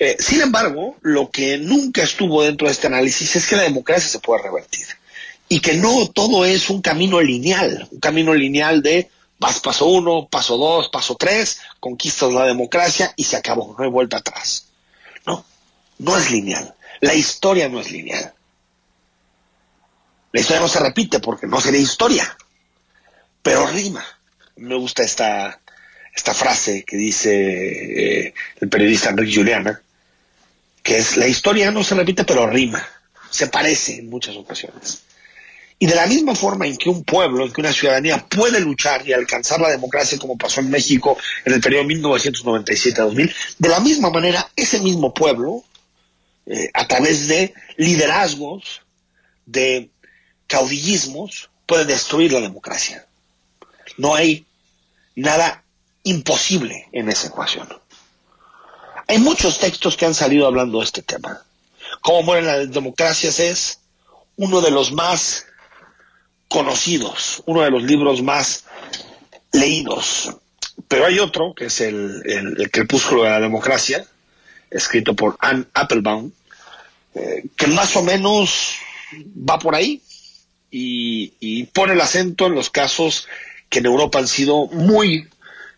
Eh, 0.00 0.16
sin 0.18 0.40
embargo, 0.40 0.96
lo 1.02 1.30
que 1.30 1.56
nunca 1.58 2.02
estuvo 2.02 2.42
dentro 2.42 2.66
de 2.66 2.72
este 2.72 2.88
análisis 2.88 3.36
es 3.36 3.46
que 3.46 3.54
la 3.54 3.62
democracia 3.62 4.08
se 4.08 4.18
puede 4.18 4.42
revertir 4.42 4.86
y 5.48 5.60
que 5.60 5.74
no 5.74 6.08
todo 6.08 6.44
es 6.44 6.70
un 6.70 6.80
camino 6.80 7.20
lineal, 7.20 7.88
un 7.90 8.00
camino 8.00 8.34
lineal 8.34 8.82
de 8.82 9.10
vas 9.38 9.60
paso 9.60 9.86
uno, 9.86 10.28
paso 10.30 10.56
dos, 10.56 10.88
paso 10.88 11.16
tres, 11.16 11.60
conquistas 11.80 12.32
la 12.32 12.46
democracia 12.46 13.12
y 13.16 13.24
se 13.24 13.36
acabó, 13.36 13.74
no 13.76 13.84
hay 13.84 13.90
vuelta 13.90 14.18
atrás. 14.18 14.66
No, 15.26 15.44
no 15.98 16.16
es 16.16 16.30
lineal. 16.30 16.74
La 17.00 17.14
historia 17.14 17.68
no 17.68 17.80
es 17.80 17.90
lineal. 17.90 18.32
La 20.32 20.40
historia 20.40 20.60
no 20.60 20.68
se 20.68 20.80
repite 20.80 21.20
porque 21.20 21.46
no 21.46 21.60
sería 21.60 21.80
historia, 21.80 22.36
pero 23.42 23.66
rima. 23.66 24.04
Me 24.56 24.76
gusta 24.76 25.02
esta, 25.02 25.60
esta 26.14 26.34
frase 26.34 26.84
que 26.84 26.96
dice 26.96 28.26
eh, 28.26 28.34
el 28.60 28.68
periodista 28.68 29.10
Enrique 29.10 29.34
Juliana, 29.36 29.80
que 30.82 30.98
es 30.98 31.16
la 31.16 31.26
historia 31.26 31.70
no 31.70 31.84
se 31.84 31.94
repite 31.94 32.24
pero 32.24 32.46
rima, 32.46 32.86
se 33.30 33.48
parece 33.48 33.96
en 33.96 34.08
muchas 34.08 34.36
ocasiones. 34.36 35.02
Y 35.78 35.86
de 35.86 35.94
la 35.94 36.06
misma 36.06 36.34
forma 36.34 36.66
en 36.66 36.76
que 36.76 36.88
un 36.88 37.04
pueblo, 37.04 37.44
en 37.44 37.52
que 37.52 37.60
una 37.60 37.72
ciudadanía 37.72 38.24
puede 38.26 38.60
luchar 38.60 39.06
y 39.06 39.12
alcanzar 39.12 39.60
la 39.60 39.70
democracia 39.70 40.18
como 40.18 40.38
pasó 40.38 40.60
en 40.60 40.70
México 40.70 41.18
en 41.44 41.52
el 41.52 41.60
periodo 41.60 41.84
1997-2000, 41.84 43.34
de 43.58 43.68
la 43.68 43.80
misma 43.80 44.10
manera 44.10 44.48
ese 44.56 44.80
mismo 44.80 45.12
pueblo, 45.12 45.64
eh, 46.46 46.70
a 46.72 46.86
través 46.86 47.26
de 47.26 47.54
liderazgos, 47.76 48.82
de 49.46 49.90
caudillismos, 50.46 51.50
puede 51.66 51.84
destruir 51.84 52.32
la 52.32 52.40
democracia. 52.40 53.06
No 53.96 54.14
hay 54.14 54.46
nada 55.16 55.64
imposible 56.02 56.88
en 56.92 57.08
esa 57.08 57.28
ecuación. 57.28 57.68
Hay 59.06 59.18
muchos 59.18 59.58
textos 59.58 59.96
que 59.96 60.06
han 60.06 60.14
salido 60.14 60.46
hablando 60.46 60.78
de 60.78 60.84
este 60.84 61.02
tema. 61.02 61.42
Cómo 62.00 62.22
mueren 62.22 62.46
las 62.46 62.70
democracias 62.70 63.38
es 63.38 63.78
uno 64.36 64.60
de 64.60 64.70
los 64.70 64.92
más 64.92 65.46
conocidos, 66.48 67.42
uno 67.46 67.62
de 67.62 67.70
los 67.70 67.82
libros 67.82 68.22
más 68.22 68.64
leídos. 69.52 70.30
Pero 70.88 71.06
hay 71.06 71.18
otro, 71.18 71.54
que 71.54 71.66
es 71.66 71.80
el, 71.80 72.22
Crepúsculo 72.72 73.24
de 73.24 73.30
la 73.30 73.40
Democracia, 73.40 74.04
escrito 74.70 75.14
por 75.14 75.36
Anne 75.40 75.64
Applebaum, 75.74 76.30
eh, 77.14 77.44
que 77.56 77.66
más 77.68 77.94
o 77.96 78.02
menos 78.02 78.74
va 79.48 79.58
por 79.58 79.74
ahí 79.74 80.02
y, 80.70 81.32
y, 81.38 81.64
pone 81.64 81.92
el 81.92 82.00
acento 82.00 82.46
en 82.46 82.54
los 82.54 82.70
casos 82.70 83.28
que 83.68 83.78
en 83.78 83.86
Europa 83.86 84.18
han 84.18 84.26
sido 84.26 84.66
muy 84.66 85.28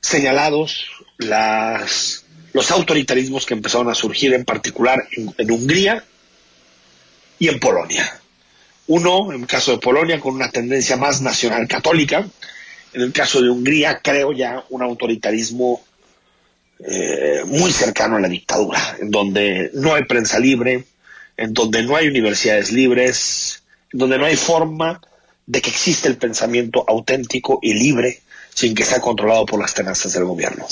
señalados, 0.01 0.87
las, 1.19 2.25
los 2.53 2.71
autoritarismos 2.71 3.45
que 3.45 3.55
empezaron 3.55 3.91
a 3.91 3.95
surgir 3.95 4.33
en 4.33 4.45
particular 4.45 5.07
en 5.37 5.51
Hungría 5.51 6.05
y 7.39 7.49
en 7.49 7.61
Polonia. 7.61 8.21
Uno, 8.89 9.33
en 9.33 9.43
el 9.43 9.47
caso 9.47 9.73
de 9.73 9.79
Polonia, 9.79 10.21
con 10.21 10.35
una 10.35 10.51
tendencia 10.51 10.97
más 10.97 11.21
nacional 11.21 11.67
católica. 11.67 12.27
En 12.93 13.03
el 13.03 13.13
caso 13.13 13.43
de 13.43 13.51
Hungría, 13.51 14.01
creo 14.03 14.33
ya 14.33 14.65
un 14.71 14.83
autoritarismo 14.83 15.83
eh, 16.79 17.43
muy 17.47 17.73
cercano 17.73 18.17
a 18.17 18.21
la 18.21 18.29
dictadura, 18.29 18.97
en 19.01 19.11
donde 19.11 19.71
no 19.75 19.95
hay 19.95 20.05
prensa 20.05 20.39
libre, 20.39 20.85
en 21.37 21.53
donde 21.53 21.83
no 21.83 21.97
hay 21.97 22.09
universidades 22.09 22.71
libres, 22.71 23.63
en 23.93 23.99
donde 23.99 24.19
no 24.19 24.27
hay 24.27 24.37
forma 24.37 25.01
de 25.47 25.63
que 25.63 25.71
existe 25.71 26.09
el 26.09 26.17
pensamiento 26.17 26.85
auténtico 26.87 27.59
y 27.63 27.75
libre 27.75 28.23
sin 28.55 28.75
que 28.75 28.85
sea 28.85 29.01
controlado 29.01 29.47
por 29.47 29.61
las 29.61 29.75
tenazas 29.75 30.13
del 30.13 30.25
gobierno. 30.25 30.67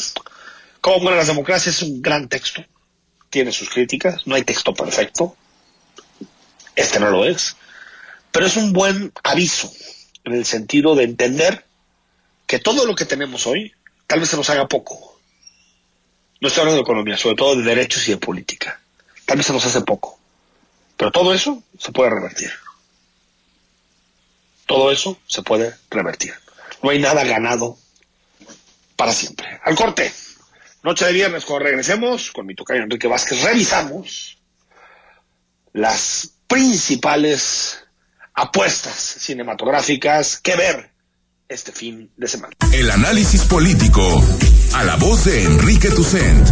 Cómo 0.80 1.00
mueren 1.00 1.18
las 1.18 1.28
democracias 1.28 1.76
es 1.76 1.82
un 1.82 2.02
gran 2.02 2.28
texto, 2.28 2.62
tiene 3.30 3.52
sus 3.52 3.70
críticas, 3.70 4.26
no 4.26 4.34
hay 4.34 4.42
texto 4.42 4.74
perfecto, 4.74 5.36
este 6.76 7.00
no 7.00 7.10
lo 7.10 7.24
es, 7.24 7.56
pero 8.34 8.46
es 8.46 8.56
un 8.56 8.72
buen 8.72 9.12
aviso 9.22 9.72
en 10.24 10.32
el 10.32 10.44
sentido 10.44 10.96
de 10.96 11.04
entender 11.04 11.64
que 12.48 12.58
todo 12.58 12.84
lo 12.84 12.96
que 12.96 13.04
tenemos 13.04 13.46
hoy 13.46 13.72
tal 14.08 14.18
vez 14.18 14.28
se 14.28 14.36
nos 14.36 14.50
haga 14.50 14.66
poco. 14.66 15.20
No 16.40 16.48
estoy 16.48 16.62
hablando 16.62 16.78
de 16.78 16.82
economía, 16.82 17.16
sobre 17.16 17.36
todo 17.36 17.54
de 17.54 17.62
derechos 17.62 18.08
y 18.08 18.10
de 18.10 18.16
política. 18.16 18.80
Tal 19.24 19.36
vez 19.36 19.46
se 19.46 19.52
nos 19.52 19.64
hace 19.64 19.82
poco. 19.82 20.18
Pero 20.96 21.12
todo 21.12 21.32
eso 21.32 21.62
se 21.78 21.92
puede 21.92 22.10
revertir. 22.10 22.50
Todo 24.66 24.90
eso 24.90 25.16
se 25.28 25.42
puede 25.42 25.72
revertir. 25.88 26.34
No 26.82 26.90
hay 26.90 26.98
nada 26.98 27.22
ganado 27.22 27.78
para 28.96 29.12
siempre. 29.12 29.60
Al 29.62 29.76
corte. 29.76 30.12
Noche 30.82 31.04
de 31.04 31.12
viernes, 31.12 31.44
cuando 31.44 31.66
regresemos 31.66 32.32
con 32.32 32.46
mi 32.46 32.56
tocayo 32.56 32.82
Enrique 32.82 33.06
Vázquez, 33.06 33.42
revisamos 33.42 34.38
las 35.72 36.32
principales 36.48 37.83
apuestas 38.34 38.94
cinematográficas 38.94 40.40
que 40.40 40.56
ver 40.56 40.90
este 41.48 41.72
fin 41.72 42.10
de 42.16 42.28
semana. 42.28 42.54
El 42.72 42.90
análisis 42.90 43.42
político 43.42 44.02
a 44.74 44.84
la 44.84 44.96
voz 44.96 45.24
de 45.24 45.44
Enrique 45.44 45.90
Tucent 45.90 46.48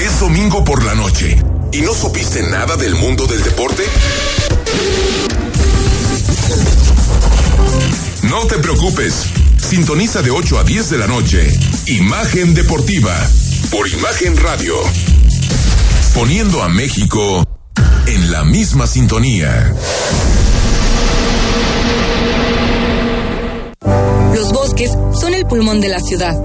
Es 0.00 0.20
domingo 0.20 0.62
por 0.62 0.84
la 0.84 0.94
noche 0.94 1.42
y 1.72 1.80
no 1.80 1.94
supiste 1.94 2.42
nada 2.42 2.76
del 2.76 2.94
mundo 2.94 3.26
del 3.26 3.42
deporte. 3.42 3.84
No 8.24 8.46
te 8.46 8.58
preocupes. 8.58 9.24
Sintoniza 9.56 10.20
de 10.22 10.30
8 10.30 10.58
a 10.58 10.64
10 10.64 10.90
de 10.90 10.98
la 10.98 11.06
noche. 11.06 11.58
Imagen 11.86 12.52
Deportiva. 12.54 13.16
Por 13.72 13.88
Imagen 13.88 14.36
Radio. 14.36 14.74
Poniendo 16.14 16.62
a 16.62 16.68
México 16.68 17.42
en 18.06 18.30
la 18.30 18.44
misma 18.44 18.86
sintonía. 18.86 19.74
Los 24.34 24.52
bosques 24.52 24.90
son 25.18 25.32
el 25.32 25.46
pulmón 25.46 25.80
de 25.80 25.88
la 25.88 26.00
ciudad. 26.00 26.38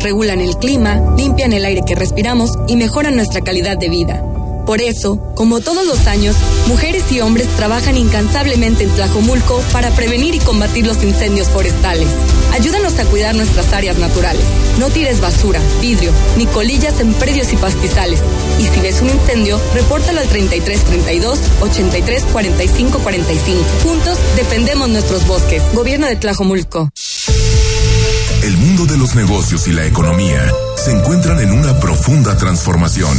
Regulan 0.00 0.42
el 0.42 0.58
clima, 0.58 1.00
limpian 1.16 1.54
el 1.54 1.64
aire 1.64 1.80
que 1.86 1.94
respiramos 1.94 2.50
y 2.68 2.76
mejoran 2.76 3.16
nuestra 3.16 3.40
calidad 3.40 3.78
de 3.78 3.88
vida. 3.88 4.22
Por 4.66 4.82
eso, 4.82 5.18
como 5.34 5.60
todos 5.60 5.86
los 5.86 6.06
años, 6.06 6.36
mujeres 6.68 7.10
y 7.10 7.20
hombres 7.20 7.48
trabajan 7.56 7.96
incansablemente 7.96 8.84
en 8.84 8.90
Tlajomulco 8.90 9.62
para 9.72 9.90
prevenir 9.90 10.34
y 10.34 10.38
combatir 10.38 10.86
los 10.86 11.02
incendios 11.02 11.48
forestales. 11.48 12.08
Ayúdanos 12.54 12.96
a 13.00 13.04
cuidar 13.06 13.34
nuestras 13.34 13.72
áreas 13.72 13.98
naturales. 13.98 14.44
No 14.78 14.88
tires 14.88 15.20
basura, 15.20 15.60
vidrio, 15.80 16.12
ni 16.36 16.46
colillas 16.46 17.00
en 17.00 17.12
predios 17.14 17.52
y 17.52 17.56
pastizales. 17.56 18.20
Y 18.60 18.66
si 18.68 18.80
ves 18.80 19.02
un 19.02 19.10
incendio, 19.10 19.60
repórtalo 19.74 20.20
al 20.20 20.28
3332 20.28 21.40
83 21.60 22.24
45 22.32 22.98
45. 23.00 23.64
Juntos 23.82 24.18
defendemos 24.36 24.88
nuestros 24.88 25.26
bosques. 25.26 25.64
Gobierno 25.72 26.06
de 26.06 26.14
Tlajomulco. 26.14 26.90
El 28.44 28.56
mundo 28.56 28.86
de 28.86 28.98
los 28.98 29.16
negocios 29.16 29.66
y 29.66 29.72
la 29.72 29.84
economía 29.86 30.48
se 30.76 30.92
encuentran 30.92 31.40
en 31.40 31.50
una 31.50 31.80
profunda 31.80 32.36
transformación. 32.36 33.18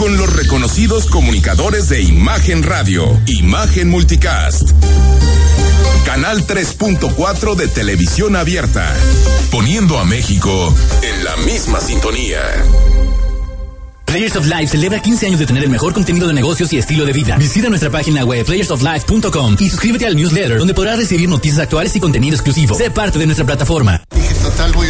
Con 0.00 0.16
los 0.16 0.34
reconocidos 0.34 1.04
comunicadores 1.04 1.90
de 1.90 2.00
Imagen 2.00 2.62
Radio, 2.62 3.20
Imagen 3.26 3.90
Multicast. 3.90 4.70
Canal 6.06 6.46
3.4 6.46 7.54
de 7.54 7.68
televisión 7.68 8.34
abierta. 8.34 8.96
Poniendo 9.50 9.98
a 9.98 10.06
México 10.06 10.74
en 11.02 11.22
la 11.22 11.36
misma 11.36 11.80
sintonía. 11.80 12.40
Players 14.06 14.36
of 14.36 14.46
Life 14.46 14.68
celebra 14.68 15.02
15 15.02 15.26
años 15.26 15.38
de 15.38 15.44
tener 15.44 15.64
el 15.64 15.70
mejor 15.70 15.92
contenido 15.92 16.26
de 16.26 16.32
negocios 16.32 16.72
y 16.72 16.78
estilo 16.78 17.04
de 17.04 17.12
vida. 17.12 17.36
Visita 17.36 17.68
nuestra 17.68 17.90
página 17.90 18.24
web 18.24 18.46
playersoflife.com 18.46 19.56
y 19.58 19.68
suscríbete 19.68 20.06
al 20.06 20.16
newsletter 20.16 20.58
donde 20.58 20.72
podrás 20.72 20.96
recibir 20.96 21.28
noticias 21.28 21.60
actuales 21.60 21.94
y 21.94 22.00
contenido 22.00 22.36
exclusivo. 22.36 22.74
Sé 22.74 22.90
parte 22.90 23.18
de 23.18 23.26
nuestra 23.26 23.44
plataforma. 23.44 24.02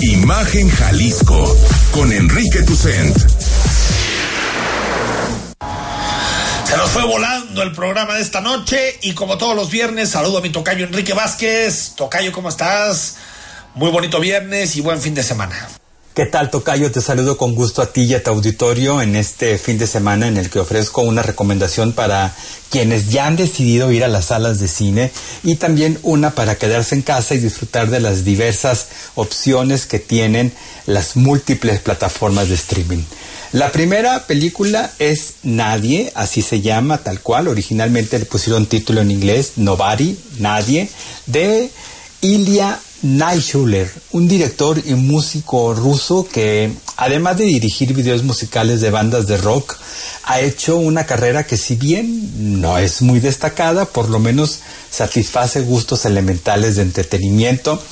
Imagen 0.00 0.70
Jalisco 0.70 1.56
con 1.90 2.10
Enrique 2.10 2.62
Tucent. 2.62 3.14
Se 6.64 6.76
nos 6.78 6.88
fue 6.90 7.04
volando 7.04 7.62
el 7.62 7.72
programa 7.72 8.14
de 8.14 8.22
esta 8.22 8.40
noche 8.40 8.98
y 9.02 9.12
como 9.12 9.36
todos 9.36 9.54
los 9.54 9.70
viernes 9.70 10.08
saludo 10.08 10.38
a 10.38 10.40
mi 10.40 10.48
tocayo 10.48 10.86
Enrique 10.86 11.12
Vázquez. 11.12 11.92
Tocayo, 11.96 12.32
¿cómo 12.32 12.48
estás? 12.48 13.16
Muy 13.74 13.90
bonito 13.90 14.20
viernes 14.20 14.76
y 14.76 14.80
buen 14.80 15.02
fin 15.02 15.14
de 15.14 15.22
semana. 15.22 15.68
¿Qué 16.12 16.26
tal, 16.26 16.50
Tocayo? 16.50 16.90
Te 16.90 17.00
saludo 17.00 17.36
con 17.36 17.54
gusto 17.54 17.82
a 17.82 17.92
ti 17.92 18.02
y 18.02 18.14
a 18.14 18.22
tu 18.22 18.30
auditorio 18.30 19.00
en 19.00 19.14
este 19.14 19.56
fin 19.58 19.78
de 19.78 19.86
semana 19.86 20.26
en 20.26 20.38
el 20.38 20.50
que 20.50 20.58
ofrezco 20.58 21.02
una 21.02 21.22
recomendación 21.22 21.92
para 21.92 22.34
quienes 22.68 23.10
ya 23.10 23.28
han 23.28 23.36
decidido 23.36 23.92
ir 23.92 24.02
a 24.02 24.08
las 24.08 24.24
salas 24.26 24.58
de 24.58 24.66
cine 24.66 25.12
y 25.44 25.54
también 25.54 26.00
una 26.02 26.32
para 26.32 26.56
quedarse 26.56 26.96
en 26.96 27.02
casa 27.02 27.36
y 27.36 27.38
disfrutar 27.38 27.90
de 27.90 28.00
las 28.00 28.24
diversas 28.24 28.88
opciones 29.14 29.86
que 29.86 30.00
tienen 30.00 30.52
las 30.84 31.14
múltiples 31.14 31.78
plataformas 31.78 32.48
de 32.48 32.56
streaming. 32.56 33.04
La 33.52 33.70
primera 33.70 34.26
película 34.26 34.90
es 34.98 35.34
Nadie, 35.44 36.10
así 36.16 36.42
se 36.42 36.60
llama 36.60 36.98
tal 36.98 37.20
cual, 37.20 37.46
originalmente 37.46 38.18
le 38.18 38.24
pusieron 38.24 38.66
título 38.66 39.00
en 39.00 39.12
inglés 39.12 39.52
Nobody, 39.54 40.18
Nadie, 40.38 40.88
de 41.26 41.70
Ilya 43.02 43.26
Naishuller, 43.26 43.90
un 44.12 44.28
director 44.28 44.80
y 44.84 44.94
músico 44.94 45.74
ruso 45.74 46.26
que, 46.30 46.72
además 46.96 47.38
de 47.38 47.44
dirigir 47.44 47.94
videos 47.94 48.22
musicales 48.22 48.80
de 48.80 48.90
bandas 48.90 49.26
de 49.26 49.36
rock, 49.36 49.76
ha 50.24 50.40
hecho 50.40 50.76
una 50.76 51.06
carrera 51.06 51.46
que 51.46 51.56
si 51.56 51.76
bien 51.76 52.60
no 52.60 52.78
es 52.78 53.02
muy 53.02 53.20
destacada, 53.20 53.86
por 53.86 54.08
lo 54.08 54.18
menos 54.18 54.60
satisface 54.90 55.62
gustos 55.62 56.04
elementales 56.04 56.76
de 56.76 56.82
entretenimiento, 56.82 57.82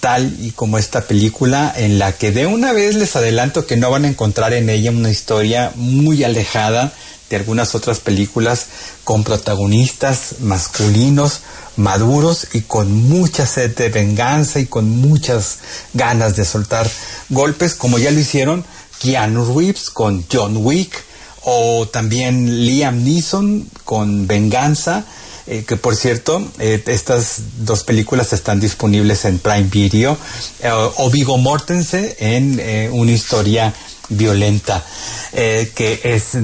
tal 0.00 0.36
y 0.40 0.50
como 0.50 0.78
esta 0.78 1.02
película 1.02 1.72
en 1.76 1.98
la 1.98 2.12
que 2.12 2.30
de 2.30 2.46
una 2.46 2.72
vez 2.72 2.94
les 2.96 3.16
adelanto 3.16 3.66
que 3.66 3.76
no 3.76 3.90
van 3.90 4.04
a 4.04 4.08
encontrar 4.08 4.52
en 4.52 4.68
ella 4.68 4.90
una 4.90 5.10
historia 5.10 5.72
muy 5.76 6.22
alejada 6.22 6.92
de 7.30 7.36
algunas 7.36 7.74
otras 7.74 7.98
películas 7.98 8.66
con 9.04 9.24
protagonistas 9.24 10.36
masculinos 10.40 11.40
maduros 11.76 12.48
y 12.52 12.62
con 12.62 12.92
mucha 13.08 13.46
sed 13.46 13.76
de 13.76 13.88
venganza 13.88 14.60
y 14.60 14.66
con 14.66 14.88
muchas 14.88 15.58
ganas 15.94 16.36
de 16.36 16.44
soltar 16.44 16.88
golpes 17.28 17.74
como 17.74 17.98
ya 17.98 18.10
lo 18.10 18.20
hicieron 18.20 18.64
Keanu 19.00 19.58
Reeves 19.58 19.90
con 19.90 20.24
John 20.30 20.56
Wick 20.58 21.04
o 21.42 21.86
también 21.86 22.66
Liam 22.66 23.04
Neeson 23.04 23.68
con 23.84 24.26
Venganza. 24.26 25.04
Eh, 25.48 25.64
que 25.64 25.76
por 25.76 25.94
cierto, 25.94 26.44
eh, 26.58 26.82
estas 26.86 27.36
dos 27.58 27.84
películas 27.84 28.32
están 28.32 28.58
disponibles 28.58 29.24
en 29.26 29.38
Prime 29.38 29.68
Video, 29.70 30.18
eh, 30.60 30.70
o 30.72 31.08
Vigo 31.08 31.38
Mortensen 31.38 32.12
en 32.18 32.92
una 32.92 33.12
historia 33.12 33.72
violenta, 34.08 34.84
que 35.32 36.00
es 36.04 36.34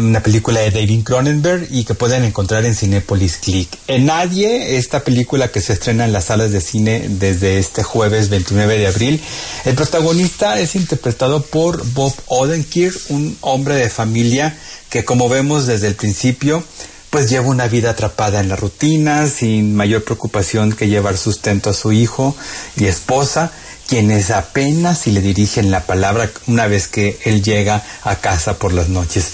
una 0.00 0.22
película 0.22 0.60
de 0.60 0.70
David 0.70 1.04
Cronenberg 1.04 1.68
y 1.70 1.84
que 1.84 1.94
pueden 1.94 2.24
encontrar 2.24 2.64
en 2.64 2.74
Cinepolis 2.74 3.36
Click. 3.38 3.68
En 3.86 4.06
Nadie, 4.06 4.76
esta 4.76 5.04
película 5.04 5.48
que 5.48 5.60
se 5.60 5.72
estrena 5.72 6.04
en 6.04 6.12
las 6.12 6.26
salas 6.26 6.52
de 6.52 6.60
cine 6.60 7.04
desde 7.08 7.58
este 7.58 7.82
jueves 7.82 8.28
29 8.28 8.78
de 8.78 8.86
abril, 8.86 9.22
el 9.64 9.74
protagonista 9.74 10.60
es 10.60 10.74
interpretado 10.74 11.42
por 11.42 11.86
Bob 11.92 12.14
Odenkirk, 12.26 12.98
un 13.08 13.36
hombre 13.40 13.74
de 13.76 13.90
familia 13.90 14.56
que 14.90 15.04
como 15.04 15.28
vemos 15.28 15.66
desde 15.66 15.88
el 15.88 15.94
principio, 15.94 16.62
pues 17.10 17.30
lleva 17.30 17.46
una 17.46 17.68
vida 17.68 17.90
atrapada 17.90 18.40
en 18.40 18.48
la 18.48 18.56
rutina, 18.56 19.26
sin 19.26 19.74
mayor 19.74 20.04
preocupación 20.04 20.72
que 20.72 20.88
llevar 20.88 21.16
sustento 21.16 21.70
a 21.70 21.74
su 21.74 21.92
hijo 21.92 22.36
y 22.76 22.86
esposa, 22.86 23.52
quienes 23.86 24.30
apenas 24.30 24.98
si 24.98 25.12
le 25.12 25.20
dirigen 25.20 25.70
la 25.70 25.86
palabra 25.86 26.30
una 26.46 26.66
vez 26.66 26.88
que 26.88 27.18
él 27.24 27.42
llega 27.42 27.82
a 28.02 28.16
casa 28.16 28.58
por 28.58 28.72
las 28.72 28.88
noches. 28.88 29.26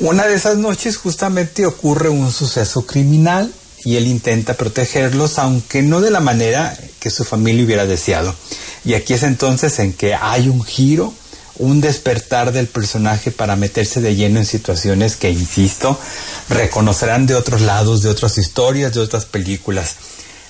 Una 0.00 0.26
de 0.26 0.34
esas 0.34 0.56
noches 0.56 0.96
justamente 0.96 1.66
ocurre 1.66 2.08
un 2.08 2.32
suceso 2.32 2.86
criminal 2.86 3.52
y 3.84 3.96
él 3.96 4.06
intenta 4.06 4.54
protegerlos, 4.54 5.38
aunque 5.38 5.82
no 5.82 6.00
de 6.00 6.10
la 6.10 6.20
manera 6.20 6.76
que 7.00 7.10
su 7.10 7.24
familia 7.24 7.64
hubiera 7.64 7.86
deseado. 7.86 8.34
Y 8.84 8.94
aquí 8.94 9.14
es 9.14 9.22
entonces 9.22 9.78
en 9.78 9.92
que 9.92 10.14
hay 10.14 10.48
un 10.48 10.62
giro 10.64 11.14
un 11.56 11.80
despertar 11.80 12.52
del 12.52 12.66
personaje 12.66 13.30
para 13.30 13.56
meterse 13.56 14.00
de 14.00 14.16
lleno 14.16 14.40
en 14.40 14.46
situaciones 14.46 15.16
que, 15.16 15.30
insisto, 15.30 15.98
reconocerán 16.48 17.26
de 17.26 17.34
otros 17.34 17.60
lados, 17.60 18.02
de 18.02 18.08
otras 18.08 18.38
historias, 18.38 18.92
de 18.92 19.00
otras 19.00 19.24
películas. 19.24 19.96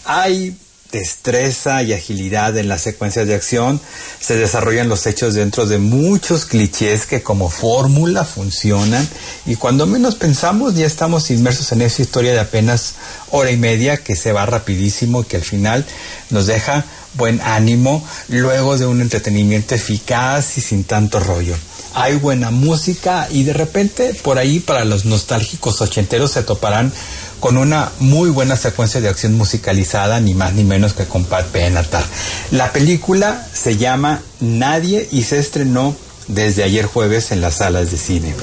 Hay 0.04 0.56
destreza 0.92 1.82
y 1.82 1.92
agilidad 1.92 2.56
en 2.56 2.68
las 2.68 2.82
secuencias 2.82 3.26
de 3.26 3.34
acción, 3.34 3.80
se 4.20 4.36
desarrollan 4.36 4.88
los 4.88 5.06
hechos 5.06 5.34
dentro 5.34 5.66
de 5.66 5.78
muchos 5.78 6.44
clichés 6.44 7.06
que 7.06 7.22
como 7.22 7.50
fórmula 7.50 8.24
funcionan. 8.24 9.06
Y 9.44 9.56
cuando 9.56 9.86
menos 9.86 10.14
pensamos 10.14 10.74
ya 10.74 10.86
estamos 10.86 11.30
inmersos 11.30 11.72
en 11.72 11.82
esa 11.82 12.02
historia 12.02 12.32
de 12.32 12.40
apenas 12.40 12.94
hora 13.30 13.50
y 13.50 13.56
media 13.56 13.96
que 13.96 14.14
se 14.14 14.32
va 14.32 14.46
rapidísimo 14.46 15.22
y 15.22 15.24
que 15.24 15.36
al 15.36 15.42
final 15.42 15.84
nos 16.30 16.46
deja 16.46 16.84
buen 17.14 17.40
ánimo 17.40 18.04
luego 18.28 18.78
de 18.78 18.86
un 18.86 19.00
entretenimiento 19.00 19.74
eficaz 19.74 20.58
y 20.58 20.60
sin 20.60 20.84
tanto 20.84 21.20
rollo. 21.20 21.54
Hay 21.94 22.16
buena 22.16 22.50
música 22.50 23.28
y 23.30 23.44
de 23.44 23.52
repente 23.52 24.14
por 24.14 24.38
ahí 24.38 24.58
para 24.58 24.84
los 24.84 25.04
nostálgicos 25.04 25.80
ochenteros 25.80 26.32
se 26.32 26.42
toparán 26.42 26.92
con 27.38 27.56
una 27.56 27.92
muy 28.00 28.30
buena 28.30 28.56
secuencia 28.56 29.00
de 29.00 29.08
acción 29.08 29.34
musicalizada, 29.34 30.18
ni 30.18 30.34
más 30.34 30.54
ni 30.54 30.64
menos 30.64 30.94
que 30.94 31.04
con 31.04 31.24
Pat 31.24 31.52
Benatar. 31.52 32.04
La 32.50 32.72
película 32.72 33.46
se 33.52 33.76
llama 33.76 34.22
Nadie 34.40 35.08
y 35.12 35.22
se 35.24 35.38
estrenó 35.38 35.94
desde 36.26 36.64
ayer 36.64 36.86
jueves 36.86 37.32
en 37.32 37.40
las 37.40 37.56
salas 37.56 37.90
de 37.90 37.98
cine. 37.98 38.34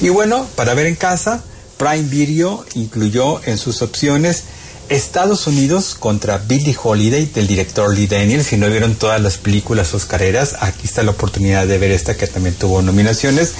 Y 0.00 0.08
bueno, 0.08 0.46
para 0.56 0.74
ver 0.74 0.86
en 0.86 0.96
casa, 0.96 1.42
Prime 1.76 2.08
Video 2.08 2.66
incluyó 2.74 3.40
en 3.44 3.56
sus 3.58 3.80
opciones 3.80 4.42
Estados 4.88 5.46
Unidos 5.46 5.94
contra 5.98 6.38
Billie 6.38 6.76
Holiday 6.82 7.26
del 7.26 7.46
director 7.46 7.94
Lee 7.94 8.06
Daniels. 8.06 8.46
Si 8.46 8.56
no 8.56 8.68
vieron 8.68 8.94
todas 8.94 9.20
las 9.20 9.36
películas 9.36 9.92
oscareras, 9.94 10.56
aquí 10.60 10.86
está 10.86 11.02
la 11.02 11.10
oportunidad 11.10 11.66
de 11.66 11.78
ver 11.78 11.90
esta 11.90 12.16
que 12.16 12.26
también 12.26 12.54
tuvo 12.54 12.80
nominaciones. 12.80 13.52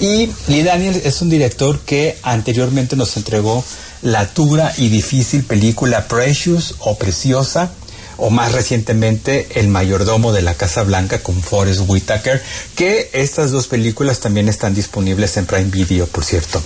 Y 0.00 0.30
Lee 0.48 0.62
Daniels 0.62 1.04
es 1.04 1.22
un 1.22 1.30
director 1.30 1.80
que 1.80 2.18
anteriormente 2.22 2.96
nos 2.96 3.16
entregó 3.16 3.64
la 4.02 4.26
dura 4.26 4.72
y 4.76 4.88
difícil 4.88 5.44
película 5.44 6.08
Precious 6.08 6.74
o 6.80 6.96
Preciosa 6.96 7.70
o 8.16 8.30
más 8.30 8.52
recientemente 8.52 9.48
El 9.60 9.68
mayordomo 9.68 10.32
de 10.32 10.42
la 10.42 10.54
Casa 10.54 10.82
Blanca 10.82 11.22
con 11.22 11.40
Forrest 11.42 11.82
Whitaker, 11.86 12.42
que 12.76 13.10
estas 13.12 13.50
dos 13.50 13.66
películas 13.66 14.20
también 14.20 14.48
están 14.48 14.74
disponibles 14.74 15.36
en 15.36 15.46
Prime 15.46 15.70
Video, 15.70 16.06
por 16.06 16.24
cierto. 16.24 16.62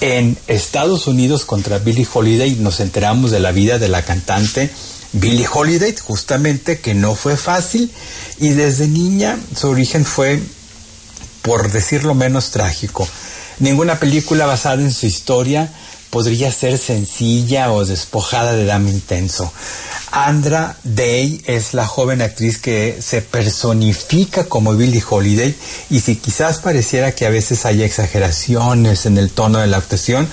En 0.00 0.38
Estados 0.46 1.06
Unidos 1.06 1.44
contra 1.44 1.78
Billie 1.78 2.08
Holiday 2.10 2.56
nos 2.56 2.80
enteramos 2.80 3.30
de 3.30 3.38
la 3.38 3.52
vida 3.52 3.78
de 3.78 3.88
la 3.88 4.02
cantante 4.02 4.70
Billie 5.12 5.46
Holiday, 5.52 5.94
justamente 5.96 6.78
que 6.80 6.94
no 6.94 7.14
fue 7.14 7.36
fácil 7.36 7.90
y 8.38 8.50
desde 8.50 8.88
niña 8.88 9.38
su 9.54 9.68
origen 9.68 10.06
fue, 10.06 10.40
por 11.42 11.70
decirlo 11.70 12.14
menos, 12.14 12.50
trágico. 12.50 13.06
Ninguna 13.58 14.00
película 14.00 14.46
basada 14.46 14.80
en 14.80 14.92
su 14.92 15.04
historia 15.04 15.70
podría 16.10 16.52
ser 16.52 16.76
sencilla 16.76 17.72
o 17.72 17.84
despojada 17.84 18.52
de 18.52 18.64
dama 18.64 18.90
intenso. 18.90 19.52
Andra 20.12 20.76
Day 20.82 21.40
es 21.46 21.72
la 21.72 21.86
joven 21.86 22.20
actriz 22.20 22.58
que 22.58 22.98
se 23.00 23.22
personifica 23.22 24.44
como 24.44 24.74
Billie 24.74 25.02
Holiday 25.08 25.54
y 25.88 26.00
si 26.00 26.16
quizás 26.16 26.58
pareciera 26.58 27.12
que 27.12 27.26
a 27.26 27.30
veces 27.30 27.64
hay 27.64 27.84
exageraciones 27.84 29.06
en 29.06 29.18
el 29.18 29.30
tono 29.30 29.60
de 29.60 29.68
la 29.68 29.76
actuación, 29.76 30.28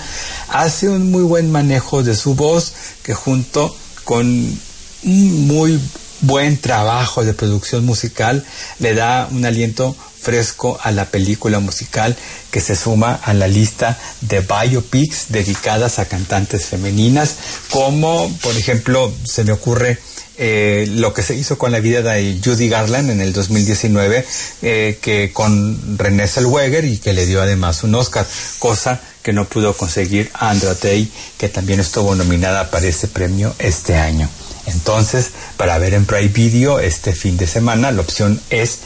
hace 0.48 0.88
un 0.88 1.12
muy 1.12 1.22
buen 1.22 1.52
manejo 1.52 2.02
de 2.02 2.16
su 2.16 2.34
voz 2.34 2.72
que 3.04 3.14
junto 3.14 3.74
con 4.02 4.26
un 4.26 5.46
muy 5.46 5.80
buen 6.22 6.60
trabajo 6.60 7.24
de 7.24 7.34
producción 7.34 7.86
musical 7.86 8.44
le 8.80 8.94
da 8.94 9.28
un 9.30 9.44
aliento 9.44 9.96
fresco 10.20 10.78
a 10.82 10.90
la 10.90 11.06
película 11.06 11.60
musical 11.60 12.16
que 12.50 12.60
se 12.60 12.76
suma 12.76 13.14
a 13.14 13.34
la 13.34 13.48
lista 13.48 13.98
de 14.20 14.40
biopics 14.40 15.26
dedicadas 15.28 15.98
a 15.98 16.06
cantantes 16.06 16.66
femeninas, 16.66 17.36
como 17.70 18.30
por 18.42 18.56
ejemplo 18.56 19.12
se 19.24 19.44
me 19.44 19.52
ocurre 19.52 19.98
eh, 20.40 20.86
lo 20.88 21.12
que 21.12 21.22
se 21.22 21.34
hizo 21.34 21.58
con 21.58 21.72
la 21.72 21.80
vida 21.80 22.00
de 22.00 22.38
Judy 22.42 22.68
Garland 22.68 23.10
en 23.10 23.20
el 23.20 23.32
2019, 23.32 24.24
eh, 24.62 24.98
que 25.02 25.32
con 25.32 25.98
René 25.98 26.28
Zellweger 26.28 26.84
y 26.84 26.98
que 26.98 27.12
le 27.12 27.26
dio 27.26 27.42
además 27.42 27.82
un 27.82 27.96
Oscar, 27.96 28.24
cosa 28.60 29.00
que 29.24 29.32
no 29.32 29.46
pudo 29.46 29.76
conseguir 29.76 30.30
Andra 30.34 30.74
Day, 30.74 31.10
que 31.36 31.48
también 31.48 31.80
estuvo 31.80 32.14
nominada 32.14 32.70
para 32.70 32.86
ese 32.86 33.08
premio 33.08 33.52
este 33.58 33.96
año. 33.96 34.30
Entonces, 34.66 35.30
para 35.56 35.76
ver 35.78 35.94
en 35.94 36.06
Prime 36.06 36.28
Video 36.28 36.78
este 36.78 37.14
fin 37.14 37.36
de 37.36 37.48
semana, 37.48 37.90
la 37.90 38.00
opción 38.00 38.40
es 38.50 38.78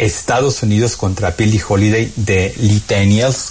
Estados 0.00 0.62
Unidos 0.62 0.96
contra 0.96 1.32
Billie 1.32 1.62
Holiday 1.66 2.12
de 2.16 2.54
Lee 2.58 2.82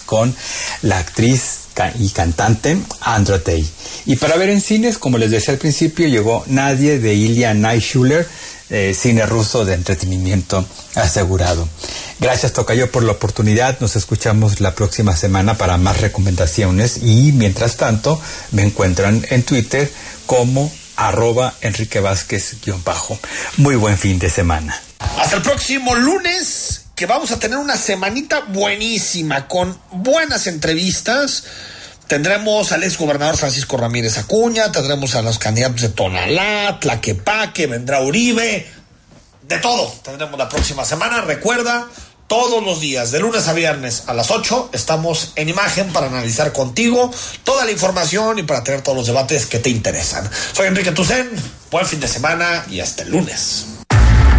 con 0.05 0.35
la 0.81 0.99
actriz 0.99 1.59
y 1.97 2.09
cantante 2.09 2.77
Andra 3.01 3.37
Day. 3.39 3.67
Y 4.05 4.17
para 4.17 4.35
ver 4.35 4.49
en 4.49 4.61
cines, 4.61 4.97
como 4.97 5.17
les 5.17 5.31
decía 5.31 5.53
al 5.53 5.59
principio, 5.59 6.07
llegó 6.07 6.43
Nadie 6.47 6.99
de 6.99 7.13
Ilya 7.13 7.53
Naishuler, 7.53 8.27
eh, 8.69 8.93
cine 8.93 9.25
ruso 9.25 9.65
de 9.65 9.75
entretenimiento 9.75 10.65
asegurado. 10.95 11.67
Gracias 12.19 12.53
Tocayo 12.53 12.91
por 12.91 13.03
la 13.03 13.13
oportunidad. 13.13 13.79
Nos 13.79 13.95
escuchamos 13.95 14.59
la 14.59 14.75
próxima 14.75 15.15
semana 15.15 15.57
para 15.57 15.77
más 15.77 16.01
recomendaciones 16.01 16.97
y 17.01 17.31
mientras 17.31 17.77
tanto 17.77 18.21
me 18.51 18.63
encuentran 18.63 19.25
en 19.29 19.43
Twitter 19.43 19.89
como 20.25 20.71
arroba 20.97 21.55
Enrique 21.61 22.01
Vázquez-bajo. 22.01 23.17
Muy 23.57 23.75
buen 23.75 23.97
fin 23.97 24.19
de 24.19 24.29
semana. 24.29 24.88
Hasta 24.99 25.37
el 25.37 25.41
próximo 25.41 25.95
lunes, 25.95 26.85
que 26.95 27.05
vamos 27.05 27.31
a 27.31 27.39
tener 27.39 27.57
una 27.57 27.77
semanita 27.77 28.41
buenísima 28.41 29.47
con 29.47 29.79
buenas 29.91 30.47
entrevistas. 30.47 31.43
Tendremos 32.07 32.71
al 32.71 32.83
ex 32.83 32.97
gobernador 32.97 33.37
Francisco 33.37 33.77
Ramírez 33.77 34.17
Acuña, 34.17 34.71
tendremos 34.71 35.15
a 35.15 35.21
los 35.21 35.37
candidatos 35.37 35.81
de 35.81 35.89
Tonalá, 35.89 36.79
Tlaquepaque, 36.79 37.67
vendrá 37.67 38.01
Uribe, 38.01 38.65
de 39.47 39.57
todo 39.59 39.93
tendremos 40.03 40.37
la 40.37 40.49
próxima 40.49 40.85
semana. 40.85 41.21
Recuerda, 41.21 41.87
todos 42.27 42.63
los 42.63 42.79
días, 42.79 43.11
de 43.11 43.19
lunes 43.19 43.47
a 43.47 43.53
viernes 43.53 44.03
a 44.07 44.13
las 44.13 44.31
8, 44.31 44.71
estamos 44.73 45.33
en 45.35 45.49
imagen 45.49 45.91
para 45.91 46.07
analizar 46.07 46.53
contigo 46.53 47.11
toda 47.43 47.65
la 47.65 47.71
información 47.71 48.39
y 48.39 48.43
para 48.43 48.63
tener 48.63 48.81
todos 48.81 48.97
los 48.97 49.07
debates 49.07 49.45
que 49.45 49.59
te 49.59 49.69
interesan. 49.69 50.29
Soy 50.53 50.67
Enrique 50.67 50.91
Tucen, 50.91 51.29
buen 51.71 51.85
fin 51.85 51.99
de 51.99 52.07
semana 52.07 52.65
y 52.69 52.79
hasta 52.79 53.03
el 53.03 53.11
lunes. 53.11 53.78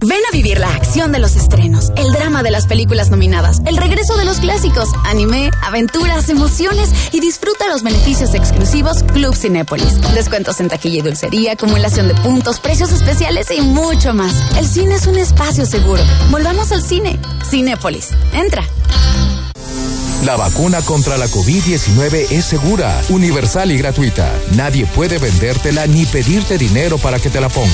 Ven 0.00 0.20
a 0.28 0.32
vivir 0.32 0.58
la 0.58 0.72
acción 0.74 1.10
de 1.10 1.18
los 1.18 1.34
estrenos 1.34 1.90
el 1.96 2.12
drama 2.12 2.42
de 2.42 2.50
las 2.50 2.66
películas 2.66 3.10
nominadas, 3.10 3.60
el 3.66 3.76
regreso 3.76 4.16
de 4.16 4.24
los 4.24 4.38
clásicos, 4.38 4.90
anime, 5.04 5.50
aventuras, 5.62 6.28
emociones 6.28 6.90
y 7.12 7.20
disfruta 7.20 7.68
los 7.68 7.82
beneficios 7.82 8.34
exclusivos 8.34 9.02
Club 9.12 9.34
Cinépolis. 9.34 10.00
Descuentos 10.14 10.60
en 10.60 10.68
taquilla 10.68 10.98
y 10.98 11.02
dulcería, 11.02 11.52
acumulación 11.52 12.08
de 12.08 12.14
puntos, 12.14 12.60
precios 12.60 12.92
especiales 12.92 13.48
y 13.50 13.60
mucho 13.60 14.14
más. 14.14 14.32
El 14.56 14.66
cine 14.66 14.94
es 14.94 15.06
un 15.06 15.18
espacio 15.18 15.66
seguro. 15.66 16.02
Volvamos 16.30 16.70
al 16.72 16.82
cine. 16.82 17.18
Cinépolis. 17.50 18.10
Entra. 18.32 18.64
La 20.24 20.36
vacuna 20.36 20.82
contra 20.82 21.16
la 21.16 21.26
COVID-19 21.28 22.26
es 22.30 22.44
segura, 22.44 23.00
universal 23.08 23.70
y 23.70 23.78
gratuita. 23.78 24.28
Nadie 24.56 24.84
puede 24.86 25.18
vendértela 25.18 25.86
ni 25.86 26.06
pedirte 26.06 26.58
dinero 26.58 26.98
para 26.98 27.20
que 27.20 27.30
te 27.30 27.40
la 27.40 27.48
pongas. 27.48 27.72